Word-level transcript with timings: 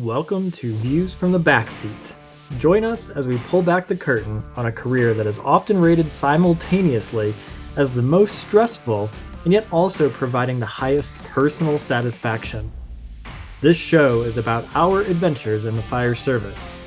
Welcome 0.00 0.50
to 0.52 0.72
Views 0.76 1.14
from 1.14 1.30
the 1.30 1.38
Backseat. 1.38 2.14
Join 2.58 2.84
us 2.84 3.10
as 3.10 3.28
we 3.28 3.36
pull 3.36 3.60
back 3.60 3.86
the 3.86 3.94
curtain 3.94 4.42
on 4.56 4.64
a 4.64 4.72
career 4.72 5.12
that 5.12 5.26
is 5.26 5.38
often 5.40 5.78
rated 5.78 6.08
simultaneously 6.08 7.34
as 7.76 7.94
the 7.94 8.00
most 8.00 8.38
stressful 8.38 9.10
and 9.44 9.52
yet 9.52 9.66
also 9.70 10.08
providing 10.08 10.58
the 10.58 10.64
highest 10.64 11.22
personal 11.24 11.76
satisfaction. 11.76 12.72
This 13.60 13.76
show 13.76 14.22
is 14.22 14.38
about 14.38 14.64
our 14.74 15.02
adventures 15.02 15.66
in 15.66 15.76
the 15.76 15.82
fire 15.82 16.14
service. 16.14 16.82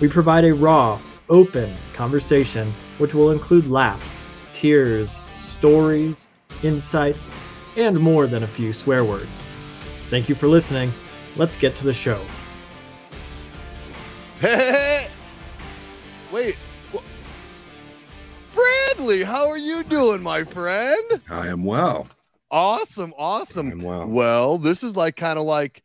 We 0.00 0.08
provide 0.08 0.46
a 0.46 0.54
raw, 0.54 0.98
open 1.28 1.76
conversation 1.92 2.72
which 2.96 3.14
will 3.14 3.30
include 3.30 3.68
laughs, 3.68 4.30
tears, 4.54 5.20
stories, 5.36 6.28
insights, 6.62 7.28
and 7.76 8.00
more 8.00 8.26
than 8.26 8.42
a 8.42 8.48
few 8.48 8.72
swear 8.72 9.04
words. 9.04 9.52
Thank 10.08 10.30
you 10.30 10.34
for 10.34 10.48
listening. 10.48 10.94
Let's 11.36 11.56
get 11.56 11.74
to 11.74 11.84
the 11.84 11.92
show. 11.92 12.18
Hey, 14.40 15.08
wait. 16.32 16.56
Bradley, 18.54 19.24
how 19.24 19.48
are 19.48 19.58
you 19.58 19.82
doing, 19.84 20.22
my 20.22 20.44
friend? 20.44 21.20
I 21.28 21.48
am 21.48 21.64
well. 21.64 22.06
Awesome, 22.50 23.12
awesome. 23.16 23.72
I'm 23.72 23.82
well. 23.82 24.06
Well, 24.08 24.58
this 24.58 24.82
is 24.82 24.96
like 24.96 25.16
kind 25.16 25.38
of 25.38 25.44
like 25.44 25.82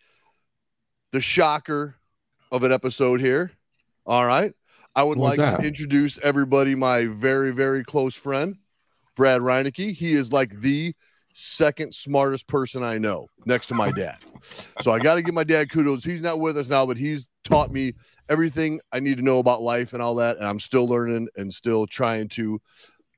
the 1.11 1.21
shocker 1.21 1.95
of 2.51 2.63
an 2.63 2.71
episode 2.71 3.21
here. 3.21 3.51
All 4.05 4.25
right. 4.25 4.53
I 4.95 5.03
would 5.03 5.17
What's 5.17 5.37
like 5.37 5.49
that? 5.51 5.61
to 5.61 5.67
introduce 5.67 6.19
everybody 6.19 6.75
my 6.75 7.05
very, 7.07 7.51
very 7.51 7.83
close 7.83 8.13
friend, 8.15 8.57
Brad 9.15 9.41
Reinecke. 9.41 9.95
He 9.95 10.13
is 10.13 10.31
like 10.31 10.61
the 10.61 10.93
second 11.33 11.93
smartest 11.95 12.47
person 12.47 12.83
I 12.83 12.99
know 12.99 13.27
next 13.45 13.67
to 13.67 13.73
my 13.73 13.91
dad. 13.91 14.17
so 14.81 14.91
I 14.91 14.99
got 14.99 15.15
to 15.15 15.23
give 15.23 15.33
my 15.33 15.43
dad 15.43 15.71
kudos. 15.71 16.03
He's 16.03 16.21
not 16.21 16.39
with 16.39 16.57
us 16.57 16.69
now, 16.69 16.85
but 16.85 16.97
he's 16.97 17.27
taught 17.43 17.71
me 17.71 17.93
everything 18.29 18.79
I 18.91 18.99
need 18.99 19.17
to 19.17 19.23
know 19.23 19.39
about 19.39 19.61
life 19.61 19.93
and 19.93 20.01
all 20.01 20.15
that. 20.15 20.37
And 20.37 20.45
I'm 20.45 20.59
still 20.59 20.87
learning 20.87 21.27
and 21.35 21.53
still 21.53 21.85
trying 21.87 22.27
to 22.29 22.61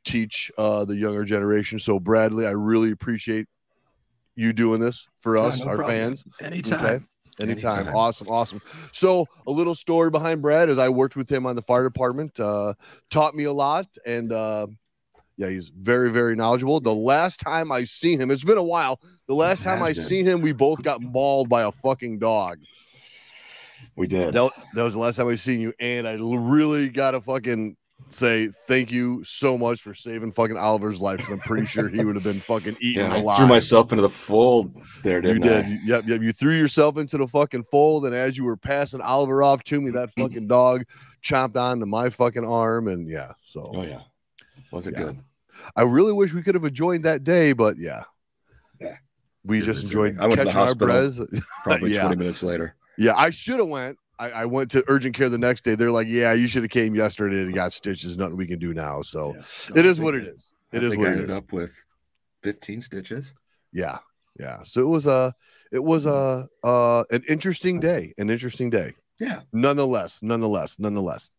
teach 0.04 0.52
uh, 0.58 0.86
the 0.86 0.96
younger 0.96 1.24
generation. 1.24 1.80
So, 1.80 2.00
Bradley, 2.00 2.46
I 2.46 2.52
really 2.52 2.92
appreciate 2.92 3.48
you 4.36 4.54
doing 4.54 4.80
this 4.80 5.08
for 5.20 5.38
Yeah, 5.38 5.44
us, 5.44 5.60
no 5.60 5.68
our 5.68 5.78
problem. 5.78 5.98
fans. 5.98 6.24
Anytime. 6.42 6.74
Okay. 6.74 7.06
Anytime. 7.42 7.80
Anytime. 7.80 7.96
Awesome. 7.96 8.28
Awesome. 8.30 8.62
So, 8.94 9.28
a 9.48 9.52
little 9.52 9.76
story 9.76 10.10
behind 10.10 10.42
Brad 10.42 10.70
is 10.70 10.78
I 10.78 10.90
worked 10.90 11.16
with 11.16 11.30
him 11.30 11.46
on 11.46 11.56
the 11.56 11.62
fire 11.62 11.84
department, 11.84 12.40
uh, 12.40 12.74
taught 13.10 13.36
me 13.36 13.46
a 13.46 13.54
lot. 13.54 13.88
And 14.06 14.32
uh, 14.32 14.68
yeah, 15.38 15.50
he's 15.50 15.70
very, 15.70 16.12
very 16.12 16.36
knowledgeable. 16.36 16.80
The 16.80 16.94
last 16.94 17.40
time 17.40 17.72
I 17.72 17.84
seen 17.84 18.22
him, 18.22 18.32
it's 18.32 18.44
been 18.44 18.58
a 18.58 18.64
while. 18.64 19.00
The 19.28 19.36
last 19.36 19.64
time 19.64 19.84
I 19.84 19.92
been. 19.92 20.04
seen 20.04 20.26
him, 20.26 20.42
we 20.42 20.54
both 20.54 20.82
got 20.82 21.02
mauled 21.02 21.50
by 21.50 21.64
a 21.64 21.72
fucking 21.72 22.20
dog. 22.20 22.60
We 23.96 24.08
did. 24.08 24.34
That, 24.34 24.52
that 24.74 24.84
was 24.84 24.94
the 24.94 25.00
last 25.00 25.16
time 25.16 25.28
I 25.30 25.36
seen 25.36 25.60
you. 25.62 25.74
And 25.80 26.08
I 26.08 26.14
really 26.14 26.90
got 26.90 27.12
to 27.12 27.22
fucking 27.22 27.78
say 28.10 28.50
thank 28.68 28.92
you 28.92 29.24
so 29.24 29.58
much 29.58 29.82
for 29.82 29.94
saving 29.94 30.32
fucking 30.34 30.58
Oliver's 30.58 31.00
life 31.00 31.18
because 31.18 31.32
I'm 31.34 31.40
pretty 31.40 31.66
sure 31.66 31.88
he 31.88 32.04
would 32.04 32.16
have 32.16 32.26
been 32.26 32.42
fucking 32.42 32.78
eaten 32.82 33.10
yeah, 33.10 33.26
I 33.32 33.36
threw 33.38 33.48
myself 33.48 33.92
into 33.94 34.02
the 34.02 34.10
fold 34.10 34.80
there, 35.02 35.16
You 35.18 35.22
didn't 35.40 35.42
did. 35.44 35.66
I? 35.66 35.68
You- 35.70 35.80
Yep, 35.86 36.04
yep. 36.08 36.22
You 36.22 36.32
threw 36.34 36.54
yourself 36.58 36.98
into 36.98 37.18
the 37.18 37.26
fucking 37.28 37.64
fold, 37.64 38.06
and 38.06 38.14
as 38.14 38.38
you 38.38 38.44
were 38.44 38.58
passing 38.58 39.00
Oliver 39.02 39.42
off 39.44 39.64
to 39.66 39.80
me, 39.80 39.92
that 39.92 40.10
fucking 40.20 40.48
dog 40.48 40.84
chomped 41.24 41.56
onto 41.56 41.86
my 41.86 42.10
fucking 42.10 42.46
arm, 42.46 42.90
and 42.90 43.08
yeah. 43.10 43.32
So 43.46 43.72
Oh 43.74 43.84
yeah. 43.84 44.02
Was 44.72 44.88
it 44.88 44.94
Yeah. 44.98 45.04
good? 45.06 45.20
I 45.76 45.84
really 45.84 46.12
wish 46.12 46.34
we 46.34 46.44
could 46.44 46.54
have 46.56 46.66
enjoyed 46.66 47.04
that 47.04 47.24
day, 47.24 47.54
but 47.54 47.78
yeah, 47.80 48.04
Yeah. 48.80 48.98
we 49.46 49.60
It 49.60 49.64
just 49.66 49.86
enjoyed. 49.86 50.20
I 50.20 50.28
went 50.28 50.40
to 50.40 50.44
the 50.46 50.50
our 50.52 50.54
hospital. 50.68 51.28
Probably 51.64 51.94
Yeah. 51.94 52.02
20 52.02 52.18
minutes 52.18 52.44
later. 52.44 52.76
Yeah, 52.98 53.16
I 53.16 53.30
should 53.30 53.60
have 53.60 53.68
went. 53.68 53.98
I, 54.18 54.32
I 54.32 54.46
went 54.46 54.72
to 54.72 54.84
urgent 54.88 55.16
care 55.16 55.28
the 55.28 55.38
next 55.38 55.64
day. 55.64 55.76
They're 55.76 55.92
like, 55.92 56.08
"Yeah, 56.08 56.34
you 56.34 56.48
should 56.48 56.64
have 56.64 56.72
came 56.72 56.96
yesterday 56.96 57.42
and 57.42 57.54
got 57.54 57.74
stitches. 57.74 58.18
Nothing 58.18 58.38
we 58.38 58.48
can 58.48 58.60
do 58.60 58.74
now." 58.74 59.02
So 59.02 59.36
Yeah. 59.36 59.42
it 59.76 59.86
I 60.00 60.02
what 60.02 60.14
I- 60.14 60.18
it 60.20 60.24
is. 60.28 60.48
I 60.74 60.78
It 60.78 60.84
is 60.84 60.98
what 60.98 61.08
I 61.08 61.10
it 61.10 61.12
ended 61.14 61.30
is. 61.30 61.36
up 61.36 61.52
with 61.52 61.74
15 62.44 62.82
stitches. 62.82 63.34
Yeah, 63.74 63.98
yeah. 64.40 64.60
So 64.64 64.82
it 64.82 64.88
was 64.88 65.06
a, 65.06 65.34
it 65.72 65.84
was 65.84 66.06
a, 66.06 66.48
uh, 66.64 67.04
an 67.12 67.24
interesting 67.28 67.80
day. 67.82 68.14
An 68.18 68.30
interesting 68.30 68.70
day. 68.70 68.94
Yeah. 69.20 69.42
nonetheless, 69.54 70.20
nonetheless, 70.22 70.78
nonetheless. 70.80 71.32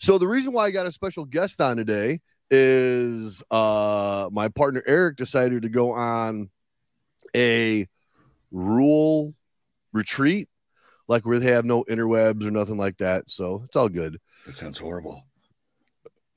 So 0.00 0.18
the 0.18 0.26
reason 0.28 0.52
why 0.52 0.66
I 0.66 0.70
got 0.70 0.86
a 0.86 0.92
special 0.92 1.24
guest 1.24 1.60
on 1.60 1.76
today 1.76 2.20
is 2.50 3.42
uh 3.50 4.28
my 4.32 4.48
partner 4.48 4.82
Eric 4.86 5.16
decided 5.16 5.62
to 5.62 5.68
go 5.68 5.92
on 5.92 6.50
a 7.36 7.86
rural 8.50 9.34
retreat, 9.92 10.48
like 11.08 11.26
where 11.26 11.38
they 11.38 11.52
have 11.52 11.64
no 11.64 11.84
interwebs 11.84 12.44
or 12.44 12.50
nothing 12.50 12.76
like 12.76 12.98
that. 12.98 13.30
So 13.30 13.62
it's 13.64 13.76
all 13.76 13.88
good. 13.88 14.18
That 14.46 14.56
sounds 14.56 14.78
horrible. 14.78 15.24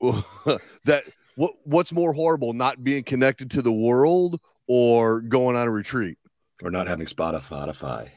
that 0.84 1.04
what 1.36 1.52
what's 1.64 1.92
more 1.92 2.12
horrible, 2.12 2.52
not 2.52 2.82
being 2.84 3.04
connected 3.04 3.50
to 3.52 3.62
the 3.62 3.72
world 3.72 4.40
or 4.66 5.20
going 5.20 5.56
on 5.56 5.66
a 5.66 5.70
retreat? 5.70 6.18
Or 6.62 6.70
not 6.70 6.86
having 6.86 7.06
Spotify 7.06 8.08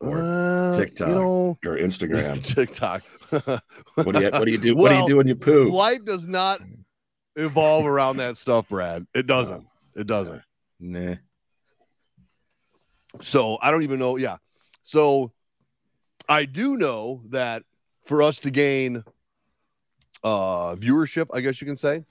or 0.00 0.18
Uh, 0.20 0.76
TikTok. 0.76 1.08
you 1.08 1.14
know, 1.14 1.58
or 1.64 1.76
Instagram. 1.76 2.42
TikTok. 2.54 3.02
What 3.30 4.14
do 4.14 4.20
you 4.20 4.30
what 4.30 4.44
do 4.44 4.52
you 4.52 4.58
do? 4.58 4.76
what 4.76 4.90
do 4.90 4.96
you 4.96 5.06
do 5.06 5.16
when 5.16 5.28
you 5.28 5.36
poo? 5.36 5.70
life 5.70 6.04
does 6.04 6.26
not 6.26 6.60
evolve 7.36 7.86
around 7.86 8.18
that 8.18 8.36
stuff, 8.36 8.68
Brad. 8.68 9.06
It 9.14 9.26
doesn't. 9.26 9.66
It 9.96 10.06
doesn't. 10.06 10.42
Nah. 10.80 11.16
So 13.20 13.58
I 13.60 13.70
don't 13.70 13.82
even 13.82 13.98
know. 13.98 14.16
Yeah. 14.16 14.38
So 14.82 15.32
I 16.28 16.44
do 16.44 16.76
know 16.76 17.22
that 17.30 17.62
for 18.04 18.22
us 18.22 18.38
to 18.40 18.50
gain 18.50 19.04
uh 20.24 20.76
viewership, 20.76 21.26
I 21.32 21.40
guess 21.40 21.60
you 21.60 21.66
can 21.66 21.76
say, 21.76 22.04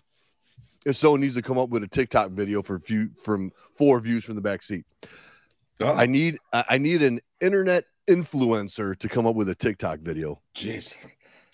if 0.85 0.95
someone 0.95 1.21
needs 1.21 1.35
to 1.35 1.41
come 1.41 1.57
up 1.57 1.69
with 1.69 1.83
a 1.83 1.87
TikTok 1.87 2.31
video 2.31 2.61
for 2.61 2.75
a 2.75 2.79
few 2.79 3.09
from 3.23 3.51
four 3.77 3.99
views 3.99 4.23
from 4.23 4.35
the 4.35 4.41
back 4.41 4.63
seat. 4.63 4.85
Oh, 5.79 5.93
I 5.93 6.05
need 6.05 6.37
I 6.53 6.77
need 6.77 7.01
an 7.01 7.21
internet 7.39 7.85
influencer 8.07 8.97
to 8.97 9.09
come 9.09 9.25
up 9.25 9.35
with 9.35 9.49
a 9.49 9.55
TikTok 9.55 9.99
video. 9.99 10.41
jeez. 10.55 10.93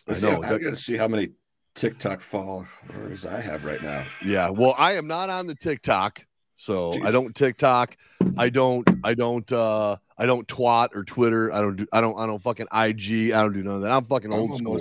I 0.07 0.19
know, 0.19 0.43
I'm 0.43 0.61
gonna 0.61 0.75
see 0.75 0.95
how 0.95 1.07
many 1.07 1.29
TikTok 1.75 2.21
followers 2.21 3.25
I 3.25 3.39
have 3.41 3.65
right 3.65 3.81
now. 3.83 4.05
Yeah. 4.25 4.49
Well, 4.49 4.73
I 4.77 4.93
am 4.93 5.07
not 5.07 5.29
on 5.29 5.47
the 5.47 5.55
TikTok. 5.55 6.25
So 6.57 6.93
I 7.03 7.11
don't 7.11 7.35
TikTok. 7.35 7.95
I 8.37 8.49
don't 8.49 8.87
I 9.03 9.13
don't 9.13 9.49
uh 9.51 9.97
I 10.17 10.25
don't 10.25 10.47
twat 10.47 10.89
or 10.95 11.03
Twitter. 11.03 11.53
I 11.53 11.61
don't 11.61 11.75
do 11.75 11.87
I 11.93 12.01
don't 12.01 12.17
I 12.19 12.25
don't 12.25 12.41
fucking 12.41 12.65
IG. 12.73 13.31
I 13.31 13.41
don't 13.41 13.53
do 13.53 13.63
none 13.63 13.75
of 13.75 13.81
that. 13.83 13.91
I'm 13.91 14.03
fucking 14.05 14.33
I'm 14.33 14.39
old 14.39 14.57
school. 14.57 14.79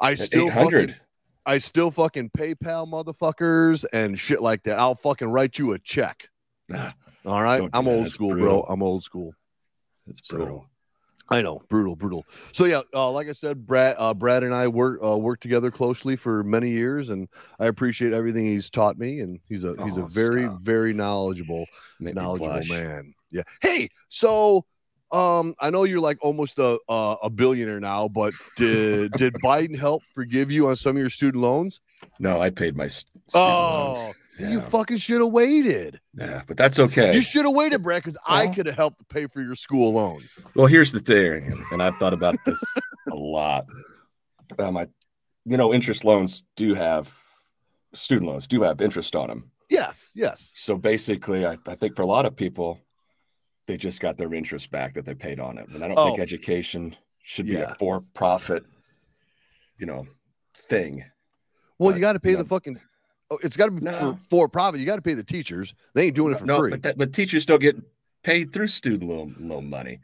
I 0.00 0.14
still 0.14 0.48
800. 0.48 0.90
fucking, 0.90 1.00
I 1.46 1.58
still 1.58 1.90
fucking 1.90 2.30
PayPal 2.36 2.86
motherfuckers 2.86 3.84
and 3.92 4.18
shit 4.18 4.42
like 4.42 4.64
that. 4.64 4.78
I'll 4.78 4.94
fucking 4.94 5.28
write 5.28 5.58
you 5.58 5.72
a 5.72 5.78
check. 5.78 6.28
Nah, 6.68 6.90
All 7.24 7.42
right. 7.42 7.62
I'm 7.72 7.88
old 7.88 8.10
school, 8.10 8.30
brutal. 8.32 8.62
bro. 8.62 8.66
I'm 8.68 8.82
old 8.82 9.02
school. 9.04 9.32
it's 10.08 10.20
So- 10.26 10.36
brutal. 10.36 10.68
I 11.28 11.42
know, 11.42 11.60
brutal, 11.68 11.96
brutal. 11.96 12.24
So 12.52 12.66
yeah, 12.66 12.82
uh, 12.94 13.10
like 13.10 13.28
I 13.28 13.32
said, 13.32 13.66
Brad, 13.66 13.96
uh, 13.98 14.14
Brad 14.14 14.44
and 14.44 14.54
I 14.54 14.68
work 14.68 15.00
uh, 15.04 15.18
worked 15.18 15.42
together 15.42 15.70
closely 15.70 16.14
for 16.14 16.44
many 16.44 16.70
years, 16.70 17.10
and 17.10 17.28
I 17.58 17.66
appreciate 17.66 18.12
everything 18.12 18.44
he's 18.44 18.70
taught 18.70 18.96
me. 18.96 19.20
And 19.20 19.40
he's 19.48 19.64
a 19.64 19.74
he's 19.84 19.96
a 19.96 20.06
very 20.06 20.44
stop. 20.44 20.60
very 20.60 20.92
knowledgeable 20.92 21.66
knowledgeable 21.98 22.48
blush. 22.48 22.68
man. 22.68 23.12
Yeah. 23.32 23.42
Hey, 23.60 23.88
so 24.08 24.66
um, 25.10 25.54
I 25.60 25.70
know 25.70 25.84
you're 25.84 26.00
like 26.00 26.18
almost 26.20 26.58
a 26.58 26.78
a, 26.88 27.16
a 27.24 27.30
billionaire 27.30 27.80
now, 27.80 28.06
but 28.08 28.32
did 28.54 29.12
did 29.12 29.34
Biden 29.42 29.76
help 29.76 30.04
forgive 30.14 30.50
you 30.52 30.68
on 30.68 30.76
some 30.76 30.96
of 30.96 31.00
your 31.00 31.10
student 31.10 31.42
loans? 31.42 31.80
No, 32.20 32.40
I 32.40 32.50
paid 32.50 32.76
my 32.76 32.86
st- 32.86 33.10
student 33.28 33.50
Oh, 33.50 33.94
loans. 34.04 34.16
See, 34.36 34.50
you 34.50 34.60
fucking 34.60 34.96
should 34.98 35.20
have 35.20 35.30
waited. 35.32 36.00
yeah, 36.14 36.42
but 36.46 36.56
that's 36.56 36.78
okay. 36.78 37.14
You 37.14 37.22
should 37.22 37.44
have 37.44 37.54
waited, 37.54 37.82
Brad, 37.82 38.02
because 38.02 38.16
I 38.26 38.46
could 38.48 38.66
have 38.66 38.76
helped 38.76 38.98
to 38.98 39.04
pay 39.04 39.26
for 39.26 39.40
your 39.42 39.54
school 39.54 39.92
loans. 39.92 40.38
Well, 40.54 40.66
here's 40.66 40.92
the 40.92 41.00
thing, 41.00 41.64
and- 41.72 41.82
I've 41.82 41.96
thought 41.96 42.12
about 42.14 42.36
this 42.44 42.62
a 43.10 43.14
lot. 43.16 43.66
Um, 44.58 44.76
I, 44.76 44.86
you 45.44 45.56
know, 45.56 45.72
interest 45.74 46.04
loans 46.04 46.44
do 46.56 46.74
have 46.74 47.12
student 47.92 48.30
loans 48.30 48.46
do 48.46 48.62
have 48.62 48.80
interest 48.80 49.16
on 49.16 49.28
them. 49.28 49.50
Yes, 49.70 50.10
yes. 50.14 50.50
So 50.54 50.76
basically, 50.78 51.44
I, 51.46 51.56
I 51.66 51.74
think 51.74 51.96
for 51.96 52.02
a 52.02 52.06
lot 52.06 52.26
of 52.26 52.36
people, 52.36 52.80
they 53.66 53.76
just 53.76 54.00
got 54.00 54.16
their 54.16 54.32
interest 54.32 54.70
back 54.70 54.94
that 54.94 55.04
they 55.04 55.14
paid 55.14 55.40
on 55.40 55.58
it. 55.58 55.68
And 55.68 55.82
I 55.82 55.88
don't 55.88 55.96
think 55.96 56.18
Oh. 56.18 56.22
education 56.22 56.94
should 57.24 57.46
be 57.46 57.56
a 57.56 57.74
for-profit, 57.78 58.64
you 59.78 59.86
know, 59.86 60.06
thing. 60.68 61.04
Well, 61.78 61.90
But, 61.90 61.96
you 61.96 62.00
got 62.00 62.12
to 62.12 62.20
pay 62.20 62.30
you 62.30 62.36
the 62.36 62.44
fucking. 62.44 62.78
Oh, 63.30 63.38
it's 63.42 63.56
got 63.56 63.66
to 63.66 63.70
be 63.72 63.80
No. 63.80 63.92
for, 64.14 64.18
for 64.30 64.48
profit. 64.48 64.80
You 64.80 64.86
got 64.86 64.96
to 64.96 65.02
pay 65.02 65.14
the 65.14 65.24
teachers. 65.24 65.74
They 65.94 66.04
ain't 66.06 66.14
doing 66.14 66.32
it 66.34 66.38
for 66.38 66.44
no, 66.46 66.58
free. 66.60 66.70
but 66.70 66.82
that, 66.82 66.98
but 66.98 67.12
teachers 67.12 67.44
don't 67.44 67.60
get 67.60 67.76
paid 68.22 68.52
through 68.52 68.68
student 68.68 69.10
loan 69.10 69.34
loan 69.40 69.68
money. 69.68 69.98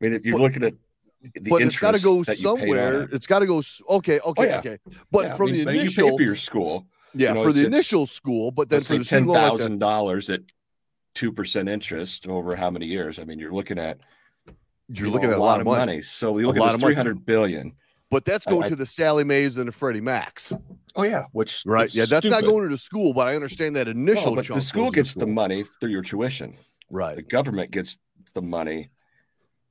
I 0.00 0.04
mean, 0.04 0.12
if 0.14 0.24
you're 0.24 0.36
But- 0.38 0.42
looking 0.42 0.62
at 0.64 0.74
the 1.34 1.50
but 1.50 1.62
it's 1.62 1.78
got 1.78 1.94
to 1.94 2.02
go 2.02 2.22
that 2.24 2.38
you 2.38 2.44
paid 2.44 2.50
on 2.50 2.58
somewhere. 2.58 3.02
it. 3.04 3.12
It's 3.14 3.26
got 3.26 3.38
to 3.38 3.46
go. 3.46 3.62
Okay, 3.88 4.20
okay, 4.20 4.20
oh, 4.20 4.42
yeah. 4.44 4.58
okay. 4.58 4.78
But 5.10 5.24
Yeah, 5.24 5.34
I 5.34 5.36
from 5.38 5.46
mean, 5.46 5.58
the 5.60 5.64
maybe 5.64 5.76
you 5.78 5.82
initial, 5.84 6.10
pay 6.10 6.16
for 6.18 6.22
your 6.22 6.36
school, 6.36 6.86
yeah, 7.14 7.28
you 7.30 7.34
know, 7.36 7.44
for 7.44 7.52
the 7.54 7.64
initial 7.64 8.06
school, 8.06 8.50
but 8.50 8.68
then 8.68 8.82
for 8.82 8.92
the 8.92 8.96
ten 8.98 9.04
student 9.04 9.26
loan, 9.28 9.36
like 9.42 9.50
thousand 9.50 9.78
dollars 9.78 10.28
at 10.28 10.42
two 11.14 11.32
percent 11.32 11.68
interest 11.70 12.28
over 12.28 12.54
how 12.56 12.70
many 12.70 12.84
years? 12.86 13.18
I 13.18 13.24
mean, 13.24 13.38
you're 13.38 13.52
looking 13.52 13.78
at 13.78 14.00
you're 14.88 15.06
You 15.06 15.12
looking 15.12 15.30
know, 15.30 15.36
at 15.36 15.40
a 15.40 15.42
lot 15.42 15.60
of 15.60 15.66
money. 15.66 16.02
So 16.02 16.30
we 16.32 16.44
A 16.44 16.46
look 16.46 16.56
lot 16.58 16.66
at 16.66 16.72
this 16.72 16.82
money. 16.82 16.94
300 16.94 17.24
billion. 17.24 17.72
But 18.14 18.24
that's 18.24 18.46
going 18.46 18.62
I- 18.62 18.68
to 18.68 18.76
the 18.76 18.86
Sallie 18.86 19.24
Maes 19.24 19.56
and 19.56 19.66
the 19.66 19.72
Freddie 19.72 20.00
Macs, 20.00 20.52
Oh 20.94 21.02
yeah, 21.02 21.24
which 21.32 21.64
right? 21.66 21.92
Yeah, 21.92 22.04
that's 22.08 22.24
not 22.26 22.44
going 22.44 22.62
to 22.62 22.68
the 22.72 22.78
school, 22.78 23.12
but 23.12 23.26
I 23.26 23.34
understand 23.34 23.74
that 23.74 23.88
initial. 23.88 24.30
No, 24.30 24.36
but 24.36 24.44
chunk 24.44 24.60
the 24.60 24.64
school 24.64 24.84
goes 24.84 24.92
to 24.92 24.96
gets 25.00 25.14
the 25.14 25.26
money 25.26 25.64
through 25.80 25.90
your 25.90 26.02
tuition. 26.02 26.56
Right. 26.88 27.16
The 27.16 27.22
government 27.22 27.72
gets 27.72 27.98
the 28.32 28.40
money 28.42 28.90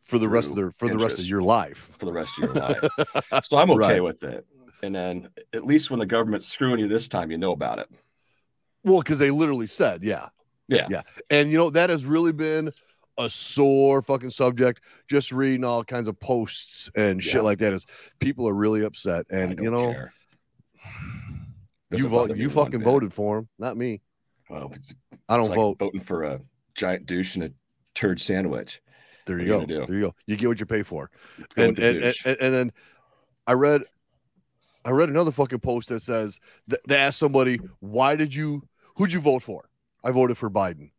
for 0.02 0.18
the 0.20 0.28
rest 0.28 0.50
of 0.50 0.58
their 0.58 0.72
for 0.72 0.90
the 0.90 0.98
rest 0.98 1.20
of 1.20 1.26
your 1.26 1.42
life. 1.42 1.90
for 1.98 2.06
the 2.06 2.12
rest 2.12 2.38
of 2.38 2.44
your 2.44 2.54
life. 2.54 2.84
so 3.44 3.56
I'm 3.58 3.72
okay 3.72 4.02
Right. 4.02 4.04
with 4.04 4.22
it. 4.24 4.46
And 4.84 4.94
then 4.94 5.30
at 5.54 5.64
least 5.66 5.90
when 5.90 6.00
the 6.02 6.06
government's 6.06 6.46
screwing 6.46 6.80
you 6.80 6.90
this 6.90 7.08
time, 7.08 7.32
you 7.32 7.38
know 7.38 7.54
about 7.54 7.80
it. 7.80 7.88
Well, 8.84 8.98
because 9.00 9.20
they 9.20 9.32
literally 9.32 9.68
said, 9.68 10.04
yeah, 10.04 10.28
Yeah. 10.68 10.88
yeah, 10.90 11.04
and 11.30 11.50
you 11.50 11.58
know 11.58 11.70
that 11.70 11.90
has 11.90 12.04
really 12.04 12.34
been 12.34 12.74
a 13.18 13.30
sore 13.30 14.02
fucking 14.02 14.30
subject. 14.32 14.82
Just 15.10 15.32
reading 15.32 15.64
all 15.64 15.84
kinds 15.84 16.08
of 16.08 16.20
posts 16.20 16.90
and 16.96 17.24
Yeah. 17.24 17.32
shit 17.32 17.44
like 17.44 17.60
that 17.60 17.74
is 17.74 17.86
people 18.20 18.48
are 18.50 18.54
really 18.54 18.84
upset, 18.84 19.26
and 19.30 19.60
you 19.60 19.70
know 19.72 19.94
you 21.92 22.08
vote, 22.08 22.36
you 22.36 22.50
fucking 22.50 22.80
bit. 22.80 22.86
voted 22.86 23.14
for 23.14 23.40
him, 23.40 23.50
not 23.60 23.78
me. 23.78 24.02
Well, 24.50 24.74
I 25.30 25.38
don't 25.38 25.50
like 25.50 25.56
vote. 25.56 25.80
voting 25.80 26.02
for 26.02 26.24
a 26.24 26.42
giant 26.76 27.06
douche 27.06 27.36
and 27.36 27.44
a 27.46 27.52
turd 27.94 28.20
sandwich. 28.20 28.82
There 29.26 29.40
you 29.40 29.56
are 29.56 29.66
go. 29.66 29.86
There 29.86 29.96
you 29.96 30.02
go. 30.02 30.16
You 30.26 30.36
get 30.36 30.48
what 30.48 30.60
you 30.60 30.66
pay 30.66 30.84
for. 30.84 31.10
And, 31.56 31.78
and, 31.80 32.04
and, 32.04 32.16
and- 32.26 32.38
and 32.42 32.54
then 32.54 32.72
I 33.48 33.54
read 33.54 33.84
I 34.86 34.90
read 34.92 35.08
another 35.10 35.32
fucking 35.32 35.60
post 35.60 35.88
that 35.90 36.02
says 36.02 36.40
th- 36.70 36.82
they 36.88 36.98
asked 36.98 37.20
somebody, 37.20 37.60
why 37.80 38.16
did 38.16 38.36
you 38.36 38.64
who'd 38.98 39.14
you 39.14 39.22
vote 39.22 39.44
for? 39.44 39.70
I 40.04 40.12
voted 40.12 40.38
for 40.38 40.50
Biden. 40.50 40.92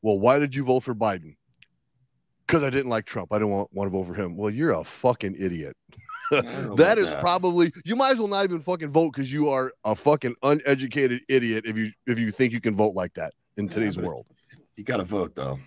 Well, 0.00 0.18
why 0.18 0.38
did 0.38 0.54
you 0.54 0.64
vote 0.64 0.84
for 0.84 0.94
Biden? 0.94 1.36
Because 2.46 2.62
I 2.62 2.70
didn't 2.70 2.90
like 2.90 3.06
Trump. 3.06 3.32
I 3.32 3.36
didn't 3.38 3.50
want, 3.50 3.72
want 3.72 3.86
to 3.86 3.90
vote 3.90 4.06
for 4.06 4.14
him. 4.14 4.36
Well, 4.36 4.50
you're 4.50 4.70
a 4.72 4.84
fucking 4.84 5.36
idiot. 5.38 5.76
that 6.30 6.96
is 6.98 7.06
that 7.06 7.20
probably 7.20 7.72
you 7.84 7.94
might 7.96 8.12
as 8.12 8.18
well 8.18 8.28
not 8.28 8.44
even 8.44 8.60
fucking 8.60 8.90
vote 8.90 9.12
because 9.12 9.32
you 9.32 9.48
are 9.48 9.72
a 9.84 9.94
fucking 9.94 10.34
uneducated 10.42 11.20
idiot 11.28 11.64
if 11.66 11.76
you 11.76 11.90
if 12.08 12.18
you 12.18 12.32
think 12.32 12.52
you 12.52 12.60
can 12.60 12.74
vote 12.74 12.94
like 12.96 13.14
that 13.14 13.32
in 13.56 13.66
Yeah, 13.66 13.70
today's 13.72 13.94
but 13.96 14.04
world. 14.06 14.26
you 14.76 14.82
got 14.82 14.96
to 14.96 15.04
vote 15.04 15.36
though. 15.36 15.58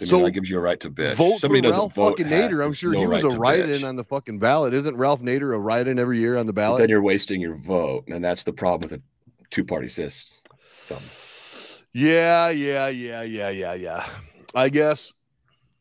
I 0.00 0.02
mean, 0.02 0.08
So, 0.08 0.22
that 0.24 0.30
gives 0.32 0.48
you 0.50 0.56
a 0.58 0.60
right 0.60 0.80
to 0.80 0.90
bitch. 0.90 1.14
Vote 1.16 1.38
Somebody 1.38 1.60
for 1.60 1.68
doesn't 1.68 1.80
Ralph 1.80 1.94
vote, 1.94 2.18
fucking 2.18 2.26
Nader. 2.26 2.64
I'm 2.64 2.72
sure 2.72 2.92
no 2.92 3.00
he 3.00 3.06
was 3.06 3.22
right 3.22 3.32
a 3.32 3.38
write-in 3.38 3.84
on 3.84 3.96
the 3.96 4.04
fucking 4.04 4.38
ballot. 4.40 4.74
Isn't 4.74 4.96
Ralph 4.96 5.20
Nader 5.20 5.54
a 5.54 5.58
write-in 5.58 5.98
every 5.98 6.18
year 6.18 6.36
on 6.36 6.46
the 6.46 6.52
But 6.52 6.62
ballot? 6.62 6.80
then 6.80 6.88
you're 6.88 7.02
wasting 7.02 7.40
your 7.40 7.56
vote, 7.56 8.04
and 8.08 8.24
that's 8.24 8.42
the 8.44 8.52
problem 8.52 8.88
with 8.90 8.98
a 8.98 9.02
two-party 9.50 9.88
system. 9.88 10.40
Yeah, 11.96 12.48
yeah, 12.48 12.88
yeah, 12.88 13.22
yeah, 13.22 13.50
yeah, 13.50 13.74
yeah. 13.74 14.08
I 14.54 14.68
guess 14.68 15.12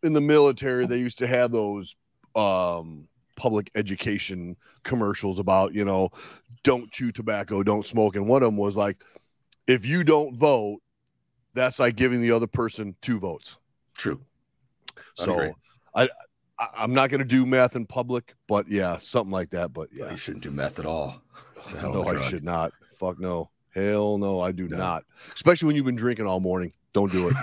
in 0.01 0.13
the 0.13 0.21
military 0.21 0.85
they 0.85 0.97
used 0.97 1.19
to 1.19 1.27
have 1.27 1.51
those 1.51 1.95
um 2.35 3.07
public 3.35 3.71
education 3.75 4.55
commercials 4.83 5.39
about, 5.39 5.73
you 5.73 5.85
know, 5.85 6.09
don't 6.63 6.91
chew 6.91 7.11
tobacco, 7.11 7.63
don't 7.63 7.85
smoke. 7.85 8.15
And 8.15 8.27
one 8.27 8.43
of 8.43 8.47
them 8.47 8.57
was 8.57 8.75
like, 8.77 9.03
if 9.67 9.85
you 9.85 10.03
don't 10.03 10.35
vote, 10.35 10.81
that's 11.53 11.79
like 11.79 11.95
giving 11.95 12.21
the 12.21 12.31
other 12.31 12.47
person 12.47 12.95
two 13.01 13.19
votes. 13.19 13.57
True. 13.97 14.21
So. 15.15 15.53
I, 15.95 16.03
I 16.03 16.09
I'm 16.75 16.93
not 16.93 17.09
gonna 17.09 17.25
do 17.25 17.45
math 17.45 17.75
in 17.75 17.85
public, 17.85 18.35
but 18.47 18.69
yeah, 18.69 18.97
something 18.97 19.31
like 19.31 19.49
that. 19.51 19.73
But 19.73 19.89
Yeah. 19.91 20.11
You 20.11 20.17
shouldn't 20.17 20.43
do 20.43 20.51
meth 20.51 20.79
at 20.79 20.85
all. 20.85 21.21
It's 21.63 21.73
a 21.73 21.79
hell 21.79 22.01
of 22.01 22.05
no, 22.05 22.19
I 22.19 22.29
should 22.29 22.43
not. 22.43 22.73
Fuck 22.99 23.19
no. 23.19 23.49
Hell 23.73 24.17
no, 24.17 24.39
I 24.39 24.51
do 24.51 24.67
No. 24.67 24.77
not. 24.77 25.03
Especially 25.33 25.67
when 25.67 25.75
you've 25.75 25.85
been 25.85 25.95
drinking 25.95 26.27
all 26.27 26.39
morning. 26.39 26.71
Don't 26.93 27.11
do 27.11 27.29
it. 27.29 27.35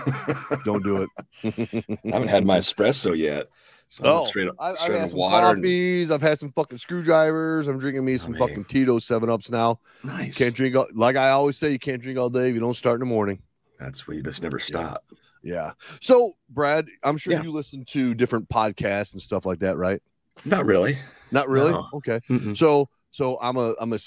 Don't 0.65 0.83
do 0.85 1.03
it. 1.03 1.85
I 2.05 2.11
haven't 2.13 2.29
had 2.29 2.45
my 2.47 2.59
espresso 2.59 3.17
yet. 3.17 3.47
So 3.89 4.05
Oh, 4.05 4.25
straight 4.25 4.47
up, 4.47 4.55
I've 4.61 4.79
straight 4.79 4.95
had 4.99 5.05
up 5.07 5.11
some 5.11 5.19
water. 5.19 5.47
and- 5.49 5.57
coffees. 5.57 6.11
I've 6.13 6.23
had 6.23 6.39
some 6.39 6.53
fucking 6.53 6.79
screwdrivers. 6.79 7.67
I'm 7.67 7.81
drinking 7.81 8.05
me 8.05 8.17
some 8.19 8.35
fucking 8.35 8.67
Tito's 8.67 9.05
Seven 9.05 9.29
Ups 9.29 9.51
now. 9.51 9.81
nice. 10.05 10.37
Can't 10.39 10.55
drink 10.55 10.77
all, 10.77 10.87
like 10.95 11.17
I 11.17 11.31
always 11.31 11.57
say. 11.59 11.73
You 11.73 11.79
can't 11.81 12.01
drink 12.01 12.17
all 12.17 12.31
day 12.31 12.49
if 12.49 12.55
you 12.55 12.61
don't 12.61 12.77
start 12.77 12.95
in 12.95 13.01
the 13.01 13.07
morning. 13.13 13.43
That's 13.81 14.07
where 14.07 14.17
you 14.17 14.23
just 14.23 14.41
never 14.43 14.61
stop. 14.61 15.03
Yeah. 15.43 15.73
So, 16.01 16.37
Brad, 16.49 16.87
I'm 17.03 17.17
sure 17.17 17.33
Yeah. 17.33 17.43
you 17.43 17.51
listen 17.51 17.85
to 17.87 18.15
different 18.15 18.49
podcasts 18.49 19.15
and 19.15 19.23
stuff 19.23 19.45
like 19.47 19.59
that, 19.61 19.77
right? 19.77 20.01
Not 20.45 20.67
really. 20.67 20.97
Not 21.33 21.49
really. 21.49 21.73
No. 21.73 21.89
Okay. 21.95 22.21
Mm-mm. 22.29 22.57
So, 22.57 22.89
so 23.11 23.39
I'm 23.41 23.57
a 23.57 23.75
I'm 23.81 23.93
a 23.93 23.99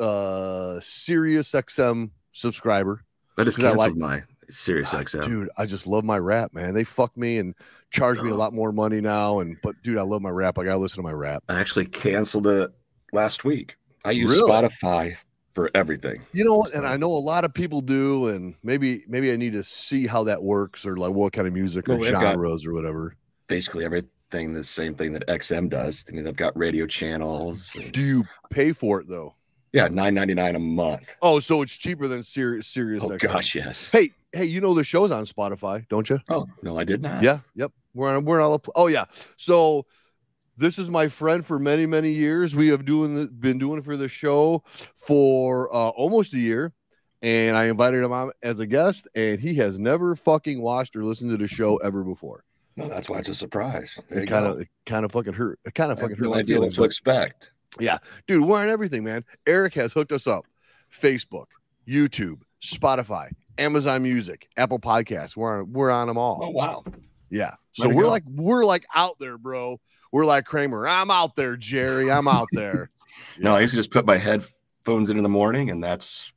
uh, 0.00 0.80
Sirius 0.82 1.50
XM 1.52 2.10
subscriber. 2.32 3.04
I 3.38 3.44
just 3.44 3.58
'Cause 3.58 3.64
I 3.64 3.68
canceled 3.76 3.98
like- 4.00 4.20
my 4.20 4.22
Sirius 4.50 4.92
Ah, 4.92 4.98
XM. 5.02 5.24
Dude, 5.26 5.48
I 5.56 5.64
just 5.66 5.86
love 5.86 6.04
my 6.04 6.18
rap, 6.18 6.52
man. 6.52 6.74
They 6.74 6.84
fuck 6.84 7.16
me 7.16 7.38
and 7.38 7.54
charge 7.90 8.20
me 8.20 8.30
a 8.30 8.34
lot 8.34 8.52
more 8.52 8.72
money 8.72 9.00
now. 9.00 9.40
And 9.40 9.56
but 9.62 9.74
dude, 9.82 9.96
I 9.98 10.02
love 10.02 10.20
my 10.20 10.30
rap. 10.30 10.58
I 10.58 10.64
gotta 10.64 10.78
listen 10.78 10.96
to 10.96 11.02
my 11.02 11.12
rap. 11.12 11.42
I 11.48 11.58
actually 11.60 11.86
canceled 11.86 12.46
it 12.46 12.70
last 13.12 13.44
week. 13.44 13.76
I 14.04 14.10
use 14.10 14.30
Really? 14.32 14.50
Spotify 14.50 15.16
for 15.54 15.70
everything. 15.74 16.20
You 16.32 16.44
know, 16.44 16.66
and 16.74 16.86
I 16.86 16.96
know 16.96 17.12
a 17.12 17.18
lot 17.22 17.44
of 17.44 17.54
people 17.54 17.80
do, 17.80 18.28
and 18.28 18.54
maybe 18.62 19.04
maybe 19.08 19.32
I 19.32 19.36
need 19.36 19.52
to 19.54 19.62
see 19.62 20.06
how 20.06 20.24
that 20.24 20.42
works 20.42 20.84
or 20.84 20.96
like 20.96 21.12
what 21.12 21.32
kind 21.32 21.46
of 21.46 21.54
music 21.54 21.88
or 21.88 21.96
Well, 21.96 22.10
got- 22.12 22.22
genres 22.22 22.66
or 22.66 22.72
whatever. 22.74 23.16
Basically 23.46 23.84
everything 24.32 24.54
the 24.54 24.64
same 24.64 24.94
thing 24.94 25.12
that 25.12 25.26
XM 25.28 25.68
does. 25.68 26.04
I 26.08 26.12
mean, 26.12 26.24
they've 26.24 26.34
got 26.36 26.56
radio 26.56 26.86
channels. 26.86 27.74
and- 27.76 27.92
Do 27.92 28.00
you 28.02 28.24
pay 28.50 28.72
for 28.72 29.00
it 29.00 29.08
though? 29.08 29.34
yeah, 29.72 29.88
nine 29.88 30.12
ninety 30.14 30.34
nine 30.34 30.54
a 30.54 30.58
month. 30.58 31.14
Oh, 31.22 31.40
so 31.40 31.62
it's 31.62 31.72
cheaper 31.76 32.06
than 32.08 32.22
Sirius 32.22 32.66
Sirius 32.66 33.02
Oh 33.04 33.10
XM. 33.10 33.18
gosh, 33.20 33.54
yes. 33.54 33.90
Hey, 33.90 34.10
hey, 34.32 34.44
you 34.44 34.60
know 34.60 34.74
the 34.74 34.84
show's 34.84 35.10
on 35.10 35.24
Spotify, 35.26 35.86
don't 35.88 36.08
you? 36.10 36.18
Oh 36.28 36.46
no, 36.62 36.78
I 36.78 36.84
did 36.84 37.00
not. 37.02 37.22
Yeah, 37.22 37.38
yep. 37.54 37.72
We're 37.94 38.14
on 38.16 38.24
we're 38.24 38.40
on 38.40 38.50
all 38.52 38.62
oh 38.74 38.86
yeah. 38.88 39.06
So 39.38 39.86
this 40.58 40.78
is 40.78 40.90
my 40.90 41.08
friend 41.08 41.44
for 41.44 41.58
many, 41.58 41.86
many 41.86 42.12
years. 42.12 42.54
We 42.54 42.68
have 42.68 42.84
doing 42.84 43.14
the, 43.14 43.26
been 43.28 43.58
doing 43.58 43.78
it 43.78 43.84
for 43.86 43.96
the 43.96 44.08
show 44.08 44.62
for 44.96 45.74
uh, 45.74 45.88
almost 45.88 46.34
a 46.34 46.38
year. 46.38 46.72
And 47.22 47.56
I 47.56 47.66
invited 47.66 48.02
him 48.02 48.12
on 48.12 48.32
as 48.42 48.58
a 48.58 48.66
guest, 48.66 49.06
and 49.14 49.38
he 49.40 49.54
has 49.54 49.78
never 49.78 50.16
fucking 50.16 50.60
watched 50.60 50.96
or 50.96 51.04
listened 51.04 51.30
to 51.30 51.36
the 51.36 51.46
show 51.46 51.76
ever 51.76 52.02
before. 52.02 52.42
No, 52.76 52.88
that's 52.88 53.08
why 53.08 53.18
it's 53.18 53.28
a 53.28 53.34
surprise. 53.34 54.00
There 54.08 54.20
It 54.20 54.28
kind 54.28 54.46
of, 54.46 54.66
kind 54.86 55.04
of 55.04 55.12
fucking 55.12 55.34
hurt. 55.34 55.58
It 55.64 55.74
kind 55.74 55.92
of 55.92 56.00
fucking 56.00 56.16
hurt 56.16 56.24
no 56.24 56.34
idea 56.34 56.58
what 56.60 56.72
to 56.74 56.84
expect. 56.84 57.52
Yeah, 57.78 57.98
dude, 58.26 58.44
we're 58.44 58.60
on 58.60 58.68
everything, 58.68 59.04
man. 59.04 59.24
Eric 59.46 59.74
has 59.74 59.92
hooked 59.92 60.12
us 60.12 60.26
up. 60.26 60.46
Facebook, 60.92 61.46
YouTube, 61.88 62.42
Spotify, 62.62 63.30
Amazon 63.58 64.02
Music, 64.02 64.48
Apple 64.56 64.78
Podcasts. 64.78 65.36
We're 65.36 65.60
on, 65.60 65.72
we're 65.72 65.90
on 65.90 66.06
them 66.06 66.18
all. 66.18 66.40
Oh 66.42 66.50
wow. 66.50 66.84
Yeah. 67.30 67.54
So 67.72 67.88
we're 67.88 68.02
go. 68.02 68.10
like 68.10 68.24
we're 68.26 68.64
like 68.64 68.84
out 68.94 69.16
there, 69.18 69.38
bro. 69.38 69.80
We're 70.12 70.26
like 70.26 70.44
Kramer. 70.44 70.86
I'm 70.86 71.10
out 71.10 71.34
there, 71.34 71.56
Jerry. 71.56 72.10
I'm 72.10 72.28
out 72.28 72.48
there. 72.52 72.90
No, 73.38 73.54
I 73.54 73.60
used 73.60 73.72
to 73.72 73.76
just 73.76 73.90
put 73.90 74.06
my 74.06 74.16
headphones 74.16 75.10
in 75.10 75.16
in 75.18 75.22
the 75.22 75.28
morning, 75.28 75.70
and 75.70 75.84
that's 75.84 76.32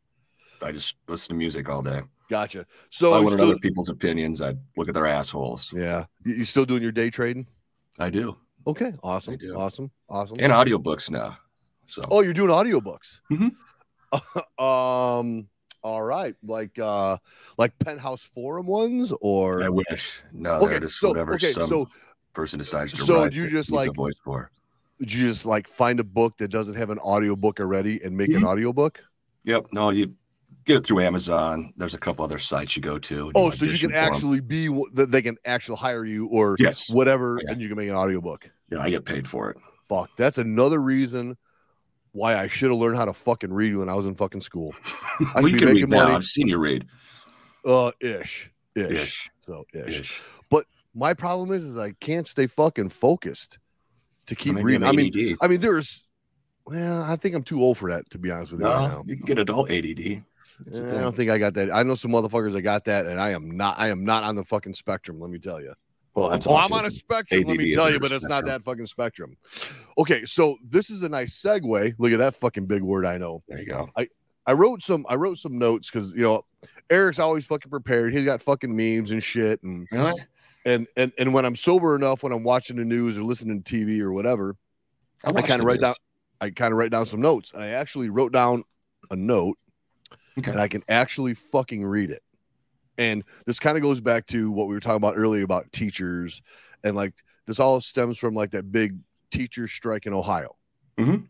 I 0.61 0.73
just 0.73 0.95
listen 1.07 1.29
to 1.29 1.35
music 1.35 1.69
all 1.69 1.81
day. 1.81 2.01
Gotcha. 2.29 2.65
So 2.89 3.13
I 3.13 3.19
wanted 3.19 3.37
still- 3.37 3.49
other 3.51 3.59
people's 3.59 3.89
opinions. 3.89 4.41
I 4.41 4.55
look 4.77 4.87
at 4.87 4.93
their 4.93 5.05
assholes. 5.05 5.71
yeah, 5.75 6.05
you, 6.23 6.35
you 6.35 6.45
still 6.45 6.65
doing 6.65 6.81
your 6.81 6.91
day 6.91 7.09
trading? 7.09 7.45
I 7.99 8.09
do, 8.09 8.35
Okay, 8.67 8.93
awesome, 9.03 9.33
I 9.33 9.37
do. 9.37 9.55
awesome, 9.55 9.91
awesome. 10.09 10.37
and 10.39 10.51
audiobooks 10.51 11.09
now. 11.09 11.37
So 11.85 12.03
oh, 12.09 12.21
you're 12.21 12.33
doing 12.33 12.49
audiobooks. 12.49 13.19
Mhm. 13.31 13.51
um. 14.59 15.47
All 15.83 16.01
right, 16.01 16.35
like 16.43 16.79
uh, 16.79 17.17
like 17.59 17.77
Penthouse 17.77 18.23
Forum 18.33 18.65
ones, 18.65 19.13
or 19.21 19.61
I 19.61 19.69
wish. 19.69 20.23
No, 20.33 20.53
okay, 20.55 20.65
they're 20.71 20.79
just 20.79 20.97
so 20.99 21.09
whatever 21.09 21.35
okay, 21.35 21.51
some 21.51 21.69
so 21.69 21.87
person 22.33 22.57
decides 22.57 22.91
to 22.93 23.03
so 23.03 23.17
write. 23.23 23.33
you 23.33 23.47
just, 23.47 23.69
like- 23.71 23.93
voice 23.93 24.17
for. 24.23 24.49
did 24.97 25.13
you 25.13 25.27
just 25.27 25.45
like 25.45 25.67
find 25.67 25.99
a 25.99 26.03
book 26.03 26.39
that 26.39 26.47
doesn't 26.47 26.73
have 26.73 26.89
an 26.89 26.97
audiobook 26.97 27.59
already 27.59 28.01
and 28.03 28.17
make 28.17 28.29
an 28.31 28.41
Mhm. 28.41 28.47
audiobook? 28.47 28.99
Yep. 29.43 29.67
No, 29.73 29.91
you 29.91 30.15
get 30.65 30.77
it 30.77 30.85
through 30.85 31.01
Amazon. 31.01 31.73
There's 31.77 31.93
a 31.93 31.97
couple 31.97 32.23
other 32.25 32.39
sites 32.39 32.75
you 32.75 32.81
go 32.81 32.97
to. 32.99 33.31
Oh, 33.35 33.49
so 33.51 33.65
you 33.65 33.77
can 33.77 33.93
actually 33.93 34.39
be 34.39 34.67
that 34.93 35.11
they 35.11 35.21
can 35.21 35.37
actually 35.45 35.77
hire 35.77 36.05
you 36.05 36.27
or 36.27 36.55
Yes. 36.59 36.89
whatever, 36.89 37.39
Yeah. 37.43 37.51
and 37.53 37.61
you 37.61 37.67
can 37.67 37.77
make 37.77 37.89
an 37.89 37.95
audiobook. 37.95 38.49
Yeah, 38.71 38.79
I 38.79 38.89
get 38.89 39.05
paid 39.05 39.27
for 39.27 39.49
it. 39.51 39.57
Fuck, 39.87 40.09
that's 40.17 40.37
another 40.37 40.81
reason 40.81 41.37
why 42.11 42.37
I 42.37 42.47
should 42.47 42.71
have 42.71 42.79
learned 42.79 42.97
how 42.97 43.05
to 43.05 43.13
fucking 43.13 43.53
read 43.53 43.75
when 43.75 43.89
I 43.89 43.93
was 43.93 44.05
in 44.05 44.15
fucking 44.15 44.41
school. 44.41 44.73
well, 45.19 45.43
could 45.43 45.51
you 45.51 45.53
be 45.53 45.59
can 45.59 45.69
read 45.75 45.89
now. 45.89 46.03
money. 46.03 46.15
I've 46.15 46.23
seen 46.23 46.47
you 46.47 46.57
read. 46.57 46.87
Uh, 47.63 47.91
ish, 47.99 48.49
ish. 48.75 48.91
Ish. 48.91 49.29
So 49.45 49.65
ish. 49.73 49.99
Ish. 50.01 50.21
My 50.97 51.13
problem 51.13 51.51
is, 51.51 51.65
is 51.65 51.77
I 51.77 51.91
can't 51.91 52.25
stay 52.25 52.47
fucking 52.47 52.87
focused 52.87 53.59
to 54.27 54.35
keep 54.35 54.53
Maybe 54.53 54.63
reading. 54.63 54.83
I'm 54.87 54.95
mean, 54.95 55.37
I 55.41 55.47
mean, 55.47 55.59
there's. 55.59 56.03
Well, 56.65 57.03
I 57.03 57.17
think 57.17 57.35
I'm 57.35 57.43
too 57.43 57.61
old 57.61 57.77
for 57.77 57.91
that, 57.91 58.09
to 58.11 58.17
be 58.17 58.31
honest 58.31 58.53
with 58.53 58.61
you. 58.61 58.67
right 58.67 58.81
no, 58.81 58.87
now. 58.87 59.03
you 59.05 59.17
can 59.17 59.25
get 59.25 59.37
adult 59.37 59.69
ADD. 59.69 60.23
That's 60.65 60.79
the 60.79 60.97
I 60.97 61.01
don't 61.01 61.15
think 61.15 61.29
I 61.29 61.37
got 61.37 61.53
that. 61.55 61.71
I 61.71 61.83
know 61.83 61.95
some 61.95 62.11
motherfuckers 62.11 62.53
that 62.53 62.61
got 62.61 62.85
that, 62.85 63.05
and 63.05 63.19
I 63.19 63.31
am 63.31 63.51
not. 63.51 63.77
I 63.77 63.89
am 63.89 64.05
not 64.05 64.23
on 64.23 64.35
the 64.35 64.43
fucking 64.43 64.73
spectrum. 64.73 65.19
Let 65.19 65.29
me 65.29 65.39
tell 65.39 65.61
you. 65.61 65.73
Well, 66.13 66.29
that's 66.29 66.47
oh, 66.47 66.55
I'm 66.55 66.71
on 66.71 66.85
a 66.85 66.87
autism. 66.87 66.93
spectrum. 66.93 67.43
let 67.43 67.57
me 67.57 67.73
tell 67.75 67.89
you, 67.89 67.97
a 67.97 67.99
but 67.99 68.11
it's 68.11 68.23
not 68.25 68.45
that 68.45 68.63
fucking 68.63 68.87
spectrum. 68.87 69.35
Okay, 69.97 70.23
so 70.25 70.55
this 70.63 70.89
is 70.89 71.03
a 71.03 71.09
nice 71.09 71.39
segue. 71.41 71.95
Look 71.97 72.11
at 72.13 72.19
that 72.19 72.35
fucking 72.35 72.67
big 72.67 72.81
word. 72.83 73.05
I 73.05 73.17
know. 73.17 73.43
There 73.49 73.59
you 73.59 73.65
go. 73.65 73.89
I 73.97 74.07
I 74.45 74.53
wrote 74.53 74.81
some. 74.81 75.05
I 75.09 75.15
wrote 75.15 75.39
some 75.39 75.57
notes 75.57 75.89
because 75.89 76.13
you 76.13 76.21
know 76.21 76.45
Eric's 76.89 77.19
always 77.19 77.45
fucking 77.45 77.69
prepared. 77.69 78.13
He's 78.13 78.23
got 78.25 78.41
fucking 78.41 78.73
memes 78.73 79.11
and 79.11 79.21
shit, 79.21 79.61
and 79.63 79.87
Really? 79.91 80.21
and 80.65 80.87
and 80.95 81.11
and 81.17 81.33
when 81.33 81.43
I'm 81.43 81.55
sober 81.55 81.95
enough, 81.97 82.23
when 82.23 82.31
I'm 82.31 82.43
watching 82.43 82.77
the 82.77 82.85
news 82.85 83.17
or 83.17 83.23
listening 83.23 83.61
to 83.61 83.75
TV 83.75 83.99
or 83.99 84.13
whatever, 84.13 84.55
I 85.25 85.31
watched 85.33 85.47
kind 85.47 85.59
of 85.59 85.65
write 85.67 85.81
news. 85.81 85.89
down. 85.89 85.95
I 86.39 86.49
kind 86.51 86.71
of 86.71 86.77
write 86.77 86.91
down 86.91 87.05
some 87.07 87.19
notes, 87.21 87.51
and 87.53 87.61
I 87.61 87.69
actually 87.69 88.09
wrote 88.09 88.31
down 88.31 88.63
a 89.11 89.15
note, 89.15 89.57
Okay. 90.37 90.51
and 90.51 90.59
I 90.59 90.67
can 90.67 90.83
actually 90.89 91.33
fucking 91.33 91.85
read 91.85 92.11
it. 92.11 92.21
And 92.97 93.23
this 93.45 93.59
kind 93.59 93.77
of 93.77 93.83
goes 93.83 93.99
back 94.01 94.25
to 94.27 94.51
what 94.51 94.67
we 94.67 94.73
were 94.73 94.79
talking 94.79 94.97
about 94.97 95.17
earlier 95.17 95.43
about 95.43 95.71
teachers, 95.71 96.41
and 96.83 96.95
like 96.95 97.13
this 97.45 97.59
all 97.59 97.81
stems 97.81 98.17
from 98.17 98.33
like 98.33 98.51
that 98.51 98.71
big 98.71 98.97
teacher 99.31 99.67
strike 99.67 100.05
in 100.05 100.13
Ohio. 100.13 100.55
Mhm. 100.97 101.27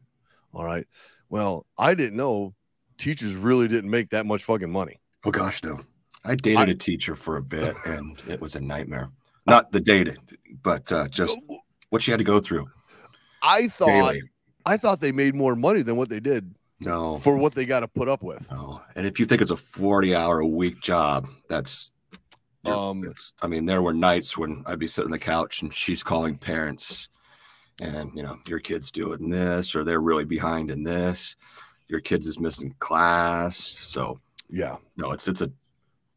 All 0.54 0.64
right. 0.66 0.88
Well, 1.30 1.66
I 1.78 1.96
didn't 1.96 2.18
know 2.18 2.54
teachers 2.98 3.36
really 3.36 3.68
didn't 3.68 3.90
make 3.90 4.12
that 4.12 4.26
much 4.26 4.44
fucking 4.44 4.72
money. 4.72 5.00
Oh 5.26 5.32
gosh, 5.32 5.64
no. 5.64 5.82
I 6.24 6.36
dated 6.36 6.70
I- 6.70 6.72
a 6.72 6.76
teacher 6.76 7.16
for 7.16 7.38
a 7.38 7.42
bit, 7.42 7.76
and 7.86 8.22
it 8.28 8.40
was 8.40 8.56
a 8.56 8.60
nightmare. 8.62 9.10
Not 9.48 9.72
the 9.72 9.80
dated, 9.80 10.18
but 10.64 10.92
uh, 10.92 11.08
just 11.08 11.38
what 11.90 12.02
she 12.02 12.10
had 12.12 12.18
to 12.18 12.24
go 12.24 12.40
through 12.40 12.68
I 13.44 13.68
thought 13.68 13.86
daily. 13.88 14.22
I 14.66 14.78
thought 14.78 15.02
they 15.02 15.12
made 15.12 15.36
more 15.36 15.56
money 15.56 15.84
than 15.84 15.98
what 15.98 16.10
they 16.10 16.20
did 16.20 16.56
No, 16.80 17.20
for 17.20 17.38
what 17.38 17.54
they 17.56 17.66
got 17.66 17.80
to 17.82 17.88
put 17.88 18.10
up 18.10 18.22
with. 18.22 18.50
no. 18.52 18.82
And 18.96 19.08
if 19.08 19.20
you 19.20 19.26
think 19.26 19.42
it's 19.42 19.52
a 19.52 19.56
forty-hour 19.56 20.40
a 20.40 20.48
week 20.48 20.82
job, 20.82 21.28
that's. 21.50 21.92
Um, 22.66 23.04
it's- 23.04 23.34
I 23.44 23.48
mean, 23.48 23.66
there 23.68 23.82
were 23.84 23.94
nights 23.94 24.38
when 24.38 24.64
I'd 24.66 24.80
be 24.80 24.88
sitting 24.88 25.08
on 25.08 25.12
the 25.12 25.20
couch 25.20 25.62
and 25.62 25.72
she's 25.74 26.02
calling 26.04 26.36
parents, 26.38 27.10
and 27.80 28.12
you 28.16 28.24
know, 28.24 28.40
your 28.48 28.60
kid's 28.60 28.90
doing 28.92 29.30
this, 29.30 29.76
or 29.76 29.84
they're 29.84 30.02
really 30.02 30.26
behind 30.26 30.72
in 30.72 30.84
this. 30.84 31.36
Your 31.88 32.00
kid's 32.00 32.26
is 32.28 32.40
missing 32.40 32.74
class, 32.80 33.58
so 33.58 34.20
Yeah. 34.50 34.78
no, 34.98 35.12
it's 35.12 35.28
it's 35.28 35.42
a 35.42 35.52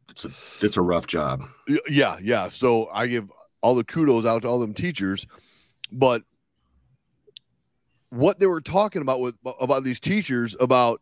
it's 0.09 0.25
a 0.25 0.31
it's 0.63 0.77
a 0.79 0.83
rough 0.83 1.07
job. 1.07 1.43
Yeah, 1.89 2.19
yeah. 2.23 2.49
So 2.49 2.89
I 2.95 3.07
give 3.07 3.31
all 3.61 3.75
the 3.75 3.85
kudos 3.85 4.25
out 4.25 4.43
to 4.43 4.49
all 4.49 4.59
them 4.59 4.73
teachers, 4.75 5.27
but 5.93 6.23
what 8.11 8.39
they 8.41 8.47
were 8.47 8.61
talking 8.61 9.03
about 9.03 9.21
with 9.21 9.35
about 9.61 9.85
these 9.85 10.01
teachers 10.01 10.57
about 10.61 11.01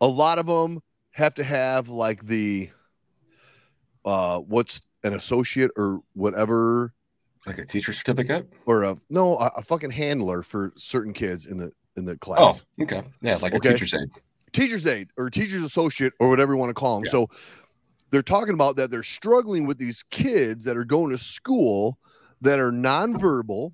a 0.00 0.06
lot 0.06 0.38
of 0.38 0.46
them 0.46 0.80
have 1.12 1.34
to 1.34 1.44
have 1.44 1.88
like 1.88 2.26
the 2.26 2.70
uh 4.04 4.38
what's 4.40 4.80
an 5.04 5.14
associate 5.14 5.70
or 5.76 6.00
whatever 6.14 6.92
Like 7.46 7.58
a 7.58 7.64
teacher 7.64 7.92
certificate. 7.92 8.48
or 8.66 8.82
a 8.84 8.96
no 9.10 9.38
a, 9.38 9.52
a 9.56 9.62
fucking 9.62 9.90
handler 9.90 10.42
for 10.42 10.72
certain 10.76 11.12
kids 11.12 11.46
in 11.46 11.58
the 11.58 11.70
in 11.96 12.04
the 12.04 12.16
class. 12.18 12.40
Oh, 12.78 12.82
okay. 12.82 13.02
Yeah, 13.22 13.36
like 13.40 13.54
Okay. 13.54 13.68
a 13.68 13.72
teacher's 13.72 13.94
aide. 13.94 14.08
teacher's 14.52 14.84
aide 14.86 15.10
or 15.16 15.30
teacher's 15.30 15.62
associate 15.62 16.12
or 16.18 16.28
whatever 16.28 16.54
you 16.54 16.58
want 16.58 16.70
to 16.70 16.74
call 16.74 16.96
them. 16.96 17.04
Yeah. 17.04 17.12
So 17.12 17.26
they're 18.10 18.22
talking 18.22 18.54
about 18.54 18.74
that 18.76 18.90
they're 18.90 19.02
struggling 19.04 19.64
with 19.66 19.78
these 19.78 20.02
kids 20.10 20.64
that 20.64 20.76
are 20.76 20.84
going 20.84 21.10
to 21.10 21.18
school 21.18 21.98
that 22.40 22.58
are 22.58 22.72
nonverbal 22.72 23.72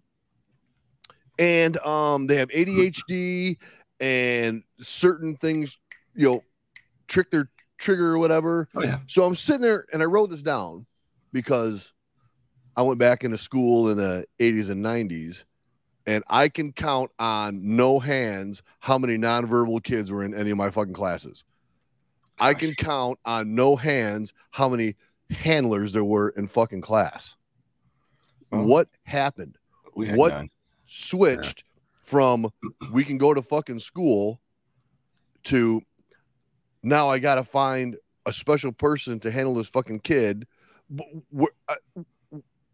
and 1.40 1.76
um 1.78 2.26
they 2.28 2.36
have 2.36 2.48
ADHD 2.50 3.56
and 3.98 4.62
certain 4.80 5.36
things, 5.36 5.78
you 6.14 6.28
know, 6.28 6.42
trick 7.08 7.30
their 7.32 7.50
trigger 7.78 8.12
or 8.12 8.18
whatever. 8.18 8.68
Oh 8.76 8.82
yeah. 8.82 9.00
So 9.08 9.24
I'm 9.24 9.34
sitting 9.34 9.62
there 9.62 9.86
and 9.92 10.02
I 10.02 10.04
wrote 10.06 10.30
this 10.30 10.42
down 10.42 10.86
because 11.32 11.92
I 12.76 12.82
went 12.82 12.98
back 13.00 13.24
into 13.24 13.38
school 13.38 13.90
in 13.90 13.96
the 13.96 14.26
80s 14.38 14.70
and 14.70 14.84
90s 14.84 15.44
and 16.06 16.22
I 16.28 16.48
can 16.48 16.72
count 16.72 17.10
on 17.18 17.76
no 17.76 17.98
hands 17.98 18.62
how 18.78 18.98
many 18.98 19.16
nonverbal 19.16 19.82
kids 19.82 20.10
were 20.10 20.24
in 20.24 20.34
any 20.34 20.50
of 20.50 20.56
my 20.56 20.70
fucking 20.70 20.94
classes. 20.94 21.44
I 22.38 22.54
can 22.54 22.74
count 22.74 23.18
on 23.24 23.54
no 23.54 23.76
hands 23.76 24.32
how 24.50 24.68
many 24.68 24.96
handlers 25.30 25.92
there 25.92 26.04
were 26.04 26.30
in 26.30 26.46
fucking 26.46 26.80
class. 26.80 27.36
Well, 28.50 28.64
what 28.64 28.88
happened? 29.04 29.58
What- 30.16 30.32
none. 30.32 30.50
Switched 30.92 31.62
from 32.02 32.50
we 32.90 33.04
can 33.04 33.16
go 33.16 33.32
to 33.32 33.40
fucking 33.40 33.78
school 33.78 34.40
to 35.44 35.80
now 36.82 37.08
I 37.08 37.20
got 37.20 37.36
to 37.36 37.44
find 37.44 37.96
a 38.26 38.32
special 38.32 38.72
person 38.72 39.20
to 39.20 39.30
handle 39.30 39.54
this 39.54 39.68
fucking 39.68 40.00
kid. 40.00 40.48
Wh- 40.92 41.42
wh- 41.42 41.44
uh, 41.68 42.00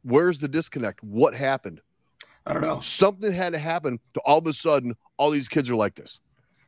Where's 0.03 0.39
the 0.39 0.49
disconnect? 0.49 1.03
What 1.03 1.35
happened? 1.35 1.83
I 2.47 2.55
don't 2.55 2.63
know. 2.63 2.81
Something 2.81 3.33
had 3.33 3.53
to 3.53 3.59
happen 3.59 3.99
to 4.15 4.21
all 4.21 4.39
of 4.39 4.47
a 4.47 4.53
sudden 4.55 4.95
all 5.19 5.31
these 5.31 5.49
kids 5.49 5.69
are 5.69 5.77
like 5.77 5.97
this. 5.97 6.21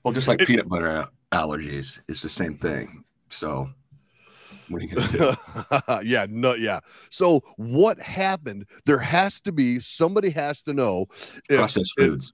Well, 0.02 0.12
just 0.12 0.28
like 0.28 0.43
It- 0.43 0.49
peanut 0.49 0.69
butter 0.69 1.07
allergies, 1.33 2.00
it's 2.09 2.21
the 2.21 2.28
same 2.28 2.59
thing. 2.59 3.05
So, 3.31 3.71
what 4.68 4.82
are 4.82 4.84
you 4.84 4.94
gonna 4.94 5.37
do? 6.02 6.02
yeah, 6.08 6.26
no, 6.28 6.54
yeah. 6.54 6.80
So 7.10 7.40
what 7.56 7.98
happened? 7.98 8.66
There 8.84 8.98
has 8.98 9.40
to 9.42 9.52
be 9.52 9.80
somebody 9.80 10.30
has 10.30 10.62
to 10.62 10.72
know. 10.72 11.06
If, 11.48 11.58
Processed 11.58 11.92
if- 11.98 12.04
foods. 12.06 12.32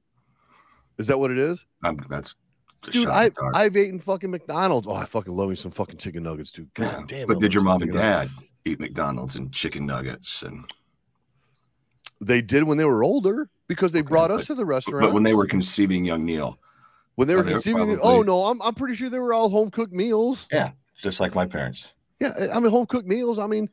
is 0.99 1.07
that 1.09 1.19
what 1.19 1.31
it 1.31 1.39
is? 1.39 1.65
I'm, 1.83 1.99
that's 2.09 2.35
dude. 2.83 3.09
I 3.09 3.31
I've 3.55 3.77
eaten 3.77 3.99
fucking 3.99 4.31
McDonald's. 4.31 4.87
Oh, 4.87 4.95
I 4.95 5.05
fucking 5.07 5.35
love 5.35 5.49
me 5.51 5.57
some 5.57 5.71
fucking 5.71 5.97
chicken 5.99 6.23
nuggets, 6.23 6.53
dude. 6.53 6.73
God 6.75 6.85
Yeah. 6.85 7.03
damn. 7.07 7.27
But 7.29 7.41
did 7.41 7.55
your 7.55 7.63
mom 7.63 7.83
and 7.83 7.93
chicken 7.93 8.01
nuggets. 8.09 8.35
dad 8.35 8.45
eat 8.65 8.81
McDonald's 8.81 9.37
and 9.37 9.53
chicken 9.53 9.87
nuggets? 9.87 10.43
And 10.43 10.65
They 12.21 12.41
did 12.43 12.65
when 12.65 12.79
they 12.79 12.85
were 12.85 13.03
older 13.03 13.49
because 13.69 13.93
they 13.93 14.01
Okay, 14.01 14.09
brought 14.09 14.31
us 14.31 14.47
to 14.47 14.55
the 14.55 14.65
restaurant. 14.65 15.03
but 15.07 15.13
when 15.13 15.23
they 15.23 15.35
were 15.35 15.47
conceiving 15.47 16.05
young 16.05 16.25
Neil, 16.25 16.59
when 17.17 17.29
they 17.29 17.35
were 17.35 17.41
oh, 17.41 17.45
they 17.45 17.51
were 17.53 17.55
conceiving, 17.57 17.97
probably- 17.97 18.03
oh 18.03 18.23
no, 18.23 18.45
I'm 18.47 18.61
I'm 18.63 18.75
pretty 18.75 18.95
sure 18.95 19.09
they 19.11 19.19
were 19.19 19.33
all 19.35 19.49
home 19.49 19.71
cooked 19.71 19.93
meals. 19.93 20.47
Yeah, 20.53 20.73
just 21.01 21.21
like 21.21 21.35
my 21.35 21.47
parents. 21.47 21.93
Yeah, 22.25 22.49
I 22.55 22.61
mean 22.61 22.71
home 22.71 22.87
cooked 22.87 23.07
meals. 23.07 23.39
I 23.39 23.47
mean, 23.47 23.69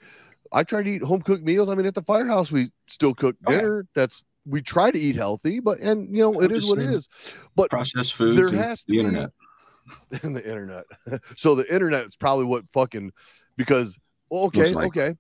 I 0.52 0.64
try 0.64 0.84
to 0.84 0.90
eat 0.90 1.02
home 1.04 1.22
cooked 1.22 1.44
meals. 1.44 1.70
I 1.70 1.76
mean, 1.76 1.86
at 1.86 1.96
the 1.96 2.02
firehouse 2.04 2.52
we 2.52 2.72
still 2.88 3.14
cook 3.14 3.36
Oh, 3.48 3.52
dinner. 3.52 3.88
That's 3.96 4.26
we 4.46 4.62
try 4.62 4.92
to 4.92 5.00
eat 5.00 5.16
healthy, 5.16 5.60
but 5.60 5.80
and 5.80 6.16
you 6.16 6.22
know 6.24 6.36
I'm 6.40 6.44
it 6.46 6.52
is 6.52 6.66
what 6.68 6.80
it 6.80 6.90
is. 6.90 7.08
But 7.56 7.70
Processed 7.70 8.14
foods 8.16 8.38
there 8.38 8.48
and 8.48 8.58
has 8.58 8.84
to 8.84 8.86
the 8.88 8.94
be- 8.94 9.00
internet. 9.00 9.30
and 10.24 10.36
the 10.36 10.48
internet. 10.48 10.86
so 11.36 11.56
the 11.56 11.72
internet 11.74 12.06
is 12.06 12.16
probably 12.16 12.46
what 12.46 12.64
fucking 12.74 13.12
because 13.58 13.98
okay, 14.32 14.74
likely. 14.74 15.02
okay. 15.04 15.16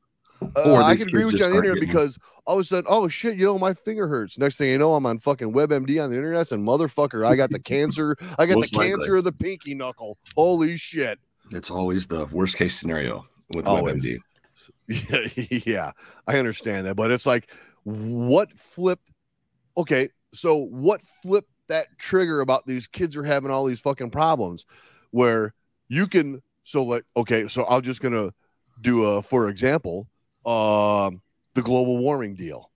Uh, 0.55 0.77
I 0.83 0.95
can 0.95 1.07
agree 1.07 1.23
with 1.23 1.35
you 1.37 1.45
on 1.45 1.51
the 1.51 1.57
internet 1.57 1.79
because 1.79 2.17
all 2.47 2.55
of 2.57 2.61
a 2.61 2.63
sudden, 2.63 2.85
oh 2.89 3.07
shit, 3.07 3.37
you 3.37 3.45
know 3.45 3.59
my 3.59 3.75
finger 3.75 4.07
hurts. 4.07 4.39
Next 4.39 4.55
thing 4.55 4.69
you 4.69 4.77
know, 4.79 4.95
I'm 4.95 5.05
on 5.05 5.19
fucking 5.19 5.53
WebMD 5.53 6.03
on 6.03 6.09
the 6.09 6.15
internet, 6.15 6.51
and 6.51 6.65
motherfucker, 6.65 7.23
I 7.27 7.35
got 7.35 7.51
the 7.51 7.59
cancer. 7.73 8.15
I 8.39 8.47
got 8.47 8.55
Most 8.55 8.71
the 8.71 8.77
likely. 8.79 8.91
cancer 8.97 9.17
of 9.17 9.23
the 9.23 9.31
pinky 9.31 9.75
knuckle. 9.75 10.17
Holy 10.35 10.77
shit! 10.77 11.19
It's 11.51 11.69
always 11.69 12.07
the 12.07 12.25
worst 12.27 12.55
case 12.55 12.79
scenario 12.79 13.25
with 13.53 13.67
Always. 13.67 14.03
WebMD. 14.03 14.17
Yeah, 14.87 15.47
yeah, 15.65 15.91
I 16.27 16.37
understand 16.37 16.87
that, 16.87 16.95
but 16.95 17.11
it's 17.11 17.25
like, 17.25 17.51
what 17.83 18.51
flipped? 18.57 19.09
Okay, 19.77 20.09
so 20.33 20.57
what 20.57 21.01
flipped 21.21 21.49
that 21.67 21.87
trigger 21.97 22.41
about 22.41 22.65
these 22.65 22.87
kids 22.87 23.15
are 23.15 23.23
having 23.23 23.51
all 23.51 23.65
these 23.65 23.79
fucking 23.79 24.11
problems, 24.11 24.65
where 25.11 25.53
you 25.87 26.07
can 26.07 26.41
so 26.63 26.83
like 26.83 27.03
okay, 27.17 27.47
so 27.47 27.65
I'm 27.65 27.81
just 27.81 28.01
gonna 28.01 28.33
do 28.81 29.05
a 29.05 29.21
for 29.21 29.49
example, 29.49 30.07
um, 30.45 31.21
the 31.53 31.61
global 31.61 31.97
warming 31.97 32.35
deal. 32.35 32.71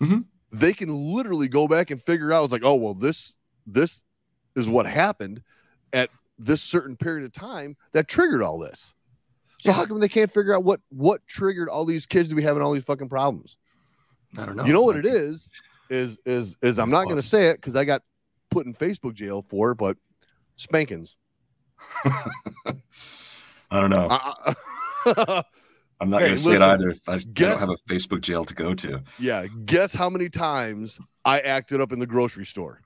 Mhm. 0.00 0.24
They 0.52 0.72
can 0.72 0.88
literally 1.14 1.48
go 1.48 1.68
back 1.68 1.90
and 1.90 2.02
figure 2.02 2.32
out. 2.32 2.44
It's 2.44 2.52
like, 2.52 2.64
oh 2.64 2.76
well, 2.76 2.94
this 2.94 3.36
this 3.66 4.02
is 4.56 4.68
what 4.68 4.86
happened 4.86 5.42
at 5.92 6.10
this 6.38 6.62
certain 6.62 6.96
period 6.96 7.24
of 7.24 7.32
time 7.32 7.76
that 7.92 8.08
triggered 8.08 8.42
all 8.42 8.58
this. 8.58 8.94
So 9.60 9.72
how 9.72 9.86
come 9.86 9.98
they 9.98 10.08
can't 10.08 10.30
figure 10.32 10.54
out 10.54 10.62
what 10.62 10.80
what 10.90 11.26
triggered 11.26 11.68
all 11.70 11.84
these 11.86 12.04
kids 12.04 12.28
to 12.28 12.34
be 12.34 12.42
having 12.42 12.62
all 12.62 12.72
these 12.72 12.84
fucking 12.84 13.08
problems? 13.08 13.56
I 14.36 14.44
don't 14.44 14.56
know. 14.56 14.64
You 14.64 14.72
know 14.72 14.82
what 14.82 14.96
it 14.96 15.06
is 15.06 15.50
is? 15.88 16.18
Is 16.26 16.56
is 16.62 16.78
I'm 16.78 16.90
not 16.90 17.04
going 17.04 17.16
to 17.16 17.22
say 17.22 17.46
it 17.48 17.56
because 17.56 17.74
I 17.76 17.84
got 17.84 18.02
put 18.50 18.66
in 18.66 18.74
Facebook 18.74 19.14
jail 19.14 19.42
for 19.48 19.70
it, 19.70 19.76
but 19.76 19.96
spankings. 20.56 21.16
I 22.04 23.80
don't 23.80 23.90
know. 23.90 24.08
I- 24.10 24.54
I- 25.06 25.44
I'm 26.00 26.10
not 26.10 26.22
hey, 26.22 26.28
going 26.28 26.36
to 26.36 26.42
say 26.42 26.54
it 26.54 26.60
either. 26.62 26.88
If 26.90 27.08
I, 27.08 27.12
I 27.14 27.18
guess- 27.18 27.50
don't 27.50 27.60
have 27.60 27.70
a 27.70 27.76
Facebook 27.92 28.20
jail 28.20 28.44
to 28.44 28.52
go 28.54 28.74
to. 28.74 29.02
yeah, 29.18 29.46
guess 29.64 29.92
how 29.92 30.10
many 30.10 30.28
times 30.28 30.98
I 31.24 31.38
acted 31.40 31.80
up 31.80 31.92
in 31.92 32.00
the 32.00 32.06
grocery 32.06 32.44
store? 32.44 32.80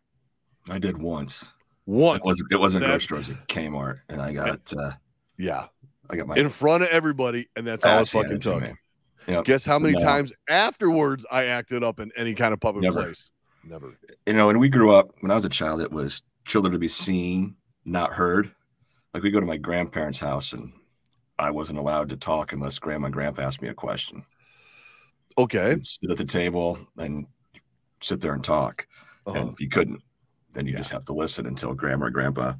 I 0.68 0.78
did 0.78 0.98
once. 0.98 1.48
Once. 1.88 2.18
It 2.18 2.24
wasn't. 2.24 2.52
It 2.52 2.60
wasn't 2.60 2.80
That- 2.82 2.88
grocery 2.88 3.22
store. 3.22 3.34
It 3.34 3.38
was 3.38 3.46
Kmart, 3.48 3.98
and 4.10 4.20
I 4.20 4.32
got. 4.34 4.72
Uh, 4.76 4.92
Yeah, 5.38 5.68
I 6.10 6.16
got 6.16 6.26
my. 6.26 6.36
in 6.36 6.50
front 6.50 6.82
of 6.82 6.90
everybody, 6.90 7.48
and 7.56 7.66
that's 7.66 7.84
all 7.84 8.00
it 8.02 8.08
fucking 8.08 8.40
took. 8.40 8.62
Yep. 9.26 9.44
Guess 9.46 9.64
how 9.64 9.78
many 9.78 9.94
No. 9.94 10.00
times 10.04 10.32
afterwards 10.50 11.24
I 11.30 11.46
acted 11.46 11.82
up 11.82 11.98
in 12.00 12.10
any 12.16 12.34
kind 12.34 12.52
of 12.52 12.60
public 12.60 12.82
Never. 12.82 13.04
place? 13.04 13.30
Never. 13.64 13.96
You 14.26 14.32
know, 14.34 14.46
when 14.48 14.58
we 14.58 14.68
grew 14.68 14.92
up, 14.92 15.10
when 15.20 15.30
I 15.30 15.34
was 15.34 15.44
a 15.44 15.48
child, 15.50 15.80
it 15.80 15.90
was 15.92 16.22
children 16.44 16.72
to 16.72 16.78
be 16.78 16.88
seen, 16.88 17.56
not 17.86 18.12
heard. 18.12 18.50
Like 19.14 19.22
we 19.22 19.30
go 19.30 19.40
to 19.40 19.46
my 19.46 19.56
grandparents' 19.56 20.18
house, 20.18 20.52
and 20.52 20.72
I 21.38 21.50
wasn't 21.50 21.78
allowed 21.78 22.08
to 22.10 22.16
talk 22.18 22.52
unless 22.52 22.78
grandma 22.78 23.06
and 23.06 23.14
grandpa 23.14 23.42
asked 23.42 23.62
me 23.62 23.68
a 23.68 23.74
question. 23.74 24.24
Okay. 25.38 25.76
Sit 25.82 26.10
at 26.10 26.16
the 26.18 26.24
table 26.24 26.78
and 26.98 27.26
sit 28.02 28.20
there 28.20 28.32
and 28.34 28.44
talk, 28.44 28.86
Uh-huh. 29.26 29.38
and 29.38 29.56
you 29.58 29.68
couldn't. 29.68 30.02
Then 30.58 30.66
you 30.66 30.72
Yeah. 30.72 30.78
just 30.78 30.90
have 30.90 31.04
to 31.04 31.12
listen 31.12 31.46
until 31.46 31.72
grandma 31.72 32.06
or 32.06 32.10
grandpa 32.10 32.54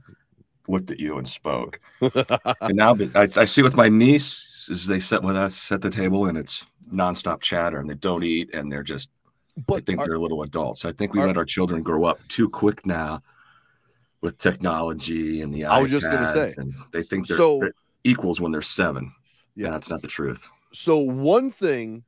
looked 0.68 0.92
at 0.92 1.00
you 1.00 1.18
and 1.18 1.26
spoke. 1.26 1.80
and 2.00 2.76
now 2.76 2.94
I, 3.16 3.28
I 3.36 3.44
see 3.44 3.60
with 3.60 3.74
my 3.74 3.88
niece 3.88 4.68
is 4.70 4.86
they 4.86 5.00
sit 5.00 5.20
with 5.24 5.36
us 5.36 5.72
at 5.72 5.82
the 5.82 5.90
table 5.90 6.26
and 6.26 6.38
it's 6.38 6.64
nonstop 6.94 7.40
chatter 7.40 7.80
and 7.80 7.90
they 7.90 7.96
don't 7.96 8.22
eat 8.22 8.50
and 8.54 8.70
they're 8.70 8.84
just 8.84 9.10
I 9.68 9.80
think 9.80 9.98
are- 10.00 10.06
they're 10.06 10.18
little 10.20 10.44
adults. 10.44 10.84
I 10.84 10.92
think 10.92 11.12
we 11.12 11.18
are- 11.20 11.26
let 11.26 11.36
our 11.36 11.44
children 11.44 11.82
grow 11.82 12.04
up 12.04 12.20
too 12.28 12.48
quick 12.48 12.86
now 12.86 13.20
with 14.20 14.38
technology 14.38 15.40
and 15.42 15.52
the 15.52 15.64
I 15.64 15.82
was 15.82 15.90
just 15.90 16.06
gonna 16.06 16.18
iPads, 16.18 16.34
say. 16.34 16.54
and 16.58 16.72
they 16.92 17.02
think 17.02 17.26
they're, 17.26 17.36
So- 17.36 17.58
they're 17.60 17.72
equals 18.04 18.40
when 18.40 18.52
they're 18.52 18.62
seven. 18.62 19.10
Yeah. 19.56 19.64
Yeah, 19.66 19.70
that's 19.72 19.90
not 19.90 20.02
the 20.02 20.08
truth. 20.08 20.46
so 20.72 20.98
one 20.98 21.50
thing 21.50 22.04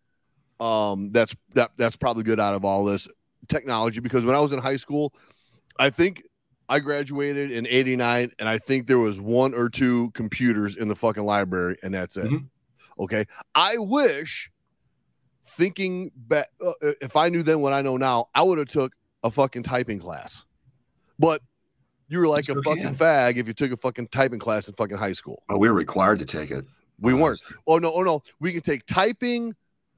um 0.61 1.11
that's 1.11 1.35
that 1.55 1.73
that's 1.77 1.97
probably 1.97 2.23
good 2.23 2.39
out 2.39 2.55
of 2.55 2.65
all 2.65 2.85
this 2.85 3.09
technology 3.49 3.99
because 3.99 4.25
when 4.25 4.37
I 4.37 4.41
was 4.41 4.53
in 4.53 4.61
high 4.61 4.77
school, 4.77 5.13
I 5.79 5.91
think 5.91 6.23
I 6.69 6.79
graduated 6.79 7.51
in 7.51 7.67
89 7.67 8.31
and 8.39 8.49
I 8.49 8.59
think 8.59 8.87
there 8.87 8.99
was 8.99 9.19
one 9.21 9.55
or 9.55 9.69
two 9.69 10.11
computers 10.13 10.77
in 10.77 10.89
the 10.89 10.95
fucking 10.97 11.25
library 11.25 11.77
and 11.83 11.93
that's 11.95 12.17
it. 12.17 12.27
Mhm. 12.27 12.47
Okay. 12.99 13.27
I 13.55 13.79
wish 13.79 14.51
thinking 15.57 16.11
back 16.15 16.49
uh, 16.65 16.73
if 17.01 17.17
I 17.17 17.29
knew 17.29 17.43
then 17.43 17.61
what 17.61 17.73
I 17.73 17.83
know 17.83 17.97
now, 17.97 18.29
I 18.35 18.43
would 18.43 18.59
have 18.59 18.69
took 18.69 18.93
a 19.25 19.31
fucking 19.31 19.63
typing 19.65 19.99
class. 19.99 20.45
But 21.19 21.43
you 22.09 22.19
were 22.19 22.29
like 22.29 22.49
You 22.49 22.59
a 22.59 22.63
fucking 22.63 22.83
can. 22.83 22.95
fag 22.95 23.37
if 23.37 23.47
you 23.47 23.55
took 23.55 23.73
a 23.73 23.77
fucking 23.77 24.09
typing 24.09 24.39
class 24.39 24.69
in 24.69 24.75
fucking 24.75 24.97
high 24.97 25.13
school. 25.13 25.43
But 25.49 25.59
we 25.59 25.69
were 25.69 25.75
required 25.75 26.19
to 26.21 26.25
take 26.25 26.51
it. 26.51 26.65
We 27.01 27.13
Uh, 27.15 27.17
weren't. 27.17 27.43
Oh 27.67 27.79
no, 27.79 27.93
oh 27.93 28.03
no. 28.03 28.23
We 28.41 28.53
can 28.53 28.63
take 28.63 28.87
typing, 28.87 29.55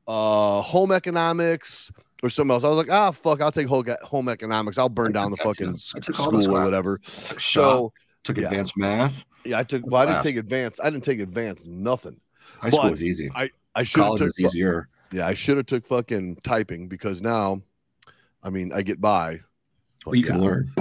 uh, 0.09 0.63
home 0.63 0.91
economics, 0.93 1.91
or 2.23 2.31
something 2.31 2.53
else. 2.53 2.65
I 2.65 2.69
was 2.69 2.77
like, 2.79 2.91
ah, 2.91 3.11
fuck, 3.11 3.41
I'll 3.41 3.53
take 3.53 3.67
home, 3.67 3.85
home 4.03 4.29
economics. 4.29 4.79
I'll 4.79 4.89
burn 4.89 5.13
down 5.13 5.31
the 5.31 5.37
fucking 5.37 5.77
I 5.95 5.99
took 6.01 6.19
all 6.21 6.31
those 6.31 6.45
school 6.45 6.57
or 6.59 6.65
whatever. 6.65 7.01
Took 7.27 7.41
So 7.41 7.93
took 8.25 8.37
yeah. 8.39 8.45
advanced 8.45 8.77
math. 8.77 9.25
yeah, 9.45 9.59
I 9.59 9.65
took. 9.65 9.85
Well, 9.87 10.03
I 10.03 10.07
didn't 10.07 10.23
take 10.23 10.37
advanced. 10.37 10.81
I 10.83 10.91
didn't 10.91 11.05
take 11.05 11.21
advanced 11.21 11.67
nothing. 11.67 12.21
High 12.61 12.71
school 12.71 12.83
But 12.83 12.91
was 12.93 13.03
easy. 13.03 13.31
I 13.35 13.51
I 13.75 13.83
should 13.83 13.99
have 14.01 14.07
College 14.07 14.19
took. 14.21 14.27
was 14.29 14.39
easier. 14.41 14.89
Yeah, 15.11 15.27
I 15.27 15.35
should 15.35 15.57
have 15.57 15.67
took 15.67 15.87
fucking 15.87 16.39
typing 16.43 16.89
because 16.89 17.21
now, 17.21 17.61
I 18.43 18.51
mean, 18.51 18.73
I 18.73 18.83
get 18.83 19.01
by. 19.01 19.41
Well, 20.07 20.15
you 20.15 20.25
yeah. 20.25 20.31
can 20.33 20.41
learn. 20.43 20.73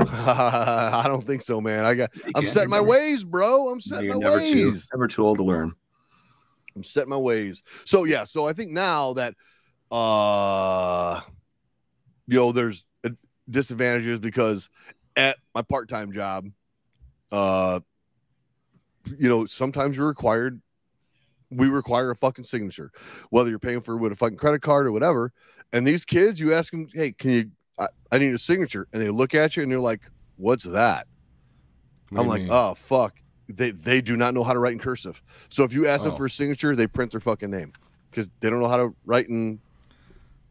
I 0.00 1.04
don't 1.06 1.26
think 1.26 1.42
so, 1.42 1.60
man. 1.60 1.84
I 1.84 1.94
got. 1.94 2.10
You 2.16 2.32
I'm 2.34 2.46
setting 2.46 2.70
my 2.70 2.80
ways, 2.80 3.22
bro. 3.24 3.68
I'm 3.68 3.80
setting 3.80 4.06
You're 4.06 4.14
my 4.16 4.20
never 4.20 4.40
too 4.40 4.72
ways. 4.72 4.88
never 4.92 5.08
too 5.08 5.24
old 5.24 5.38
to 5.38 5.44
learn. 5.44 5.72
I'm 6.76 6.84
setting 6.84 7.10
my 7.10 7.16
ways. 7.16 7.62
So 7.84 8.04
yeah, 8.04 8.24
so 8.24 8.46
I 8.46 8.52
think 8.52 8.70
now 8.70 9.12
that 9.14 9.34
uh 9.90 11.20
you 12.26 12.36
know 12.38 12.52
there's 12.52 12.84
disadvantages 13.48 14.18
because 14.20 14.70
at 15.16 15.36
my 15.54 15.62
part-time 15.62 16.12
job 16.12 16.46
uh 17.32 17.80
you 19.18 19.28
know 19.28 19.46
sometimes 19.46 19.96
you're 19.96 20.06
required 20.06 20.60
we 21.50 21.66
require 21.68 22.10
a 22.10 22.16
fucking 22.16 22.44
signature 22.44 22.92
whether 23.30 23.50
you're 23.50 23.58
paying 23.58 23.80
for 23.80 23.94
it 23.94 23.98
with 23.98 24.12
a 24.12 24.16
fucking 24.16 24.36
credit 24.38 24.62
card 24.62 24.86
or 24.86 24.92
whatever 24.92 25.32
and 25.72 25.84
these 25.86 26.04
kids 26.04 26.38
you 26.38 26.54
ask 26.54 26.70
them 26.70 26.86
hey 26.94 27.10
can 27.12 27.30
you 27.30 27.50
I, 27.78 27.88
I 28.12 28.18
need 28.18 28.32
a 28.34 28.38
signature 28.38 28.86
and 28.92 29.02
they 29.02 29.08
look 29.08 29.34
at 29.34 29.56
you 29.56 29.62
and 29.64 29.72
they're 29.72 29.80
like 29.80 30.02
what's 30.36 30.64
that 30.64 31.08
What 32.10 32.20
I'm 32.20 32.28
like, 32.28 32.42
mean? 32.42 32.50
oh 32.52 32.74
fuck. 32.74 33.14
They 33.48 33.72
they 33.72 34.00
do 34.00 34.16
not 34.16 34.32
know 34.34 34.44
how 34.44 34.52
to 34.52 34.60
write 34.60 34.74
in 34.74 34.78
cursive. 34.78 35.20
So 35.48 35.64
if 35.64 35.72
you 35.72 35.88
ask 35.88 36.04
them 36.04 36.12
Oh. 36.12 36.16
for 36.16 36.26
a 36.26 36.30
signature, 36.30 36.76
they 36.76 36.86
print 36.86 37.10
their 37.10 37.20
fucking 37.20 37.50
name 37.50 37.72
because 38.10 38.30
they 38.38 38.48
don't 38.48 38.60
know 38.60 38.68
how 38.68 38.76
to 38.76 38.94
write 39.04 39.28
in 39.28 39.58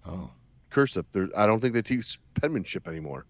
oh, 0.09 0.31
cursive. 0.69 1.05
There, 1.11 1.29
I 1.37 1.45
don't 1.45 1.59
think 1.61 1.73
they 1.73 1.81
teach 1.81 2.19
penmanship 2.35 2.87
anymore. 2.87 3.25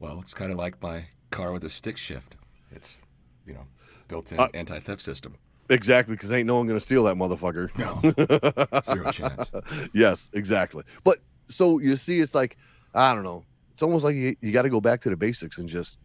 well, 0.00 0.20
it's 0.20 0.34
kind 0.34 0.52
of 0.52 0.58
like 0.58 0.80
my 0.82 1.06
car 1.30 1.52
with 1.52 1.64
a 1.64 1.70
stick 1.70 1.96
shift. 1.96 2.36
It's 2.70 2.96
you 3.46 3.54
know 3.54 3.66
built-in 4.08 4.38
Uh, 4.38 4.48
anti-theft 4.54 5.00
system. 5.00 5.36
Exactly, 5.68 6.14
because 6.14 6.30
ain't 6.30 6.46
no 6.46 6.56
one 6.56 6.66
gonna 6.66 6.78
steal 6.80 7.04
that 7.04 7.16
motherfucker. 7.16 7.70
No, 7.76 8.80
zero 8.82 9.10
chance. 9.10 9.50
yes, 9.92 10.28
exactly. 10.32 10.84
But 11.02 11.20
so 11.48 11.78
you 11.80 11.96
see, 11.96 12.20
it's 12.20 12.34
like 12.34 12.56
I 12.94 13.14
don't 13.14 13.24
know. 13.24 13.44
It's 13.72 13.82
almost 13.82 14.04
like 14.04 14.14
you, 14.14 14.36
you 14.40 14.52
got 14.52 14.62
to 14.62 14.70
go 14.70 14.80
back 14.80 15.02
to 15.02 15.10
the 15.10 15.16
basics 15.16 15.58
and 15.58 15.68
just 15.68 15.98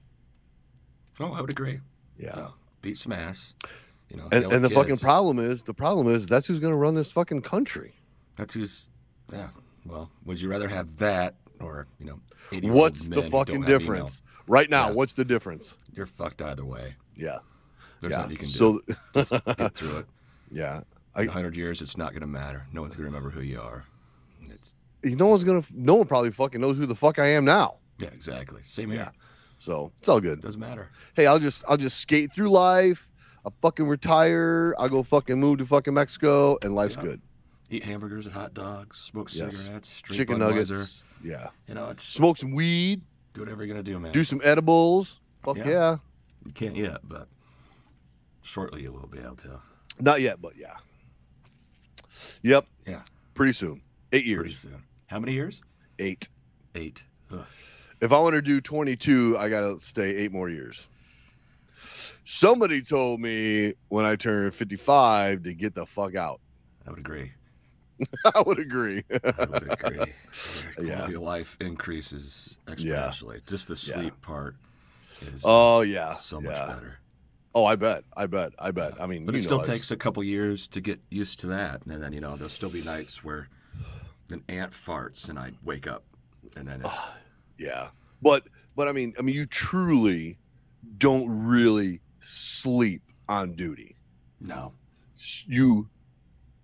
Oh, 1.19 1.31
I 1.33 1.41
would 1.41 1.49
agree. 1.49 1.79
yeah. 2.17 2.33
No, 2.35 2.53
beat 2.81 2.97
some 2.97 3.11
ass. 3.13 3.53
You 4.09 4.17
know, 4.17 4.27
And, 4.31 4.43
and 4.51 4.63
the 4.63 4.69
at 4.69 4.73
fucking 4.75 4.97
problem 4.97 5.39
is 5.39 5.63
the 5.63 5.73
problem 5.73 6.13
is 6.13 6.25
that's 6.27 6.47
who's 6.47 6.59
gonna 6.59 6.75
run 6.75 6.95
this 6.95 7.11
fucking 7.11 7.43
country. 7.43 7.93
That's 8.35 8.53
who's. 8.55 8.89
Yeah. 9.31 9.49
Well, 9.85 10.11
would 10.25 10.39
you 10.39 10.49
rather 10.49 10.67
have 10.67 10.97
that 10.97 11.35
or 11.59 11.87
you 11.99 12.05
know? 12.05 12.19
80 12.51 12.69
What's 12.69 13.07
the 13.07 13.23
fucking 13.23 13.61
difference 13.63 14.21
right 14.47 14.69
now? 14.69 14.87
Yeah. 14.89 14.93
What's 14.93 15.13
the 15.13 15.23
difference? 15.25 15.75
You're 15.93 16.05
fucked 16.05 16.41
either 16.41 16.65
way. 16.65 16.95
Yeah, 17.15 17.37
There's 18.01 18.11
yeah. 18.11 18.17
nothing 18.17 18.31
you 18.31 18.37
can 18.37 18.47
do. 18.47 18.53
so 18.53 18.81
Just 19.13 19.31
get 19.57 19.73
through 19.75 19.97
it. 19.99 20.05
yeah, 20.51 20.81
In 21.15 21.27
100 21.27 21.55
years, 21.55 21.81
it's 21.81 21.97
not 21.97 22.11
going 22.11 22.21
to 22.21 22.27
matter. 22.27 22.65
No 22.73 22.81
one's 22.81 22.95
going 22.95 23.03
to 23.09 23.15
remember 23.15 23.29
who 23.29 23.41
you 23.41 23.61
are. 23.61 23.85
It's 24.49 24.73
no 25.03 25.27
one's 25.27 25.43
gonna 25.43 25.63
no 25.73 25.95
one 25.95 26.07
probably 26.07 26.31
fucking 26.31 26.59
knows 26.61 26.77
who 26.77 26.85
the 26.85 26.95
fuck 26.95 27.17
I 27.19 27.27
am 27.27 27.45
now. 27.45 27.75
yeah, 27.99 28.09
exactly. 28.09 28.61
Same 28.63 28.91
here. 28.91 28.99
Yeah. 28.99 29.09
So 29.59 29.91
it's 29.99 30.09
all 30.09 30.19
good. 30.19 30.41
Doesn't 30.41 30.59
matter. 30.59 30.89
Hey, 31.15 31.25
I'll 31.27 31.39
just 31.39 31.63
I'll 31.67 31.77
just 31.77 31.99
skate 31.99 32.33
through 32.33 32.49
life. 32.49 33.07
I'll 33.45 33.53
fucking 33.61 33.87
retire. 33.87 34.75
I'll 34.77 34.89
go 34.89 35.01
fucking 35.03 35.39
move 35.39 35.59
to 35.59 35.65
fucking 35.65 35.93
Mexico 35.93 36.57
and 36.61 36.75
life's 36.75 36.95
Yeah. 36.97 37.01
good. 37.03 37.21
Eat 37.71 37.83
hamburgers 37.85 38.25
and 38.25 38.35
hot 38.35 38.53
dogs. 38.53 38.97
Smoke 38.97 39.29
Yes. 39.33 39.55
cigarettes. 39.55 40.01
Drink 40.01 40.17
Chicken 40.17 40.39
Budweiser. 40.39 40.69
nuggets. 40.71 41.03
Yeah. 41.23 41.49
You 41.67 41.73
know, 41.73 41.89
it's 41.89 42.03
Smoke 42.03 42.37
some 42.37 42.51
weed. 42.51 43.01
do 43.33 43.41
whatever 43.41 43.63
you're 43.63 43.77
to 43.77 43.81
do, 43.83 43.97
man. 43.97 44.11
Do 44.11 44.25
some 44.25 44.41
edibles. 44.43 45.21
Fuck 45.41 45.55
yeah. 45.57 45.67
Yeah. 45.69 45.97
You 46.45 46.51
can't 46.51 46.75
yet, 46.75 46.99
but 47.07 47.29
shortly 48.41 48.81
you 48.83 48.91
will 48.91 49.07
be 49.07 49.19
able 49.19 49.37
to. 49.37 49.61
Not 49.99 50.19
yet, 50.21 50.41
but 50.41 50.57
yeah. 50.57 50.75
Yep. 52.43 52.67
Yeah. 52.85 53.03
Pretty 53.35 53.53
soon. 53.53 53.81
Eight 54.11 54.25
years. 54.25 54.41
Pretty 54.41 54.55
soon. 54.55 54.83
How 55.07 55.19
many 55.19 55.31
years? 55.33 55.61
Eight. 55.97 56.27
Eight. 56.75 57.03
Ugh. 57.31 57.45
If 58.01 58.11
I 58.11 58.19
want 58.19 58.33
to 58.33 58.41
do 58.41 58.59
22, 58.59 59.37
I 59.39 59.47
got 59.47 59.61
to 59.61 59.79
stay 59.79 60.15
eight 60.17 60.31
more 60.33 60.49
years. 60.49 60.87
Somebody 62.25 62.81
told 62.81 63.19
me 63.21 63.75
when 63.89 64.05
I 64.05 64.15
turned 64.15 64.53
55 64.55 65.43
to 65.43 65.53
get 65.53 65.73
the 65.75 65.85
fuck 65.85 66.15
out. 66.15 66.41
I 66.85 66.89
would 66.89 66.99
agree. 66.99 67.31
I 68.35 68.41
would 68.45 68.59
agree. 68.59 69.03
I 69.11 69.45
would 69.49 69.71
agree. 69.71 70.13
Yeah. 70.81 71.05
Life 71.07 71.57
increases 71.59 72.57
Yeah. 72.67 72.73
exponentially. 72.75 73.45
Just 73.45 73.67
the 73.67 73.73
Yeah. 73.73 74.01
sleep 74.01 74.21
part 74.21 74.55
is 75.21 75.41
oh 75.45 75.81
yeah. 75.81 76.13
so 76.13 76.41
much 76.41 76.55
yeah. 76.55 76.67
better. 76.67 76.99
Oh, 77.53 77.65
I 77.65 77.75
bet. 77.75 78.05
I 78.15 78.27
bet. 78.27 78.53
I 78.57 78.71
bet. 78.71 78.99
I 79.01 79.05
mean, 79.07 79.25
But 79.25 79.35
it 79.35 79.41
still 79.41 79.61
takes 79.61 79.91
a 79.91 79.97
couple 79.97 80.23
years 80.23 80.67
to 80.69 80.79
get 80.79 81.01
used 81.09 81.39
to 81.41 81.47
that. 81.47 81.85
And 81.85 82.01
then, 82.01 82.13
you 82.13 82.21
know, 82.21 82.35
there'll 82.35 82.47
still 82.49 82.69
be 82.69 82.81
nights 82.81 83.23
where 83.23 83.49
an 84.31 84.41
ant 84.47 84.71
farts 84.71 85.27
and 85.29 85.37
I 85.37 85.51
wake 85.63 85.85
up 85.87 86.03
and 86.55 86.65
then 86.67 86.81
it's 86.85 86.99
Yeah. 87.57 87.89
But 88.21 88.43
but 88.75 88.87
I 88.87 88.93
mean, 88.93 89.13
I 89.19 89.21
mean, 89.21 89.35
you 89.35 89.45
truly 89.45 90.37
don't 90.97 91.27
really 91.29 91.99
sleep 92.21 93.01
on 93.27 93.53
duty. 93.53 93.95
no. 94.39 94.73
You 95.45 95.87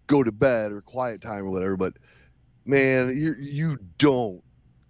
go 0.07 0.23
to 0.23 0.31
bed 0.31 0.71
or 0.71 0.81
quiet 0.81 1.21
time 1.21 1.45
or 1.45 1.51
whatever, 1.51 1.77
but 1.77 1.93
man, 2.65 3.15
you 3.17 3.35
you 3.39 3.79
don't 3.97 4.41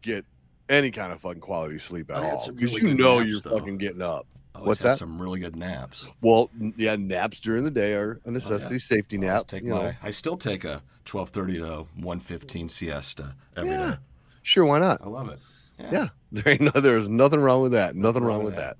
get 0.01 0.25
any 0.69 0.91
kind 0.91 1.11
of 1.11 1.21
fucking 1.21 1.41
quality 1.41 1.79
sleep 1.79 2.09
at 2.11 2.17
I 2.17 2.31
all 2.31 2.51
because 2.51 2.75
really 2.75 2.91
you 2.91 2.97
know 2.97 3.19
naps, 3.19 3.31
you're 3.31 3.39
though. 3.41 3.57
fucking 3.57 3.77
getting 3.77 4.01
up. 4.01 4.27
What's 4.59 4.81
that? 4.81 4.97
some 4.97 5.21
really 5.21 5.39
good 5.39 5.55
naps. 5.55 6.09
Well, 6.21 6.49
yeah, 6.77 6.95
naps 6.95 7.39
during 7.39 7.63
the 7.63 7.71
day 7.71 7.93
are 7.93 8.13
a 8.13 8.19
oh, 8.25 8.31
necessity 8.31 8.79
safety 8.79 9.17
I 9.17 9.29
always 9.29 9.41
nap. 9.41 9.47
take 9.47 9.63
you 9.63 9.71
my 9.71 9.81
know. 9.83 9.93
I 10.01 10.11
still 10.11 10.37
take 10.37 10.63
a 10.63 10.81
twelve 11.05 11.29
thirty 11.29 11.59
to 11.59 11.87
one 11.95 12.19
fifteen 12.19 12.67
siesta 12.67 13.35
every 13.55 13.69
day. 13.71 13.77
Yeah. 13.77 13.95
Sure, 14.41 14.65
why 14.65 14.79
not? 14.79 15.01
I 15.03 15.07
love 15.07 15.29
it. 15.29 15.39
Yeah. 15.79 16.09
There 16.29 16.49
ain't 16.49 16.59
no, 16.59 16.81
there's 16.81 17.07
nothing 17.07 17.39
wrong 17.39 17.61
with 17.61 17.71
that. 17.71 17.95
Nothing 17.95 18.21
wrong 18.21 18.39
wrong 18.39 18.43
with 18.43 18.55
with 18.55 18.61
that. 18.61 18.75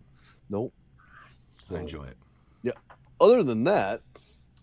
Nope. 0.49 0.73
I 1.73 1.79
enjoy 1.79 2.03
it. 2.03 2.17
Yeah. 2.61 2.73
Other 3.21 3.41
than 3.41 3.63
that, 3.63 4.01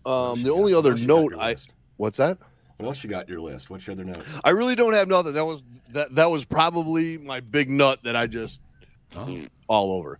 um, 0.05 0.43
the 0.43 0.51
only 0.51 0.73
What 0.73 0.79
other 0.79 0.91
else 0.91 0.99
you 1.01 1.07
got 1.07 1.13
on 1.17 1.23
note 1.31 1.39
I 1.39 1.49
list? 1.51 1.73
what's 1.97 2.17
that? 2.17 2.37
What 2.77 2.87
else 2.87 3.03
you 3.03 3.09
got 3.09 3.29
your 3.29 3.39
list? 3.39 3.69
What's 3.69 3.87
your 3.87 3.93
other 3.93 4.03
note? 4.03 4.19
I 4.43 4.49
really 4.49 4.75
don't 4.75 4.93
have 4.93 5.07
nothing. 5.07 5.33
That 5.33 5.45
was 5.45 5.61
that 5.89 6.13
that 6.15 6.29
was 6.29 6.43
probably 6.45 7.17
my 7.17 7.39
big 7.39 7.69
nut 7.69 7.99
that 8.03 8.15
I 8.15 8.27
just 8.27 8.61
Oh, 9.15 9.37
all 9.67 9.93
over. 9.93 10.19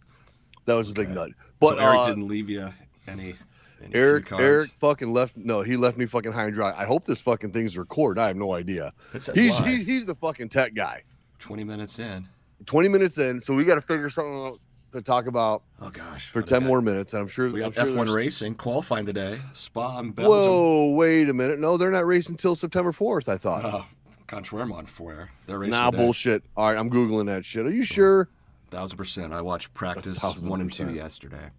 That 0.65 0.73
was 0.75 0.89
a 0.89 0.93
big 0.93 1.09
nut. 1.09 1.31
but 1.59 1.75
But 1.75 1.83
Eric 1.83 1.99
uh, 1.99 2.07
didn't 2.07 2.27
leave 2.27 2.49
you 2.49 2.71
any. 3.07 3.35
any 3.83 3.93
Eric? 3.93 4.31
Eric 4.31 4.71
fucking 4.79 5.11
left. 5.11 5.37
No, 5.37 5.61
he 5.61 5.75
left 5.77 5.97
me 5.97 6.05
fucking 6.05 6.31
high 6.31 6.45
and 6.45 6.53
dry. 6.53 6.73
I 6.75 6.85
hope 6.85 7.05
this 7.05 7.19
fucking 7.21 7.51
thing's 7.51 7.77
recorded. 7.77 8.19
I 8.21 8.27
have 8.27 8.37
no 8.37 8.53
idea. 8.53 8.93
He's 9.11 9.27
he, 9.59 9.83
he's 9.83 10.05
the 10.05 10.15
fucking 10.15 10.49
tech 10.49 10.73
guy. 10.73 11.03
twenty 11.39 11.63
minutes 11.63 11.99
in. 11.99 12.27
Twenty 12.65 12.87
minutes 12.87 13.17
in, 13.17 13.41
so 13.41 13.53
we 13.53 13.65
got 13.65 13.75
to 13.75 13.81
figure 13.81 14.09
something 14.09 14.33
out 14.45 14.59
to 14.95 15.01
talk 15.01 15.27
about 15.27 15.63
Oh 15.81 15.89
gosh. 15.89 16.29
for 16.29 16.41
ten 16.41 16.63
more 16.65 16.81
minutes. 16.81 17.13
And 17.13 17.21
I'm 17.21 17.27
sure 17.27 17.49
We 17.49 17.59
got 17.59 17.73
sure 17.75 17.85
F1 17.85 17.93
there's- 17.95 18.09
racing 18.09 18.55
qualifying 18.55 19.05
today. 19.05 19.39
Spa 19.53 19.99
in 19.99 20.11
Belgium. 20.11 20.31
Whoa, 20.31 20.89
wait 20.91 21.29
a 21.29 21.33
minute. 21.33 21.59
No, 21.59 21.77
they're 21.77 21.91
not 21.91 22.05
racing 22.07 22.37
till 22.37 22.55
September 22.55 22.91
fourth. 22.91 23.29
I 23.29 23.37
thought. 23.37 23.63
Oh, 23.65 23.85
Contrairement 24.27 24.89
for 24.89 25.29
they're 25.45 25.59
racing 25.59 25.71
nah, 25.71 25.91
today. 25.91 26.03
bullshit. 26.03 26.43
All 26.57 26.67
right, 26.69 26.77
I'm 26.77 26.89
googling 26.89 27.27
that 27.27 27.45
shit. 27.45 27.65
Are 27.65 27.71
you 27.71 27.85
sure? 27.85 28.29
thousand 28.71 28.97
percent. 28.97 29.31
I 29.33 29.41
watched 29.41 29.73
practice 29.73 30.21
one 30.43 30.59
and 30.61 30.71
two 30.73 30.93
yesterday. 30.93 31.51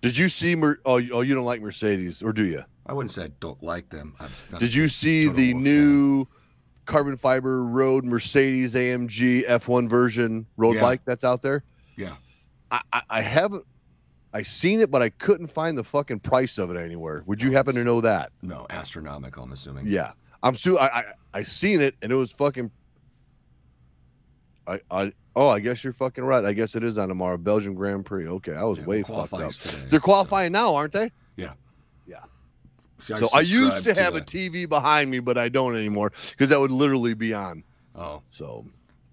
Did 0.00 0.16
you 0.16 0.28
see? 0.28 0.54
Mer- 0.54 0.78
oh, 0.86 0.98
you- 0.98 1.12
oh, 1.12 1.20
you 1.22 1.34
don't 1.34 1.44
like 1.44 1.60
Mercedes, 1.60 2.22
or 2.22 2.32
do 2.32 2.44
you? 2.44 2.62
I 2.86 2.92
wouldn't 2.92 3.10
say 3.10 3.24
I 3.24 3.30
don't 3.40 3.60
like 3.62 3.88
them. 3.88 4.14
Did 4.58 4.72
you 4.74 4.86
see 4.88 5.22
the 5.28 5.52
Wolf 5.52 5.56
fan. 5.56 5.62
new 5.64 6.26
carbon 6.86 7.16
fiber 7.16 7.64
road 7.64 8.04
Mercedes 8.04 8.74
AMG 8.74 9.44
F1 9.48 9.88
version 9.88 10.46
road 10.58 10.74
Yeah. 10.76 10.82
bike 10.82 11.00
that's 11.06 11.24
out 11.24 11.42
there? 11.42 11.64
Yeah. 11.96 12.14
I, 12.74 12.80
I, 12.92 13.02
I 13.10 13.20
haven't. 13.20 13.64
I 14.32 14.42
seen 14.42 14.80
it, 14.80 14.90
but 14.90 15.00
I 15.00 15.10
couldn't 15.10 15.46
find 15.48 15.78
the 15.78 15.84
fucking 15.84 16.20
price 16.20 16.58
of 16.58 16.70
it 16.70 16.76
anywhere. 16.76 17.22
Would 17.26 17.40
you 17.42 17.52
happen 17.52 17.74
to 17.76 17.84
know 17.84 18.00
that? 18.00 18.32
No, 18.42 18.66
astronomical. 18.68 19.44
I'm 19.44 19.52
assuming. 19.52 19.86
Yeah, 19.86 20.12
I'm 20.42 20.56
su- 20.56 20.78
I, 20.78 20.86
I 20.98 21.04
I 21.34 21.42
seen 21.44 21.80
it, 21.80 21.94
and 22.02 22.10
it 22.10 22.16
was 22.16 22.32
fucking. 22.32 22.70
I 24.66 24.80
I 24.90 25.12
oh, 25.36 25.48
I 25.48 25.60
guess 25.60 25.84
you're 25.84 25.92
fucking 25.92 26.24
right. 26.24 26.44
I 26.44 26.52
guess 26.52 26.74
it 26.74 26.82
is 26.82 26.98
on 26.98 27.08
tomorrow, 27.08 27.36
Belgian 27.36 27.74
Grand 27.74 28.06
Prix. 28.06 28.26
Okay, 28.26 28.54
I 28.54 28.64
was 28.64 28.78
Yeah, 28.78 28.84
way 28.86 29.02
fucked 29.02 29.32
up. 29.34 29.52
today, 29.52 29.76
They're 29.88 30.00
so- 30.00 30.04
qualifying 30.04 30.52
now, 30.52 30.74
aren't 30.74 30.92
they? 30.94 31.12
Yeah. 31.36 31.52
Yeah. 32.06 32.20
See, 32.98 33.14
So 33.14 33.28
I 33.34 33.40
used 33.40 33.74
subscribe 33.76 33.96
to 33.96 34.02
have 34.02 34.14
a 34.16 34.20
TV 34.20 34.68
behind 34.68 35.10
me, 35.10 35.20
but 35.20 35.36
I 35.36 35.48
don't 35.48 35.76
anymore 35.76 36.12
because 36.30 36.48
that 36.48 36.58
would 36.58 36.70
literally 36.72 37.14
be 37.14 37.34
on. 37.34 37.62
Oh, 37.94 38.22
So, 38.32 38.66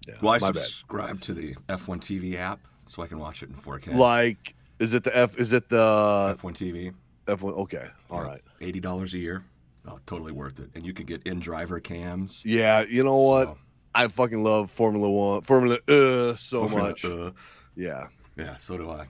yeah, 0.08 0.14
well, 0.22 0.32
I 0.32 0.38
my 0.38 0.50
bad. 0.52 0.62
subscribe 0.62 1.20
to 1.22 1.34
the 1.34 1.54
F1 1.68 2.00
TV 2.00 2.36
app 2.36 2.60
so 2.92 3.02
I 3.02 3.06
can 3.06 3.18
watch 3.18 3.42
it 3.42 3.48
in 3.48 3.54
4K. 3.54 3.94
Like, 3.94 4.54
is 4.78 4.92
it 4.92 5.02
the 5.02 5.16
F? 5.16 5.38
Is 5.38 5.52
it 5.52 5.68
the 5.70 6.36
F1 6.38 6.52
TV, 6.52 6.92
F1? 7.26 7.52
Okay, 7.60 7.86
all 8.10 8.20
Yeah. 8.22 8.26
right. 8.28 8.42
eighty 8.60 8.80
dollars 8.80 9.14
a 9.14 9.18
year. 9.18 9.44
Oh, 9.86 9.98
totally 10.06 10.30
worth 10.32 10.60
it. 10.60 10.68
And 10.74 10.84
you 10.84 10.92
can 10.92 11.06
get 11.06 11.22
in 11.24 11.40
driver 11.40 11.80
cams. 11.80 12.42
Yeah, 12.44 12.82
you 12.82 13.02
know 13.02 13.16
what? 13.16 13.46
So, 13.48 13.58
I 13.94 14.08
fucking 14.08 14.42
love 14.44 14.70
Formula 14.70 15.10
One, 15.10 15.40
Formula 15.42 15.76
uh 15.88 16.36
so 16.36 16.68
Formula 16.68 16.90
much. 16.90 17.04
Uh, 17.04 17.32
Yeah. 17.76 18.08
yeah, 18.36 18.56
so 18.58 18.76
do 18.76 18.90
I. 18.90 19.06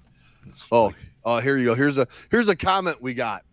It's 0.47 0.65
Oh, 0.71 0.87
like- 0.87 0.97
uh, 1.25 1.41
here 1.41 1.57
you 1.59 1.65
go. 1.67 1.75
Here's 1.75 1.99
a 1.99 2.07
here's 2.31 2.49
a 2.49 2.57
comment 2.57 3.03
we 3.03 3.15
got. 3.15 3.45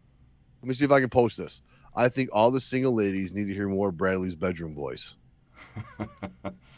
Let 0.61 0.67
me 0.67 0.73
see 0.75 0.85
if 0.85 0.91
I 0.91 0.99
can 0.99 1.09
post 1.09 1.37
this. 1.37 1.61
I 1.95 2.07
think 2.09 2.29
all 2.31 2.51
the 2.51 2.61
single 2.61 2.93
ladies 2.93 3.33
need 3.33 3.45
to 3.47 3.53
hear 3.53 3.67
more 3.67 3.91
Bradley's 3.91 4.35
bedroom 4.35 4.75
voice. 4.75 5.15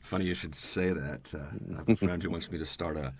Funny 0.00 0.24
you 0.26 0.34
should 0.34 0.54
say 0.54 0.92
that. 0.92 1.32
Uh, 1.34 1.38
I 1.74 1.76
have 1.78 1.88
a 1.88 1.96
friend 1.96 2.22
who 2.22 2.30
wants 2.30 2.50
me 2.50 2.58
to 2.58 2.66
start 2.66 2.96
a 2.96 3.14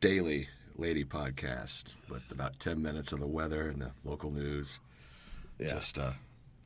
daily 0.00 0.48
lady 0.76 1.04
podcast 1.04 1.94
with 2.10 2.30
about 2.30 2.58
10 2.58 2.82
minutes 2.82 3.12
of 3.12 3.20
the 3.20 3.26
weather 3.26 3.68
and 3.68 3.78
the 3.80 3.92
local 4.04 4.30
news. 4.30 4.80
Yeah. 5.58 5.74
Just, 5.74 5.98
uh, 5.98 6.12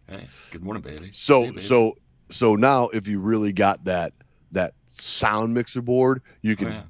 hey, 0.08 0.28
good 0.50 0.62
morning, 0.64 0.82
baby. 0.82 1.10
So 1.12 1.42
Hey, 1.44 1.50
baby. 1.50 1.62
so 1.62 1.96
so 2.30 2.56
now 2.56 2.88
if 2.88 3.06
you 3.06 3.20
really 3.20 3.52
got 3.52 3.84
that 3.84 4.12
that 4.52 4.74
sound 4.86 5.54
mixer 5.54 5.82
board, 5.82 6.22
you 6.42 6.52
Oh, 6.54 6.56
can 6.56 6.68
yeah. 6.68 6.82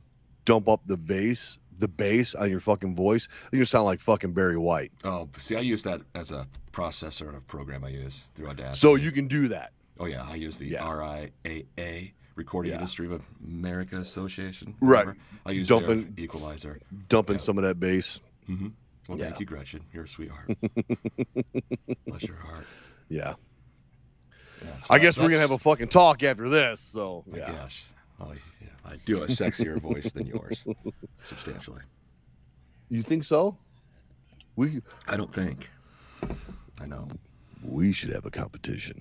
dump 0.45 0.69
up 0.69 0.87
the 0.87 0.97
bass, 0.97 1.59
the 1.77 1.89
bass 1.89 2.35
on 2.37 2.49
your 2.51 2.61
fucking 2.61 2.95
voice. 2.95 3.29
You 3.53 3.65
sound 3.65 3.85
like 3.85 4.01
fucking 4.01 4.33
Barry 4.33 4.57
White. 4.57 4.93
Oh, 5.05 5.29
see, 5.37 5.57
I 5.57 5.61
use 5.61 5.83
that 5.83 6.01
as 6.15 6.31
a 6.31 6.47
processor 6.73 7.27
and 7.29 7.37
a 7.37 7.41
program 7.41 7.85
I 7.85 7.89
use 7.89 8.23
through 8.37 8.49
Audacity. 8.49 8.79
So 8.79 8.95
you 8.95 9.11
can 9.11 9.27
do 9.27 9.49
that. 9.49 9.73
Oh, 10.01 10.07
yeah, 10.07 10.25
I 10.29 10.37
use 10.37 10.59
the 10.59 10.67
Yeah. 10.69 10.85
RIAA, 10.85 12.13
Recording 12.39 12.71
Yeah. 12.71 12.77
Industry 12.79 13.13
of 13.13 13.21
America 13.45 13.97
Association. 13.99 14.77
Right. 14.81 15.07
whatever. 15.07 15.17
I 15.45 15.51
use 15.51 15.67
Dumping- 15.67 16.15
equalizer. 16.17 16.81
Dumping 17.09 17.37
Yeah. 17.37 17.41
some 17.43 17.59
of 17.59 17.65
that 17.65 17.81
bass. 17.81 18.21
hmm 18.47 18.69
Well, 19.09 19.19
Yeah. 19.19 19.25
thank 19.25 19.41
you, 19.41 19.47
Gretchen. 19.47 19.81
You're 19.93 20.05
a 20.05 20.09
sweetheart. 20.09 20.49
Bless 22.07 22.23
your 22.23 22.37
heart. 22.37 22.65
Yeah. 23.09 23.35
Yeah, 24.65 24.79
so 24.79 24.87
I 24.95 24.99
guess 25.01 25.19
we're 25.19 25.29
gonna 25.29 25.39
have 25.41 25.51
a 25.51 25.59
fucking 25.59 25.89
talk 25.89 26.23
after 26.23 26.49
this. 26.49 26.81
So 26.81 27.25
I 27.33 27.39
yeah. 27.39 27.53
guess. 27.53 27.85
Oh, 28.21 28.33
yeah. 28.61 28.69
I 28.85 28.97
do 29.05 29.23
a 29.23 29.27
sexier 29.27 29.81
voice 29.81 30.13
than 30.13 30.27
yours, 30.27 30.65
substantially. 31.25 31.83
You 32.89 33.03
think 33.03 33.25
so? 33.25 33.57
We 34.57 34.81
I 35.09 35.17
don't 35.17 35.33
think. 35.35 35.71
I 36.81 36.87
know. 36.87 37.09
we 37.63 37.93
should 37.93 38.11
have 38.11 38.27
a 38.27 38.31
competition. 38.31 39.01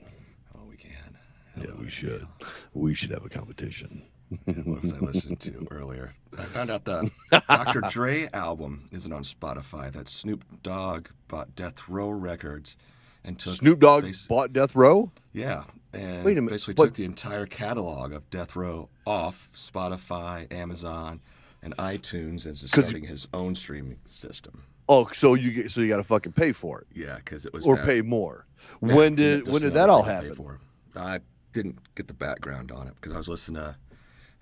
Yeah, 1.61 1.71
we 1.79 1.89
should. 1.89 2.27
We 2.73 2.93
should 2.93 3.11
have 3.11 3.25
a 3.25 3.29
competition. 3.29 4.03
What 4.45 4.81
was 4.81 4.91
I 4.91 4.97
listening 4.99 5.37
to 5.37 5.67
earlier? 5.71 6.13
I 6.37 6.43
found 6.43 6.69
out 6.69 6.83
the 6.83 7.09
Dr. 7.49 7.81
Dre 7.89 8.27
album 8.33 8.83
isn't 8.91 9.11
on 9.13 9.23
Spotify. 9.23 9.89
That 9.91 10.09
Snoop 10.09 10.43
Dogg 10.63 11.07
bought 11.29 11.55
Death 11.55 11.87
Row 11.87 12.09
Records 12.09 12.75
and 13.23 13.39
took 13.39 13.55
Snoop 13.55 13.79
Dogg 13.79 14.03
basi- 14.03 14.27
bought 14.27 14.51
Death 14.51 14.75
Row. 14.75 15.11
Yeah, 15.31 15.63
and 15.93 16.25
Wait 16.25 16.37
a 16.37 16.41
minute, 16.41 16.51
basically 16.55 16.73
took 16.75 16.95
the 16.95 17.05
entire 17.05 17.45
catalog 17.45 18.11
of 18.11 18.29
Death 18.29 18.57
Row 18.57 18.89
off 19.05 19.47
Spotify, 19.55 20.51
Amazon, 20.51 21.21
and 21.63 21.75
iTunes 21.77 22.45
and 22.45 22.53
is 22.55 22.69
starting 22.69 23.05
his 23.05 23.29
own 23.33 23.55
streaming 23.55 23.99
system. 24.03 24.63
Oh, 24.89 25.09
so 25.13 25.35
you 25.35 25.51
get 25.51 25.71
so 25.71 25.79
you 25.79 25.87
got 25.87 25.97
to 25.97 26.03
fucking 26.03 26.33
pay 26.33 26.51
for 26.51 26.81
it 26.81 26.87
Yeah, 26.93 27.15
because 27.15 27.45
it 27.45 27.53
was 27.53 27.65
or 27.65 27.77
that- 27.77 27.85
pay 27.85 28.01
more. 28.01 28.45
Yeah, 28.81 28.93
when 28.95 29.15
did 29.15 29.47
when 29.47 29.61
did 29.61 29.73
that 29.75 29.89
all 29.89 30.03
happen? 30.03 30.57
I 30.97 31.19
didn't 31.57 31.79
get 31.95 32.07
the 32.07 32.13
background 32.13 32.71
on 32.71 32.87
it 32.87 32.93
because 32.95 33.13
I 33.13 33.17
was 33.17 33.27
listening 33.27 33.61
to, 33.63 33.75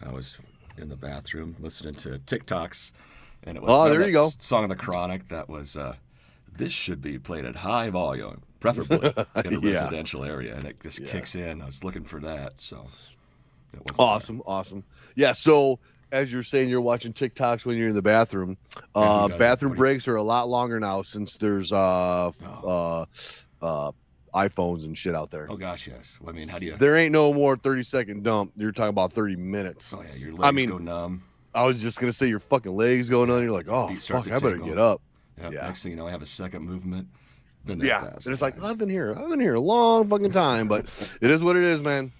I 0.05 0.11
was 0.11 0.37
in 0.77 0.89
the 0.89 0.97
bathroom 0.97 1.55
listening 1.59 1.93
to 1.93 2.19
TikToks, 2.19 2.91
and 3.43 3.55
it 3.55 3.63
was 3.63 3.71
Oh, 3.73 3.89
there 3.89 4.05
you 4.05 4.11
go. 4.11 4.29
Song 4.37 4.63
of 4.63 4.69
the 4.69 4.75
Chronic 4.75 5.29
that 5.29 5.47
was, 5.47 5.77
uh, 5.77 5.95
this 6.51 6.73
should 6.73 7.01
be 7.01 7.17
played 7.17 7.45
at 7.45 7.55
high 7.57 7.89
volume, 7.89 8.41
preferably 8.59 9.13
in 9.45 9.55
a 9.55 9.59
Yeah. 9.59 9.69
residential 9.69 10.25
area, 10.25 10.55
and 10.57 10.65
it 10.65 10.77
just 10.83 10.99
Yeah. 10.99 11.11
kicks 11.11 11.35
in. 11.35 11.61
I 11.61 11.65
was 11.67 11.85
looking 11.85 12.03
for 12.03 12.19
that, 12.19 12.59
so 12.59 12.87
it 13.73 13.79
wasn't 13.85 13.99
Awesome, 14.01 14.41
awesome. 14.45 14.83
Yeah. 15.15 15.31
So 15.31 15.79
as 16.11 16.33
you're 16.33 16.43
saying, 16.43 16.67
you're 16.67 16.81
watching 16.81 17.13
TikToks 17.13 17.63
when 17.65 17.77
you're 17.77 17.89
in 17.89 17.95
the 17.95 18.01
bathroom. 18.01 18.57
Uh, 18.93 19.29
bathroom 19.37 19.73
breaks 19.73 20.05
are 20.09 20.17
a 20.17 20.23
lot 20.23 20.49
longer 20.49 20.81
now 20.81 21.01
since 21.01 21.37
there's 21.37 21.71
uh 21.71 22.31
Oh. 22.45 23.05
uh 23.61 23.65
uh 23.65 23.91
iPhones 24.35 24.83
and 24.83 24.97
shit 24.97 25.15
out 25.15 25.31
there. 25.31 25.47
Oh 25.49 25.55
gosh, 25.55 25.87
yes. 25.87 26.17
Well, 26.21 26.33
I 26.33 26.37
mean, 26.37 26.49
how 26.49 26.59
do 26.59 26.65
you? 26.65 26.73
There 26.73 26.97
ain't 26.97 27.13
no 27.13 27.33
more 27.33 27.55
30 27.55 27.83
second 27.83 28.23
dump. 28.23 28.51
You're 28.57 28.71
talking 28.71 28.89
about 28.89 29.13
30 29.13 29.37
minutes. 29.37 29.93
Oh 29.93 30.03
yeah, 30.03 30.15
your 30.15 30.33
legs 30.33 30.53
mean, 30.53 30.69
go 30.69 30.77
numb. 30.77 31.23
I 31.53 31.65
was 31.65 31.81
just 31.81 31.99
gonna 31.99 32.13
say 32.13 32.27
your 32.27 32.39
fucking 32.39 32.75
legs 32.75 33.09
going 33.09 33.31
on. 33.31 33.41
You're 33.41 33.51
like, 33.51 33.69
oh 33.69 33.93
fuck, 33.95 34.29
I 34.29 34.39
better 34.39 34.57
get 34.57 34.77
up. 34.77 35.01
Yeah, 35.39 35.49
yeah. 35.51 35.61
Next 35.61 35.83
thing 35.83 35.91
you 35.91 35.97
know, 35.97 36.07
I 36.07 36.11
have 36.11 36.21
a 36.21 36.27
second 36.27 36.63
movement. 36.63 37.07
Been 37.65 37.79
there 37.79 37.87
Yeah, 37.87 38.05
and 38.05 38.27
it's 38.27 38.41
like. 38.41 38.61
I've 38.61 38.77
been 38.77 38.89
here, 38.89 39.15
I've 39.17 39.29
been 39.29 39.39
here 39.39 39.55
a 39.55 39.59
long 39.59 40.07
fucking 40.07 40.31
time, 40.31 40.67
but 40.67 40.85
it 41.21 41.31
is 41.31 41.41
what 41.41 41.55
it 41.55 41.63
is, 41.63 41.81
man. 41.81 42.11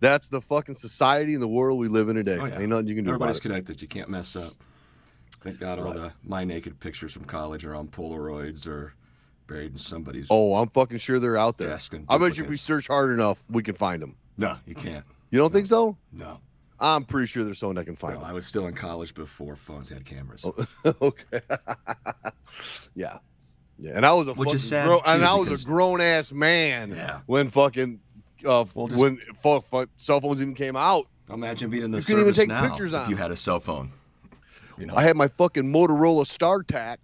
That's 0.00 0.28
the 0.28 0.40
fucking 0.40 0.76
society 0.76 1.34
and 1.34 1.42
the 1.42 1.48
world 1.48 1.78
we 1.78 1.88
live 1.88 2.08
in 2.08 2.14
today. 2.14 2.38
Oh, 2.40 2.44
yeah. 2.44 2.60
Ain't 2.60 2.68
nothing 2.68 2.86
you 2.86 2.94
can 2.94 3.04
do 3.04 3.10
about 3.10 3.16
Everybody's 3.16 3.40
connected. 3.40 3.82
You 3.82 3.88
can't 3.88 4.08
mess 4.08 4.36
up. 4.36 4.54
Thank 5.40 5.60
God 5.60 5.78
all 5.78 5.92
the 5.92 6.12
my 6.24 6.44
naked 6.44 6.80
pictures 6.80 7.12
from 7.12 7.24
college 7.24 7.64
are 7.64 7.74
on 7.74 7.88
Polaroids 7.88 8.66
or 8.66 8.94
buried 9.48 9.72
in 9.72 9.78
somebody's 9.78 10.28
Oh, 10.30 10.54
I'm 10.54 10.68
fucking 10.68 10.98
sure 10.98 11.18
they're 11.18 11.36
out 11.36 11.58
there. 11.58 11.76
I 12.08 12.18
bet 12.18 12.36
you 12.36 12.44
if 12.44 12.50
we 12.50 12.56
search 12.56 12.86
hard 12.86 13.10
enough, 13.10 13.42
we 13.50 13.62
can 13.64 13.74
find 13.74 14.00
them. 14.00 14.14
No, 14.36 14.56
you 14.66 14.76
can't. 14.76 15.04
You 15.30 15.38
don't 15.40 15.52
think 15.52 15.66
so? 15.66 15.96
No. 16.12 16.38
I'm 16.80 17.04
pretty 17.04 17.26
sure 17.26 17.42
there's 17.42 17.58
someone 17.58 17.74
that 17.76 17.86
can 17.86 17.96
find 17.96 18.20
no. 18.20 18.24
I 18.24 18.32
was 18.32 18.46
still 18.46 18.68
in 18.68 18.74
college 18.74 19.12
before 19.14 19.56
phones 19.56 19.88
had 19.88 20.04
cameras. 20.04 20.42
them. 20.42 20.68
okay. 21.02 21.40
yeah. 22.94 23.18
Yeah. 23.78 23.92
And 23.94 24.06
I 24.06 24.12
was 24.12 24.28
a 24.28 24.34
Which 24.34 24.46
fucking 24.48 24.54
is 24.56 24.68
sad, 24.68 24.86
grown, 24.86 25.00
and 25.04 25.20
too, 25.20 25.26
I 25.26 25.34
was 25.34 25.64
a 25.64 25.66
grown 25.66 26.00
ass 26.00 26.30
man 26.32 26.90
Yeah. 26.90 27.20
when 27.26 27.50
fucking 27.50 28.00
uh, 28.46 28.64
Well, 28.74 28.86
just- 28.88 29.00
when 29.00 29.18
fu- 29.42 29.60
fu- 29.60 29.86
cell 29.96 30.20
phones 30.20 30.40
even 30.40 30.54
came 30.54 30.76
out. 30.76 31.08
Imagine 31.30 31.68
being 31.70 31.84
in 31.84 31.90
the 31.90 31.98
You 31.98 32.04
couldn't 32.04 32.20
even 32.22 32.34
service 32.34 32.38
take 32.38 32.48
now 32.48 32.68
pictures 32.68 32.92
if 32.92 33.00
on 33.00 33.10
you 33.10 33.16
had 33.16 33.30
a 33.32 33.36
cell 33.36 33.60
phone. 33.60 33.92
You 34.78 34.86
know, 34.86 34.94
I 34.94 35.02
had 35.02 35.16
my 35.16 35.26
fucking 35.28 35.64
Motorola 35.64 36.24
StarTAC 36.24 36.96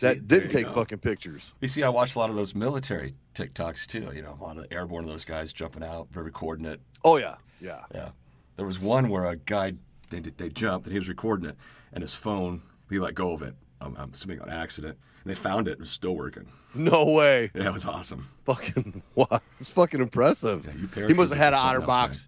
that 0.00 0.28
didn't 0.28 0.50
take 0.50 0.66
go. 0.66 0.72
fucking 0.72 0.98
pictures. 0.98 1.52
You 1.60 1.68
see, 1.68 1.82
I 1.82 1.88
watched 1.88 2.14
a 2.14 2.18
lot 2.18 2.30
of 2.30 2.36
those 2.36 2.54
military 2.54 3.14
TikToks 3.34 3.86
too. 3.86 4.10
You 4.14 4.22
know, 4.22 4.36
a 4.38 4.42
lot 4.42 4.58
of 4.58 4.66
airborne 4.70 5.04
of 5.04 5.10
those 5.10 5.24
guys 5.24 5.52
jumping 5.52 5.82
out, 5.82 6.08
recording 6.14 6.66
it. 6.66 6.80
Oh 7.04 7.16
yeah, 7.16 7.36
yeah. 7.60 7.82
Yeah. 7.94 8.10
There 8.56 8.66
was 8.66 8.78
one 8.78 9.08
where 9.08 9.24
a 9.24 9.36
guy 9.36 9.74
they 10.10 10.20
they 10.20 10.48
jumped 10.48 10.86
and 10.86 10.92
he 10.92 10.98
was 10.98 11.08
recording 11.08 11.48
it, 11.48 11.56
and 11.92 12.02
his 12.02 12.14
phone 12.14 12.62
he 12.90 12.98
let 12.98 13.14
go 13.14 13.32
of 13.32 13.42
it. 13.42 13.54
Um, 13.80 13.96
I'm 13.98 14.12
assuming 14.12 14.40
on 14.40 14.50
accident. 14.50 14.98
And 15.24 15.30
they 15.30 15.34
found 15.34 15.68
it. 15.68 15.72
And 15.72 15.78
it 15.78 15.80
was 15.80 15.90
still 15.90 16.16
working. 16.16 16.48
No 16.74 17.04
way. 17.04 17.50
Yeah, 17.54 17.68
it 17.68 17.72
was 17.72 17.84
awesome. 17.84 18.28
Fucking 18.44 19.02
wow. 19.14 19.40
It's 19.60 19.70
fucking 19.70 20.00
impressive. 20.00 20.64
Yeah, 20.66 21.00
you 21.00 21.06
he 21.06 21.14
must 21.14 21.32
have 21.32 21.38
had 21.38 21.54
an 21.54 21.60
OtterBox 21.60 22.08
else, 22.08 22.26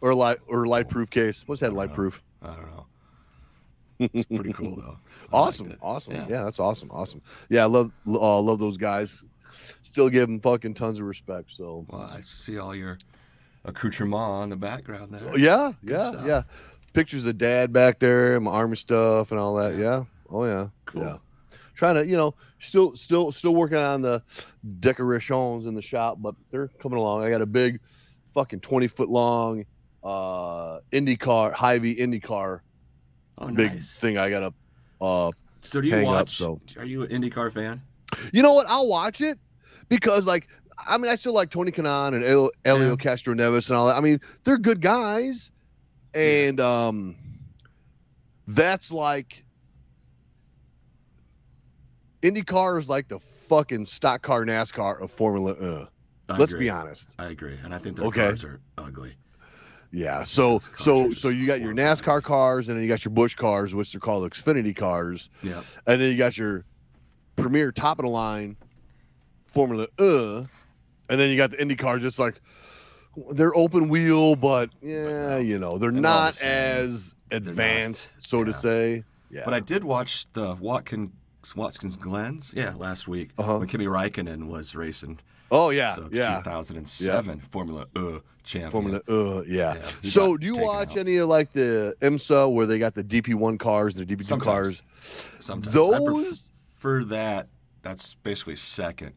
or 0.00 0.14
light 0.14 0.38
or 0.46 0.66
light 0.66 0.88
proof 0.88 1.10
case. 1.10 1.42
What's 1.46 1.60
that 1.60 1.72
light 1.72 1.94
proof? 1.94 2.22
I 2.42 2.54
don't 2.54 2.66
know. 2.66 2.86
It's 4.00 4.24
pretty 4.34 4.52
cool 4.52 4.76
though. 4.76 4.96
I 5.32 5.36
Awesome, 5.36 5.66
liked 5.68 5.76
it. 5.78 5.84
awesome. 5.84 6.14
Yeah. 6.14 6.26
Yeah. 6.28 6.44
that's 6.44 6.58
awesome, 6.60 6.90
awesome. 6.90 7.20
Yeah, 7.48 7.62
I 7.62 7.66
love 7.66 7.92
uh, 8.06 8.40
love 8.40 8.58
those 8.58 8.76
guys. 8.76 9.20
Still 9.82 10.08
give 10.08 10.28
them 10.28 10.40
fucking 10.40 10.74
tons 10.74 10.98
of 10.98 11.06
respect. 11.06 11.50
So 11.56 11.86
Well, 11.88 12.02
I 12.02 12.20
see 12.22 12.58
all 12.58 12.74
your 12.74 12.98
accoutrement 13.64 14.44
in 14.44 14.50
the 14.50 14.56
background 14.56 15.12
there. 15.12 15.38
yeah, 15.38 15.72
Good 15.84 15.90
yeah, 15.92 16.10
stuff. 16.10 16.26
yeah. 16.26 16.42
Pictures 16.92 17.26
of 17.26 17.38
dad 17.38 17.72
back 17.72 17.98
there, 17.98 18.40
my 18.40 18.50
army 18.50 18.76
stuff 18.76 19.30
and 19.30 19.40
all 19.40 19.54
that. 19.56 19.76
Yeah. 19.76 20.04
Oh 20.30 20.44
yeah. 20.44 20.68
Cool. 20.86 21.02
Yeah. 21.02 21.16
Trying 21.74 21.94
to, 21.96 22.06
you 22.06 22.16
know, 22.16 22.34
still 22.58 22.94
still 22.96 23.32
still 23.32 23.54
working 23.54 23.78
on 23.78 24.02
the 24.02 24.22
decorations 24.80 25.66
in 25.66 25.74
the 25.74 25.82
shop, 25.82 26.18
but 26.20 26.34
they're 26.50 26.68
coming 26.80 26.98
along. 26.98 27.24
I 27.24 27.30
got 27.30 27.42
a 27.42 27.46
big 27.46 27.80
fucking 28.34 28.60
20 28.60 28.86
foot 28.88 29.08
long 29.08 29.64
uh 30.02 30.80
Indy 30.92 31.16
car, 31.16 31.52
Hy-Vee 31.52 31.92
Indy 31.92 32.20
car 32.20 32.62
Oh, 33.40 33.48
big 33.48 33.72
nice. 33.72 33.94
thing 33.94 34.18
I 34.18 34.28
gotta. 34.30 34.52
Uh, 35.00 35.30
So 35.62 35.80
do 35.80 35.88
you 35.88 35.94
hang 35.94 36.06
up, 36.06 36.12
watch? 36.12 36.36
so. 36.36 36.60
Are 36.78 36.84
you 36.84 37.02
an 37.02 37.08
IndyCar 37.08 37.52
fan? 37.52 37.82
you 38.32 38.42
know 38.42 38.52
what? 38.54 38.66
I'll 38.68 38.88
watch 38.88 39.20
it 39.20 39.38
because, 39.88 40.26
like, 40.26 40.48
I 40.78 40.98
mean, 40.98 41.10
I 41.10 41.14
still 41.14 41.32
like 41.32 41.50
Tony 41.50 41.70
Kanaan 41.70 42.14
and 42.14 42.24
El- 42.24 42.50
Elio 42.64 42.96
Castroneves 42.96 43.68
and 43.68 43.76
all 43.76 43.86
that. 43.86 43.96
I 43.96 44.00
mean, 44.00 44.20
they're 44.44 44.58
good 44.58 44.80
guys, 44.80 45.50
and 46.14 46.58
um, 46.60 47.16
that's 48.46 48.90
like 48.90 49.44
IndyCar 52.22 52.78
is 52.78 52.88
like 52.88 53.08
the 53.08 53.20
fucking 53.48 53.86
stock 53.86 54.22
car 54.22 54.44
NASCAR 54.44 55.00
of 55.00 55.10
Formula. 55.10 55.52
Uh. 55.52 55.86
Let's 56.38 56.52
be 56.52 56.70
honest. 56.70 57.10
I 57.18 57.26
agree, 57.30 57.58
and 57.64 57.74
I 57.74 57.78
think 57.78 57.96
their 57.96 58.06
Okay. 58.06 58.20
cars 58.28 58.44
are 58.44 58.60
ugly. 58.78 59.14
Yeah. 59.92 60.22
So 60.22 60.60
so 60.78 61.12
so 61.12 61.28
you 61.28 61.46
got 61.46 61.60
your 61.60 61.74
NASCAR 61.74 62.22
cars, 62.22 62.68
and 62.68 62.76
then 62.76 62.82
you 62.84 62.88
got 62.88 63.04
your 63.04 63.10
Busch 63.12 63.34
cars, 63.34 63.74
which 63.74 63.92
they're 63.92 64.00
called 64.00 64.30
Xfinity 64.30 64.74
cars, 64.74 65.28
Yeah. 65.42 65.62
and 65.86 66.00
then 66.00 66.10
you 66.10 66.16
got 66.16 66.38
your 66.38 66.64
premier 67.36 67.72
top 67.72 67.98
of 67.98 68.04
the 68.04 68.10
line 68.10 68.56
Formula 69.46 69.88
Uh, 69.98 70.44
and 71.08 71.18
then 71.20 71.28
you 71.30 71.36
got 71.36 71.50
the 71.50 71.60
Indy 71.60 71.74
cars, 71.74 72.02
just 72.02 72.18
like 72.20 72.40
they're 73.32 73.54
open 73.56 73.88
wheel, 73.88 74.36
but 74.36 74.70
yeah, 74.80 75.38
you 75.38 75.58
know, 75.58 75.76
they're 75.78 75.90
the 75.90 76.00
not 76.00 76.34
same. 76.36 76.48
as 76.48 77.14
not, 77.32 77.36
advanced, 77.38 78.10
so 78.20 78.44
to 78.44 78.52
say. 78.54 79.02
Yeah. 79.30 79.42
But 79.44 79.54
I 79.54 79.60
did 79.60 79.82
watch 79.82 80.32
the 80.34 80.54
Watkins 80.54 81.10
Watkins 81.56 81.96
Glens, 81.96 82.52
yeah, 82.54 82.74
last 82.76 83.08
week 83.08 83.30
Uh-huh. 83.38 83.58
when 83.58 83.66
Kimi 83.66 83.86
Räikkönen 83.86 84.46
was 84.46 84.74
racing. 84.76 85.18
Oh 85.50 85.70
yeah, 85.70 85.94
so 85.94 86.08
yeah. 86.12 86.36
2007 86.38 87.40
Formula 87.50 87.86
Uh 87.96 88.18
champion. 88.42 88.70
Formula 88.70 89.00
Uh, 89.08 89.42
yeah. 89.46 89.74
Yeah, 90.02 90.10
so 90.10 90.36
do 90.36 90.46
you 90.46 90.56
watch 90.56 90.92
out. 90.92 90.96
any 90.98 91.16
of 91.18 91.28
like 91.28 91.52
the 91.52 91.94
IMSA 92.00 92.52
where 92.52 92.66
they 92.66 92.78
got 92.78 92.94
the 92.94 93.04
DP1 93.04 93.58
cars 93.58 93.96
and 93.98 94.08
the 94.08 94.16
DP2 94.16 94.24
Sometimes. 94.24 94.80
cars? 94.80 94.82
Sometimes 95.40 95.74
Those 95.74 96.48
for 96.76 97.04
that. 97.06 97.48
That's 97.82 98.14
basically 98.16 98.56
second 98.56 99.12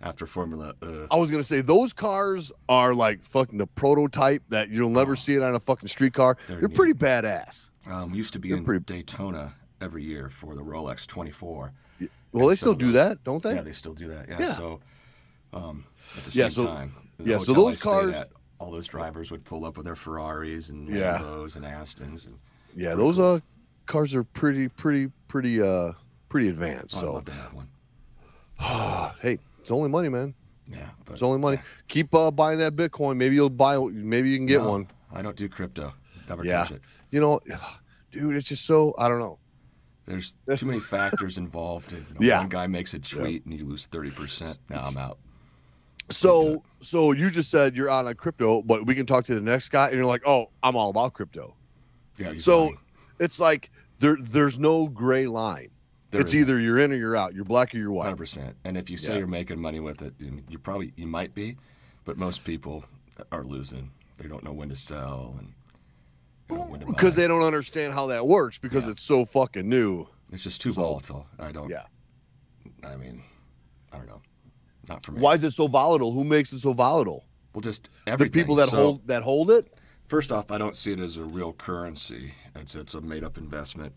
after 0.00 0.26
Formula 0.26 0.74
Uh. 0.82 1.06
I 1.10 1.16
was 1.16 1.30
gonna 1.30 1.44
say 1.44 1.60
those 1.60 1.92
cars 1.92 2.52
are 2.68 2.94
like 2.94 3.24
fucking 3.24 3.58
the 3.58 3.66
prototype 3.66 4.42
that 4.50 4.68
you'll 4.70 4.90
never 4.90 5.12
Oh. 5.12 5.16
see 5.16 5.34
it 5.34 5.42
on 5.42 5.54
a 5.54 5.60
fucking 5.60 5.88
street 5.88 6.14
car. 6.14 6.36
They're 6.48 6.60
They're, 6.60 6.68
pretty 6.68 6.94
badass. 6.94 7.70
Um, 7.86 8.12
we 8.12 8.18
used 8.18 8.32
to 8.32 8.38
be 8.38 8.48
They're 8.48 8.58
in 8.58 8.64
pretty- 8.64 8.84
Daytona 8.84 9.54
every 9.80 10.02
year 10.04 10.28
for 10.30 10.54
the 10.54 10.62
Rolex 10.62 11.06
24. 11.06 11.72
Well, 12.32 12.46
they 12.46 12.50
And 12.50 12.58
still 12.58 12.72
so 12.72 12.78
do 12.78 12.92
that, 12.92 13.22
don't 13.22 13.42
they? 13.42 13.54
Yeah, 13.54 13.62
they 13.62 13.72
still 13.72 13.94
do 13.94 14.08
that. 14.08 14.28
Yeah. 14.28 14.38
Yeah. 14.40 14.52
So, 14.54 14.80
um, 15.54 15.84
at 16.16 16.24
the 16.24 16.30
Yeah, 16.38 16.44
same 16.48 16.50
so- 16.50 16.66
time, 16.66 16.94
the 17.18 17.24
yeah, 17.30 17.38
so 17.38 17.52
those 17.52 17.80
cars- 17.82 18.12
at, 18.14 18.30
all 18.58 18.70
those 18.70 18.86
drivers 18.88 19.30
would 19.30 19.44
pull 19.44 19.64
up 19.64 19.76
with 19.76 19.86
their 19.86 19.96
Ferraris 19.96 20.68
and 20.68 20.88
Yeah. 20.88 21.18
Lambos 21.18 21.56
and 21.56 21.64
Astons, 21.64 22.26
and 22.26 22.38
Yeah, 22.76 22.94
those 22.94 23.16
cool. 23.16 23.34
uh 23.34 23.40
cars 23.86 24.14
are 24.14 24.24
pretty, 24.24 24.68
pretty, 24.68 25.10
pretty, 25.28 25.60
uh, 25.60 25.92
pretty 26.28 26.48
advanced. 26.48 26.96
oh, 26.96 27.00
I'd 27.00 27.04
love 27.14 27.24
to 27.26 27.32
have 27.32 27.52
one. 27.52 27.68
hey, 29.20 29.38
it's 29.60 29.70
only 29.70 29.88
money, 29.88 30.08
man. 30.08 30.34
Yeah, 30.66 30.88
but 31.04 31.14
It's 31.14 31.22
only 31.22 31.38
money. 31.38 31.56
yeah. 31.58 31.62
Keep 31.88 32.14
uh, 32.14 32.30
buying 32.30 32.58
that 32.60 32.74
Bitcoin. 32.74 33.16
Maybe 33.16 33.34
you'll 33.34 33.50
buy. 33.50 33.76
Maybe 33.78 34.30
you 34.30 34.38
can 34.38 34.46
get 34.46 34.62
No, 34.62 34.70
one. 34.70 34.88
I 35.12 35.20
don't 35.20 35.36
do 35.36 35.48
crypto. 35.48 35.92
Never 36.28 36.44
Yeah. 36.44 36.58
touch 36.64 36.70
it. 36.72 36.80
You 37.10 37.20
know, 37.20 37.40
dude, 38.12 38.34
it's 38.36 38.48
just 38.48 38.64
so. 38.64 38.94
I 38.96 39.08
don't 39.08 39.18
know. 39.18 39.38
There's 40.06 40.34
too 40.56 40.64
many 40.66 40.80
factors 40.80 41.36
involved. 41.36 41.92
And, 41.92 42.06
you 42.08 42.14
know, 42.14 42.20
Yeah. 42.20 42.38
One 42.40 42.48
guy 42.48 42.66
makes 42.66 42.94
a 42.94 42.98
tweet 42.98 43.44
and 43.44 43.52
you 43.52 43.66
lose 43.66 43.86
30%. 43.88 44.56
Now 44.70 44.86
I'm 44.86 44.96
out. 44.96 45.18
So, 46.10 46.62
so 46.82 47.12
you 47.12 47.30
just 47.30 47.50
said 47.50 47.74
you're 47.74 47.90
on 47.90 48.06
a 48.08 48.14
crypto, 48.14 48.62
but 48.62 48.84
we 48.86 48.94
can 48.94 49.06
talk 49.06 49.24
to 49.26 49.34
the 49.34 49.40
next 49.40 49.70
guy, 49.70 49.88
and 49.88 49.96
you're 49.96 50.04
like, 50.06 50.22
oh, 50.26 50.50
I'm 50.62 50.76
all 50.76 50.90
about 50.90 51.14
crypto. 51.14 51.54
Yeah, 52.18 52.34
So 52.38 52.64
lying. 52.64 52.78
it's 53.18 53.38
like 53.40 53.70
there, 53.98 54.16
there's 54.20 54.58
no 54.58 54.86
gray 54.88 55.26
line. 55.26 55.70
There 56.10 56.20
it's 56.20 56.34
either 56.34 56.60
you're 56.60 56.78
in 56.78 56.92
or 56.92 56.96
you're 56.96 57.16
out. 57.16 57.34
You're 57.34 57.44
black 57.44 57.74
or 57.74 57.78
you're 57.78 57.90
white. 57.90 58.04
Hundred 58.04 58.18
percent. 58.18 58.54
And 58.64 58.76
if 58.76 58.88
you 58.88 58.96
say 58.96 59.12
Yeah. 59.14 59.18
you're 59.20 59.26
making 59.26 59.58
money 59.60 59.80
with 59.80 60.00
it, 60.02 60.14
you 60.20 60.58
probably 60.58 60.92
you 60.96 61.06
might 61.08 61.34
be, 61.34 61.56
but 62.04 62.16
most 62.16 62.44
people 62.44 62.84
are 63.32 63.42
losing. 63.42 63.90
They 64.18 64.28
don't 64.28 64.44
know 64.44 64.52
when 64.52 64.68
to 64.68 64.76
sell 64.76 65.34
and 65.40 65.54
you 66.50 66.56
know, 66.56 66.62
when 66.66 66.80
to 66.80 66.86
Because 66.86 67.16
they 67.16 67.26
don't 67.26 67.42
understand 67.42 67.94
how 67.94 68.06
that 68.08 68.28
works 68.28 68.58
because 68.58 68.84
Yeah. 68.84 68.90
it's 68.90 69.02
so 69.02 69.24
fucking 69.24 69.68
new. 69.68 70.06
it's 70.30 70.44
just 70.44 70.60
too 70.60 70.72
volatile. 70.72 71.26
I 71.40 71.50
don't. 71.50 71.68
Yeah. 71.68 71.82
I 72.84 72.94
mean, 72.96 73.22
I 73.92 73.96
don't 73.96 74.06
know. 74.06 74.22
Not 74.88 75.04
for 75.04 75.12
me. 75.12 75.20
Why 75.20 75.34
is 75.34 75.44
it 75.44 75.52
so 75.52 75.66
volatile? 75.66 76.12
Who 76.12 76.24
makes 76.24 76.52
it 76.52 76.60
so 76.60 76.72
volatile? 76.72 77.24
Well, 77.52 77.60
just 77.62 77.88
The 78.06 78.28
people 78.28 78.56
that 78.56 78.68
So, 78.70 78.76
hold 78.76 79.06
that 79.08 79.22
hold 79.22 79.50
it. 79.50 79.72
First 80.08 80.30
off, 80.32 80.50
I 80.50 80.58
don't 80.58 80.74
see 80.74 80.92
it 80.92 81.00
as 81.00 81.16
a 81.16 81.24
real 81.24 81.52
currency. 81.52 82.34
It's 82.54 82.74
it's 82.74 82.94
a 82.94 83.00
made 83.00 83.24
up 83.24 83.38
investment. 83.38 83.94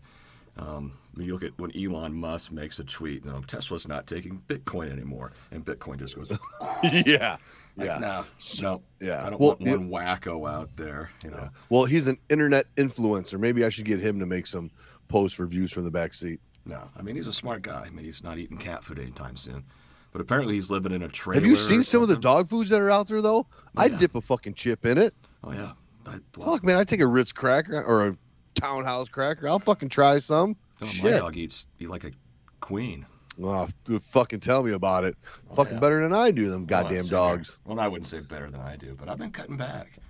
Um, 0.56 0.94
you 1.16 1.32
look 1.32 1.44
at 1.44 1.56
when 1.58 1.70
Elon 1.76 2.14
Musk 2.14 2.50
makes 2.50 2.78
a 2.78 2.84
tweet, 2.84 3.24
no, 3.24 3.40
Tesla's 3.46 3.86
not 3.86 4.06
taking 4.06 4.42
Bitcoin 4.48 4.90
anymore, 4.90 5.32
and 5.52 5.64
Bitcoin 5.64 5.98
just 5.98 6.16
goes 6.16 6.30
yeah. 6.82 7.36
Like, 7.76 7.86
Yeah. 7.86 7.98
no, 7.98 8.24
no. 8.60 8.82
Yeah. 9.00 9.24
I 9.24 9.30
don't 9.30 9.40
Well, 9.40 9.56
want 9.60 9.60
one 9.60 9.88
wacko 9.90 10.50
out 10.50 10.76
there. 10.76 11.10
You 11.22 11.30
know. 11.30 11.48
Well, 11.68 11.84
he's 11.84 12.06
an 12.08 12.18
internet 12.28 12.66
influencer. 12.76 13.38
Maybe 13.38 13.64
I 13.64 13.68
should 13.68 13.84
get 13.84 14.00
him 14.00 14.18
to 14.18 14.26
make 14.26 14.46
some 14.48 14.70
posts 15.06 15.36
for 15.36 15.46
views 15.46 15.70
from 15.70 15.84
the 15.84 15.90
back 15.92 16.12
seat. 16.14 16.40
No. 16.64 16.88
I 16.96 17.02
mean, 17.02 17.14
he's 17.14 17.28
a 17.28 17.32
smart 17.32 17.62
guy. 17.62 17.84
I 17.86 17.90
mean, 17.90 18.04
he's 18.04 18.24
not 18.24 18.38
eating 18.38 18.58
cat 18.58 18.82
food 18.82 18.98
anytime 18.98 19.36
soon. 19.36 19.64
But 20.12 20.20
apparently, 20.20 20.54
he's 20.54 20.70
living 20.70 20.92
in 20.92 21.02
a 21.02 21.08
trailer. 21.08 21.40
Have 21.40 21.48
you 21.48 21.56
seen 21.56 21.82
some 21.82 22.02
of 22.02 22.08
the 22.08 22.16
dog 22.16 22.48
foods 22.48 22.70
that 22.70 22.80
are 22.80 22.90
out 22.90 23.08
there 23.08 23.20
though? 23.22 23.46
I'd 23.76 23.92
Yeah. 23.92 23.98
dip 23.98 24.14
a 24.14 24.20
fucking 24.20 24.54
chip 24.54 24.84
in 24.86 24.98
it. 24.98 25.14
Oh 25.44 25.52
yeah. 25.52 25.72
I, 26.06 26.18
well, 26.36 26.52
Fuck, 26.52 26.64
man, 26.64 26.76
I 26.76 26.84
take 26.84 27.00
a 27.00 27.06
Ritz 27.06 27.32
cracker 27.32 27.82
or 27.82 28.06
a 28.08 28.16
Townhouse 28.54 29.08
cracker. 29.08 29.46
I'll 29.48 29.58
fucking 29.58 29.90
try 29.90 30.18
some. 30.18 30.56
no, 30.80 30.88
my 31.02 31.10
dog 31.18 31.36
eats 31.36 31.66
eat 31.78 31.90
like 31.90 32.04
a 32.04 32.12
queen. 32.60 33.06
Oh, 33.40 33.68
dude, 33.84 34.02
fucking 34.02 34.40
tell 34.40 34.62
me 34.64 34.72
about 34.72 35.04
it. 35.04 35.16
Oh, 35.50 35.54
fucking 35.54 35.74
yeah. 35.74 35.80
better 35.80 36.02
than 36.02 36.12
I 36.12 36.30
do. 36.32 36.50
Them 36.50 36.66
Well, 36.66 36.82
goddamn 36.82 37.06
dogs. 37.06 37.58
Well, 37.64 37.78
I 37.78 37.86
wouldn't 37.86 38.06
say 38.06 38.20
better 38.20 38.50
than 38.50 38.60
I 38.60 38.76
do, 38.76 38.96
but 38.98 39.08
I've 39.08 39.18
been 39.18 39.30
cutting 39.30 39.56
back. 39.56 40.00